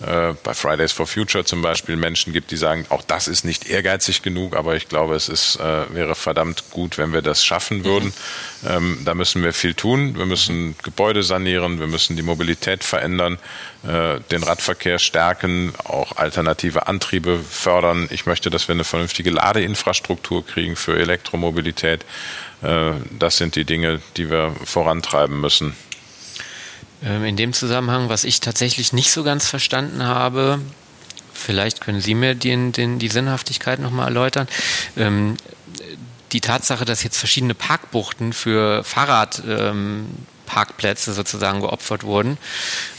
äh, 0.05 0.33
bei 0.43 0.53
Fridays 0.53 0.91
for 0.91 1.07
Future 1.07 1.43
zum 1.43 1.61
Beispiel 1.63 1.95
Menschen 1.95 2.31
gibt, 2.31 2.51
die 2.51 2.57
sagen, 2.57 2.85
auch 2.89 3.01
das 3.01 3.27
ist 3.27 3.43
nicht 3.43 3.67
ehrgeizig 3.67 4.21
genug, 4.21 4.55
aber 4.55 4.75
ich 4.75 4.87
glaube, 4.87 5.15
es 5.15 5.27
ist, 5.27 5.55
äh, 5.55 5.93
wäre 5.93 6.13
verdammt 6.13 6.69
gut, 6.69 6.99
wenn 6.99 7.13
wir 7.13 7.23
das 7.23 7.43
schaffen 7.43 7.83
würden. 7.83 8.13
Mhm. 8.61 8.69
Ähm, 8.69 9.01
da 9.05 9.15
müssen 9.15 9.43
wir 9.43 9.53
viel 9.53 9.73
tun. 9.73 10.15
Wir 10.15 10.27
müssen 10.27 10.75
Gebäude 10.83 11.23
sanieren, 11.23 11.79
wir 11.79 11.87
müssen 11.87 12.15
die 12.15 12.21
Mobilität 12.21 12.83
verändern, 12.83 13.39
äh, 13.87 14.19
den 14.31 14.43
Radverkehr 14.43 14.99
stärken, 14.99 15.73
auch 15.83 16.17
alternative 16.17 16.87
Antriebe 16.87 17.39
fördern. 17.39 18.07
Ich 18.11 18.27
möchte, 18.27 18.51
dass 18.51 18.67
wir 18.67 18.73
eine 18.73 18.83
vernünftige 18.83 19.31
Ladeinfrastruktur 19.31 20.45
kriegen 20.45 20.75
für 20.75 20.97
Elektromobilität. 20.99 22.05
Äh, 22.61 22.91
das 23.17 23.37
sind 23.37 23.55
die 23.55 23.65
Dinge, 23.65 23.99
die 24.15 24.29
wir 24.29 24.55
vorantreiben 24.63 25.39
müssen. 25.41 25.75
Ähm, 27.03 27.25
in 27.25 27.35
dem 27.35 27.53
Zusammenhang, 27.53 28.09
was 28.09 28.23
ich 28.23 28.39
tatsächlich 28.39 28.93
nicht 28.93 29.11
so 29.11 29.23
ganz 29.23 29.47
verstanden 29.47 30.03
habe, 30.03 30.59
vielleicht 31.33 31.81
können 31.81 32.01
Sie 32.01 32.15
mir 32.15 32.33
den, 32.35 32.71
den, 32.71 32.99
die 32.99 33.09
Sinnhaftigkeit 33.09 33.79
nochmal 33.79 34.07
erläutern. 34.07 34.47
Ähm, 34.95 35.35
die 36.33 36.41
Tatsache, 36.41 36.83
dass 36.85 37.03
jetzt 37.03 37.17
verschiedene 37.17 37.53
Parkbuchten 37.53 38.33
für 38.33 38.83
Fahrradparkplätze 38.83 41.11
ähm, 41.11 41.15
sozusagen 41.15 41.61
geopfert 41.61 42.03
wurden, 42.03 42.37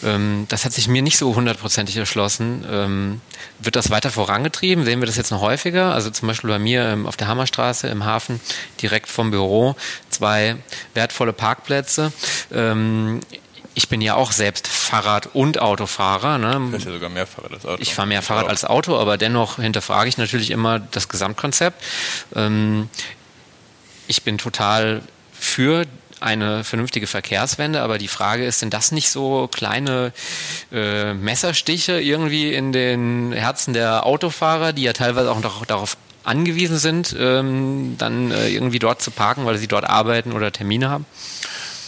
ähm, 0.02 0.46
das 0.48 0.64
hat 0.64 0.72
sich 0.72 0.88
mir 0.88 1.02
nicht 1.02 1.18
so 1.18 1.34
hundertprozentig 1.34 1.98
erschlossen. 1.98 2.64
Ähm, 2.70 3.20
wird 3.58 3.76
das 3.76 3.90
weiter 3.90 4.10
vorangetrieben? 4.10 4.86
Sehen 4.86 5.00
wir 5.00 5.06
das 5.06 5.16
jetzt 5.16 5.30
noch 5.30 5.42
häufiger? 5.42 5.92
Also 5.92 6.08
zum 6.10 6.28
Beispiel 6.28 6.48
bei 6.48 6.58
mir 6.58 6.84
ähm, 6.84 7.06
auf 7.06 7.18
der 7.18 7.28
Hammerstraße 7.28 7.88
im 7.88 8.06
Hafen 8.06 8.40
direkt 8.80 9.10
vom 9.10 9.30
Büro 9.30 9.76
zwei 10.08 10.56
wertvolle 10.94 11.34
Parkplätze. 11.34 12.14
Ich 13.78 13.88
bin 13.88 14.00
ja 14.00 14.16
auch 14.16 14.32
selbst 14.32 14.66
Fahrrad- 14.66 15.28
und 15.34 15.60
Autofahrer. 15.60 16.36
Ne? 16.38 16.54
Du 16.54 16.70
fährst 16.70 16.86
ja 16.86 16.92
sogar 16.92 17.10
mehr 17.10 17.28
Fahrrad 17.28 17.52
als 17.52 17.64
Auto. 17.64 17.80
Ich 17.80 17.94
fahre 17.94 18.08
mehr 18.08 18.22
Fahrrad 18.22 18.48
als 18.48 18.64
Auto, 18.64 18.98
aber 18.98 19.16
dennoch 19.16 19.60
hinterfrage 19.60 20.08
ich 20.08 20.18
natürlich 20.18 20.50
immer 20.50 20.80
das 20.80 21.08
Gesamtkonzept. 21.08 21.80
Ähm, 22.34 22.88
ich 24.08 24.24
bin 24.24 24.36
total 24.36 25.02
für 25.32 25.84
eine 26.18 26.64
vernünftige 26.64 27.06
Verkehrswende, 27.06 27.80
aber 27.80 27.98
die 27.98 28.08
Frage 28.08 28.44
ist, 28.44 28.58
sind 28.58 28.74
das 28.74 28.90
nicht 28.90 29.10
so 29.10 29.46
kleine 29.46 30.12
äh, 30.72 31.14
Messerstiche 31.14 32.00
irgendwie 32.00 32.52
in 32.52 32.72
den 32.72 33.30
Herzen 33.30 33.74
der 33.74 34.04
Autofahrer, 34.04 34.72
die 34.72 34.82
ja 34.82 34.92
teilweise 34.92 35.30
auch 35.30 35.38
noch 35.38 35.64
darauf 35.64 35.96
angewiesen 36.24 36.78
sind, 36.78 37.14
ähm, 37.16 37.94
dann 37.96 38.32
äh, 38.32 38.48
irgendwie 38.48 38.80
dort 38.80 39.00
zu 39.00 39.12
parken, 39.12 39.46
weil 39.46 39.56
sie 39.56 39.68
dort 39.68 39.84
arbeiten 39.84 40.32
oder 40.32 40.50
Termine 40.50 40.90
haben? 40.90 41.06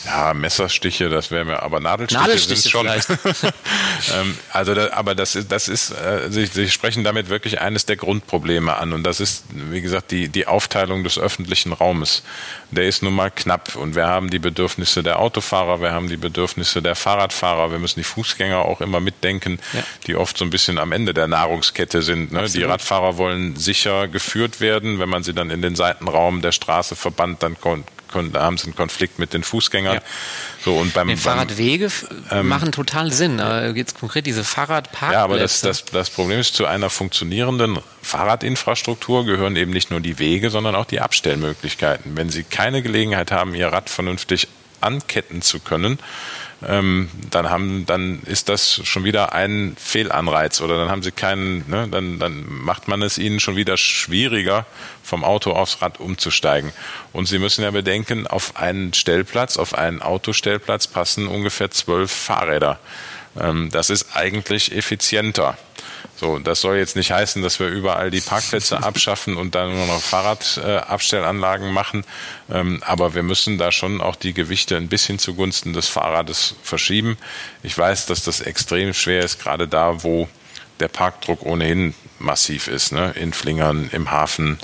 Ja, 0.06 0.32
Messerstiche, 0.32 1.08
das 1.08 1.30
wäre 1.30 1.44
mir, 1.44 1.62
aber 1.62 1.80
Nadelstiche, 1.80 2.20
Nadelstiche 2.20 2.60
sind 2.60 2.70
schon. 2.70 2.86
ähm, 4.14 4.38
also, 4.52 4.74
da, 4.74 4.92
aber 4.92 5.14
das 5.14 5.34
ist, 5.34 5.52
das 5.52 5.68
ist, 5.68 5.90
äh, 5.90 6.30
Sie, 6.30 6.46
Sie 6.46 6.70
sprechen 6.70 7.04
damit 7.04 7.28
wirklich 7.28 7.60
eines 7.60 7.86
der 7.86 7.96
Grundprobleme 7.96 8.76
an 8.76 8.92
und 8.92 9.04
das 9.04 9.20
ist, 9.20 9.44
wie 9.52 9.82
gesagt, 9.82 10.10
die, 10.10 10.28
die 10.28 10.46
Aufteilung 10.46 11.04
des 11.04 11.18
öffentlichen 11.18 11.72
Raumes. 11.72 12.22
Der 12.70 12.86
ist 12.86 13.02
nun 13.02 13.14
mal 13.14 13.30
knapp 13.30 13.76
und 13.76 13.94
wir 13.94 14.06
haben 14.06 14.30
die 14.30 14.38
Bedürfnisse 14.38 15.02
der 15.02 15.18
Autofahrer, 15.18 15.80
wir 15.80 15.92
haben 15.92 16.08
die 16.08 16.16
Bedürfnisse 16.16 16.80
der 16.82 16.94
Fahrradfahrer, 16.94 17.70
wir 17.70 17.78
müssen 17.78 18.00
die 18.00 18.04
Fußgänger 18.04 18.58
auch 18.58 18.80
immer 18.80 19.00
mitdenken, 19.00 19.58
Ja. 19.72 19.82
die 20.06 20.16
oft 20.16 20.38
so 20.38 20.44
ein 20.44 20.50
bisschen 20.50 20.78
am 20.78 20.92
Ende 20.92 21.12
der 21.12 21.26
Nahrungskette 21.26 22.00
sind. 22.00 22.32
Ne? 22.32 22.48
Die 22.48 22.62
Radfahrer 22.62 23.18
wollen 23.18 23.56
sicher 23.56 24.08
geführt 24.08 24.60
werden, 24.60 24.98
wenn 24.98 25.08
man 25.08 25.22
sie 25.22 25.34
dann 25.34 25.50
in 25.50 25.62
den 25.62 25.76
Seitenraum 25.76 26.40
der 26.42 26.52
Straße 26.52 26.96
verbannt, 26.96 27.42
dann 27.42 27.56
da 27.60 27.84
haben 28.14 28.58
sie 28.58 28.64
einen 28.64 28.76
Konflikt 28.76 29.18
mit 29.18 29.32
den 29.32 29.42
Fußgängern. 29.42 29.94
Ja. 29.94 30.02
So 30.64 30.76
und 30.76 30.92
beim, 30.92 31.08
Die 31.08 31.14
beim 31.14 31.20
Fahrradwege 31.22 31.86
f- 31.86 32.06
machen 32.42 32.72
total 32.72 33.12
Sinn. 33.12 33.40
Aber 33.40 33.68
jetzt 33.76 33.98
konkret 33.98 34.26
diese 34.26 34.44
Fahrradparkplätze. 34.44 35.12
Ja, 35.14 35.24
aber 35.24 35.38
das, 35.38 35.60
das, 35.60 35.84
das 35.86 36.10
Problem 36.10 36.38
ist, 36.40 36.54
zu 36.54 36.66
einer 36.66 36.90
funktionierenden 36.90 37.78
Fahrradinfrastruktur 38.02 39.24
gehören 39.24 39.56
eben 39.56 39.70
nicht 39.72 39.90
nur 39.90 40.00
die 40.00 40.18
Wege, 40.18 40.50
sondern 40.50 40.74
auch 40.74 40.86
die 40.86 41.00
Abstellmöglichkeiten. 41.00 42.16
Wenn 42.16 42.30
Sie 42.30 42.42
keine 42.42 42.82
Gelegenheit 42.82 43.32
haben, 43.32 43.54
Ihr 43.54 43.68
Rad 43.68 43.90
vernünftig 43.90 44.48
anketten 44.80 45.42
zu 45.42 45.60
können, 45.60 45.98
ähm, 46.66 47.08
dann 47.30 47.48
haben, 47.48 47.86
dann 47.86 48.20
ist 48.26 48.48
das 48.48 48.80
schon 48.84 49.04
wieder 49.04 49.32
ein 49.32 49.76
Fehlanreiz 49.78 50.60
oder 50.60 50.76
dann 50.76 50.90
haben 50.90 51.02
sie 51.02 51.12
keinen, 51.12 51.68
ne, 51.68 51.88
dann, 51.90 52.18
dann 52.18 52.44
macht 52.46 52.86
man 52.86 53.02
es 53.02 53.18
ihnen 53.18 53.40
schon 53.40 53.56
wieder 53.56 53.76
schwieriger, 53.76 54.66
vom 55.02 55.24
Auto 55.24 55.52
aufs 55.52 55.80
Rad 55.80 56.00
umzusteigen. 56.00 56.72
Und 57.12 57.26
Sie 57.26 57.38
müssen 57.38 57.62
ja 57.62 57.70
bedenken, 57.70 58.26
auf 58.26 58.56
einen 58.56 58.92
Stellplatz, 58.92 59.56
auf 59.56 59.74
einen 59.74 60.02
Autostellplatz 60.02 60.86
passen 60.86 61.26
ungefähr 61.26 61.70
zwölf 61.70 62.12
Fahrräder. 62.12 62.78
Ähm, 63.40 63.70
das 63.70 63.90
ist 63.90 64.14
eigentlich 64.14 64.76
effizienter. 64.76 65.56
So, 66.20 66.38
das 66.38 66.60
soll 66.60 66.76
jetzt 66.76 66.96
nicht 66.96 67.12
heißen, 67.12 67.40
dass 67.40 67.60
wir 67.60 67.68
überall 67.68 68.10
die 68.10 68.20
Parkplätze 68.20 68.76
abschaffen 68.82 69.38
und 69.38 69.54
dann 69.54 69.74
nur 69.74 69.86
noch 69.86 70.02
Fahrradabstellanlagen 70.02 71.72
machen. 71.72 72.04
Ähm, 72.52 72.82
aber 72.84 73.14
wir 73.14 73.22
müssen 73.22 73.56
da 73.56 73.72
schon 73.72 74.02
auch 74.02 74.16
die 74.16 74.34
Gewichte 74.34 74.76
ein 74.76 74.88
bisschen 74.88 75.18
zugunsten 75.18 75.72
des 75.72 75.88
Fahrrades 75.88 76.56
verschieben. 76.62 77.16
Ich 77.62 77.78
weiß, 77.78 78.04
dass 78.04 78.22
das 78.22 78.42
extrem 78.42 78.92
schwer 78.92 79.24
ist, 79.24 79.42
gerade 79.42 79.66
da, 79.66 80.02
wo 80.02 80.28
der 80.78 80.88
Parkdruck 80.88 81.40
ohnehin 81.42 81.94
massiv 82.20 82.68
ist, 82.68 82.92
ne? 82.92 83.12
in 83.16 83.32
Flingern, 83.32 83.88
im 83.92 84.10
Hafen, 84.10 84.58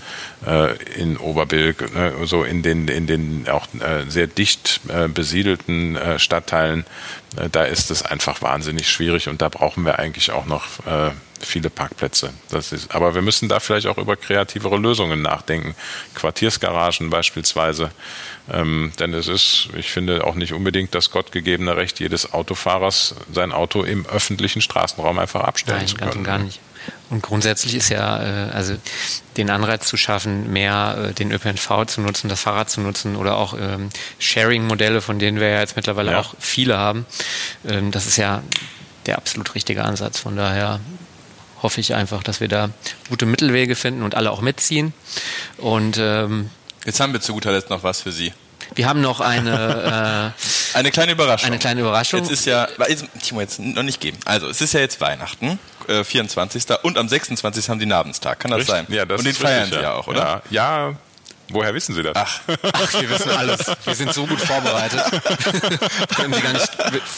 äh, 0.46 0.76
in 0.94 1.16
Oberbilk, 1.16 1.94
ne? 1.94 2.12
so 2.24 2.44
in 2.44 2.62
den, 2.62 2.88
in 2.88 3.06
den 3.06 3.48
auch 3.48 3.66
äh, 3.74 4.08
sehr 4.08 4.26
dicht 4.26 4.80
äh, 4.88 5.08
besiedelten 5.08 5.96
äh, 5.96 6.18
Stadtteilen, 6.18 6.84
äh, 7.36 7.48
da 7.50 7.64
ist 7.64 7.90
es 7.90 8.02
einfach 8.02 8.42
wahnsinnig 8.42 8.88
schwierig 8.88 9.28
und 9.28 9.42
da 9.42 9.48
brauchen 9.48 9.84
wir 9.84 9.98
eigentlich 9.98 10.30
auch 10.30 10.46
noch 10.46 10.64
äh, 10.86 11.10
viele 11.40 11.70
Parkplätze. 11.70 12.32
Das 12.50 12.72
ist, 12.72 12.94
aber 12.94 13.14
wir 13.14 13.22
müssen 13.22 13.48
da 13.48 13.60
vielleicht 13.60 13.86
auch 13.86 13.98
über 13.98 14.16
kreativere 14.16 14.76
Lösungen 14.76 15.22
nachdenken. 15.22 15.74
Quartiersgaragen 16.14 17.10
beispielsweise. 17.10 17.90
Ähm, 18.50 18.92
denn 18.98 19.12
es 19.14 19.28
ist, 19.28 19.68
ich 19.76 19.90
finde, 19.90 20.24
auch 20.24 20.34
nicht 20.34 20.52
unbedingt 20.52 20.94
das 20.94 21.10
gottgegebene 21.10 21.76
Recht 21.76 22.00
jedes 22.00 22.32
Autofahrers, 22.32 23.14
sein 23.32 23.52
Auto 23.52 23.82
im 23.82 24.06
öffentlichen 24.06 24.62
Straßenraum 24.62 25.18
einfach 25.18 25.42
abstellen 25.42 25.78
Nein, 25.78 25.88
zu 25.88 25.96
ganz 25.96 26.12
können. 26.12 26.24
und 26.24 26.24
gar 26.24 26.38
nicht. 26.38 26.60
Und 27.08 27.22
grundsätzlich 27.22 27.74
ist 27.76 27.88
ja, 27.90 28.48
äh, 28.48 28.50
also 28.50 28.74
den 29.36 29.48
Anreiz 29.50 29.86
zu 29.86 29.96
schaffen, 29.96 30.52
mehr 30.52 31.10
äh, 31.10 31.12
den 31.12 31.30
ÖPNV 31.30 31.84
zu 31.86 32.00
nutzen, 32.00 32.28
das 32.28 32.40
Fahrrad 32.40 32.68
zu 32.68 32.80
nutzen 32.80 33.14
oder 33.16 33.36
auch 33.36 33.54
ähm, 33.58 33.90
Sharing-Modelle, 34.18 35.00
von 35.00 35.18
denen 35.18 35.38
wir 35.38 35.48
ja 35.48 35.60
jetzt 35.60 35.76
mittlerweile 35.76 36.12
Ja. 36.12 36.20
auch 36.20 36.34
viele 36.40 36.76
haben. 36.78 37.06
Ähm, 37.66 37.92
das 37.92 38.06
ist 38.06 38.16
ja 38.16 38.42
der 39.06 39.18
absolut 39.18 39.54
richtige 39.54 39.84
Ansatz. 39.84 40.18
Von 40.18 40.36
daher 40.36 40.80
hoffe 41.62 41.80
ich 41.80 41.94
einfach, 41.94 42.24
dass 42.24 42.40
wir 42.40 42.48
da 42.48 42.70
gute 43.08 43.24
Mittelwege 43.24 43.76
finden 43.76 44.02
und 44.02 44.14
alle 44.16 44.30
auch 44.32 44.40
mitziehen. 44.40 44.92
Und 45.58 45.98
ähm, 45.98 46.50
Jetzt 46.84 46.98
haben 47.00 47.12
wir 47.12 47.20
zu 47.20 47.32
guter 47.34 47.52
Letzt 47.52 47.70
noch 47.70 47.82
was 47.84 48.00
für 48.00 48.10
Sie. 48.12 48.32
wir 48.74 48.88
haben 48.88 49.00
noch 49.00 49.20
eine, 49.20 50.32
äh, 50.74 50.76
Eine 50.78 50.90
kleine 50.90 51.12
Überraschung. 51.12 51.46
eine 51.46 51.58
kleine 51.58 51.80
Überraschung. 51.82 52.20
Jetzt 52.20 52.32
ist 52.32 52.46
ja, 52.46 52.66
jetzt, 52.88 53.04
Timo, 53.22 53.40
jetzt 53.40 53.60
noch 53.60 53.82
nicht 53.84 54.00
geben. 54.00 54.18
Also, 54.24 54.48
es 54.48 54.60
ist 54.60 54.74
ja 54.74 54.80
jetzt 54.80 55.00
Weihnachten, 55.00 55.58
äh, 55.88 56.04
24. 56.04 56.64
und 56.82 56.98
am 56.98 57.08
26. 57.08 57.68
haben 57.68 57.80
Sie 57.80 57.86
Namenstag. 57.86 58.40
Kann 58.40 58.50
das 58.50 58.60
Richtig? 58.60 58.74
sein? 58.74 58.86
Ja, 58.88 59.04
das 59.04 59.18
und 59.20 59.24
den 59.24 59.32
ist 59.32 59.40
feiern 59.40 59.60
richtig, 59.62 59.78
Sie 59.78 59.82
ja 59.84 59.92
auch, 59.94 60.06
oder? 60.06 60.42
Ja, 60.50 60.88
ja. 60.88 60.94
Woher 61.48 61.72
wissen 61.74 61.94
Sie 61.94 62.02
das? 62.02 62.16
Ach, 62.16 62.40
Ach, 62.72 62.92
wir 63.00 63.08
wissen 63.08 63.30
alles. 63.30 63.60
Wir 63.84 63.94
sind 63.94 64.12
so 64.12 64.26
gut 64.26 64.40
vorbereitet. 64.40 65.00
Können 66.16 66.34
Sie 66.34 66.40
gar 66.40 66.52
nicht 66.52 66.68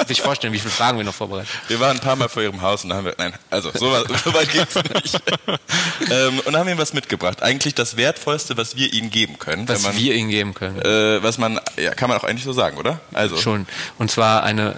sich 0.07 0.21
vorstellen, 0.21 0.53
wie 0.53 0.59
viele 0.59 0.71
Fragen 0.71 0.99
wir 0.99 1.05
noch 1.07 1.14
vorbereitet 1.14 1.49
wir 1.69 1.81
waren 1.81 1.97
ein 1.97 2.01
paar 2.03 2.14
Mal 2.14 2.29
vor 2.29 2.43
Ihrem 2.43 2.61
Haus 2.61 2.85
und 2.85 2.91
da 2.91 2.97
haben 2.97 3.07
wir, 3.07 3.14
nein, 3.16 3.33
also, 3.49 3.71
so, 3.73 3.91
weit- 3.91 4.07
so 4.23 4.35
weit 4.35 4.53
geht's 4.53 4.75
nicht. 4.75 5.19
ähm, 6.11 6.41
und 6.45 6.57
haben 6.59 6.69
Ihnen 6.69 6.77
was 6.77 6.93
mitgebracht. 6.93 7.43
Eigentlich 7.43 7.75
das 7.75 7.97
Wertvollste, 7.97 8.59
was 8.59 8.77
wir 8.77 8.93
Ihnen 8.93 9.09
geben 9.09 9.39
können. 9.39 9.66
Was 9.66 9.83
man, 9.83 9.97
wir 9.97 10.14
Ihnen 10.14 10.29
geben 10.29 10.53
können. 10.53 10.79
äh, 10.83 11.23
was 11.23 11.39
man, 11.39 11.59
ja, 11.79 11.95
kann 11.95 12.11
man 12.11 12.19
auch 12.19 12.25
eigentlich 12.25 12.45
so 12.45 12.53
sagen, 12.53 12.77
oder? 12.77 13.01
Also, 13.14 13.39
Schon. 13.39 13.66
Und 13.97 14.11
zwar 14.11 14.43
eine 14.43 14.77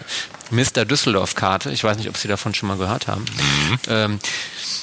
Mr. 0.51 0.85
Düsseldorf-Karte. 0.85 1.71
Ich 1.71 1.85
weiß 1.85 1.97
nicht, 1.99 2.09
ob 2.09 2.17
Sie 2.17 2.29
davon 2.29 2.55
schon 2.55 2.69
mal 2.69 2.77
gehört 2.79 3.07
haben. 3.09 3.25
Ähm, 3.89 4.19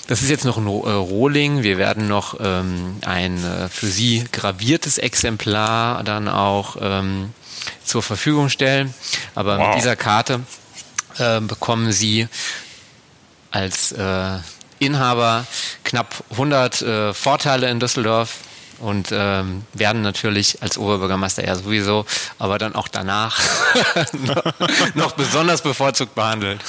das 0.08 0.22
ist 0.22 0.30
jetzt 0.30 0.46
noch 0.46 0.58
ein 0.58 0.68
äh, 0.68 0.70
Rohling. 0.70 1.64
Wir 1.64 1.78
werden 1.78 2.08
noch 2.08 2.38
ähm, 2.40 2.98
ein 3.06 3.44
äh, 3.44 3.68
für 3.70 3.88
Sie 3.88 4.24
graviertes 4.32 4.98
Exemplar 4.98 6.04
dann 6.04 6.28
auch 6.30 6.78
ähm, 6.80 7.34
zur 7.84 8.02
Verfügung 8.04 8.50
stellen. 8.50 8.94
Aber 9.36 9.58
Wow. 9.58 9.68
mit 9.70 9.78
dieser 9.78 9.96
Karte 9.96 10.42
äh, 11.18 11.42
bekommen 11.42 11.92
Sie 11.92 12.28
als 13.52 13.92
äh, 13.92 14.38
Inhaber 14.80 15.46
knapp 15.84 16.24
100 16.32 16.82
äh, 16.82 17.14
Vorteile 17.14 17.70
in 17.70 17.80
Düsseldorf 17.80 18.36
und 18.80 19.10
ähm, 19.12 19.64
werden 19.74 20.02
natürlich 20.02 20.62
als 20.62 20.78
Oberbürgermeister 20.78 21.46
ja 21.46 21.56
sowieso, 21.56 22.06
aber 22.40 22.58
dann 22.58 22.76
auch 22.76 22.88
danach 22.88 23.40
noch, 24.14 24.96
noch 24.96 25.12
besonders 25.14 25.62
bevorzugt 25.62 26.16
behandelt. 26.16 26.62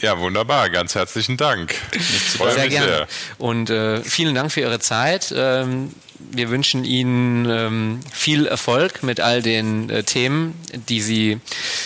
Ja, 0.00 0.18
wunderbar. 0.18 0.70
Ganz 0.70 0.94
herzlichen 0.94 1.36
Dank. 1.36 1.74
Ich 1.92 2.02
freue 2.36 2.52
Sehr 2.54 2.64
mich 2.64 2.70
gerne. 2.72 2.86
sehr. 2.88 3.06
Und 3.38 3.70
äh, 3.70 4.02
vielen 4.02 4.34
Dank 4.34 4.50
für 4.52 4.60
Ihre 4.60 4.80
Zeit. 4.80 5.32
Ähm, 5.36 5.92
wir 6.32 6.50
wünschen 6.50 6.84
Ihnen 6.84 7.48
ähm, 7.48 8.00
viel 8.12 8.46
Erfolg 8.46 9.02
mit 9.02 9.20
all 9.20 9.40
den 9.42 9.88
äh, 9.88 10.02
Themen, 10.02 10.54
die 10.88 11.00
Sie 11.00 11.40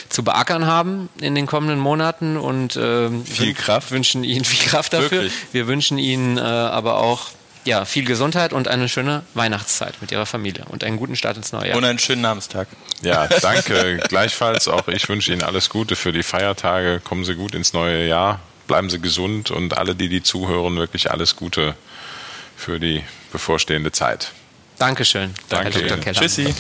zu 0.09 0.25
beackern 0.25 0.67
haben 0.67 1.09
in 1.21 1.35
den 1.35 1.47
kommenden 1.47 1.79
Monaten 1.79 2.37
und 2.37 2.77
ähm, 2.77 3.25
Viel 3.25 3.55
Kraft. 3.55 3.91
wünschen 3.93 4.25
Ihnen 4.25 4.45
viel 4.45 4.69
Kraft 4.69 4.93
dafür. 4.93 5.11
Wirklich. 5.11 5.33
Wir 5.53 5.67
wünschen 5.67 5.99
Ihnen 5.99 6.37
äh, 6.39 6.41
aber 6.41 6.97
auch 6.99 7.29
ja, 7.65 7.85
viel 7.85 8.05
Gesundheit 8.05 8.53
und 8.53 8.69
eine 8.69 8.89
schöne 8.89 9.23
Weihnachtszeit 9.35 9.95
mit 10.01 10.13
Ihrer 10.13 10.27
Familie 10.27 10.65
und 10.69 10.85
einen 10.85 10.97
guten 10.97 11.17
Start 11.17 11.37
ins 11.37 11.53
neue 11.53 11.69
Jahr. 11.69 11.77
und 11.77 11.85
einen 11.85 11.99
schönen 11.99 12.23
Namenstag. 12.23 12.69
Ja, 13.03 13.27
danke. 13.43 13.99
Gleichfalls 14.09 14.69
auch 14.69 14.89
ich 14.89 15.09
wünsche 15.09 15.33
Ihnen 15.33 15.43
alles 15.43 15.69
Gute 15.71 15.97
für 15.97 16.13
die 16.13 16.23
Feiertage. 16.23 17.01
Kommen 17.03 17.25
Sie 17.25 17.35
gut 17.35 17.55
ins 17.55 17.73
neue 17.73 18.07
Jahr. 18.07 18.41
Bleiben 18.67 18.89
Sie 18.91 19.01
gesund 19.01 19.51
und 19.51 19.77
alle, 19.77 19.95
die 19.95 20.09
die 20.09 20.23
zuhören, 20.23 20.77
wirklich 20.77 21.11
alles 21.11 21.37
Gute 21.37 21.75
für 22.57 22.79
die 22.81 23.03
bevorstehende 23.33 23.93
Zeit. 23.93 24.31
Dankeschön, 24.79 25.35
Danke 25.49 25.65
Herr 25.65 25.81
Dr. 25.83 25.97
Ihnen. 25.97 26.01
Keller. 26.05 26.21
Tschüssi. 26.21 26.55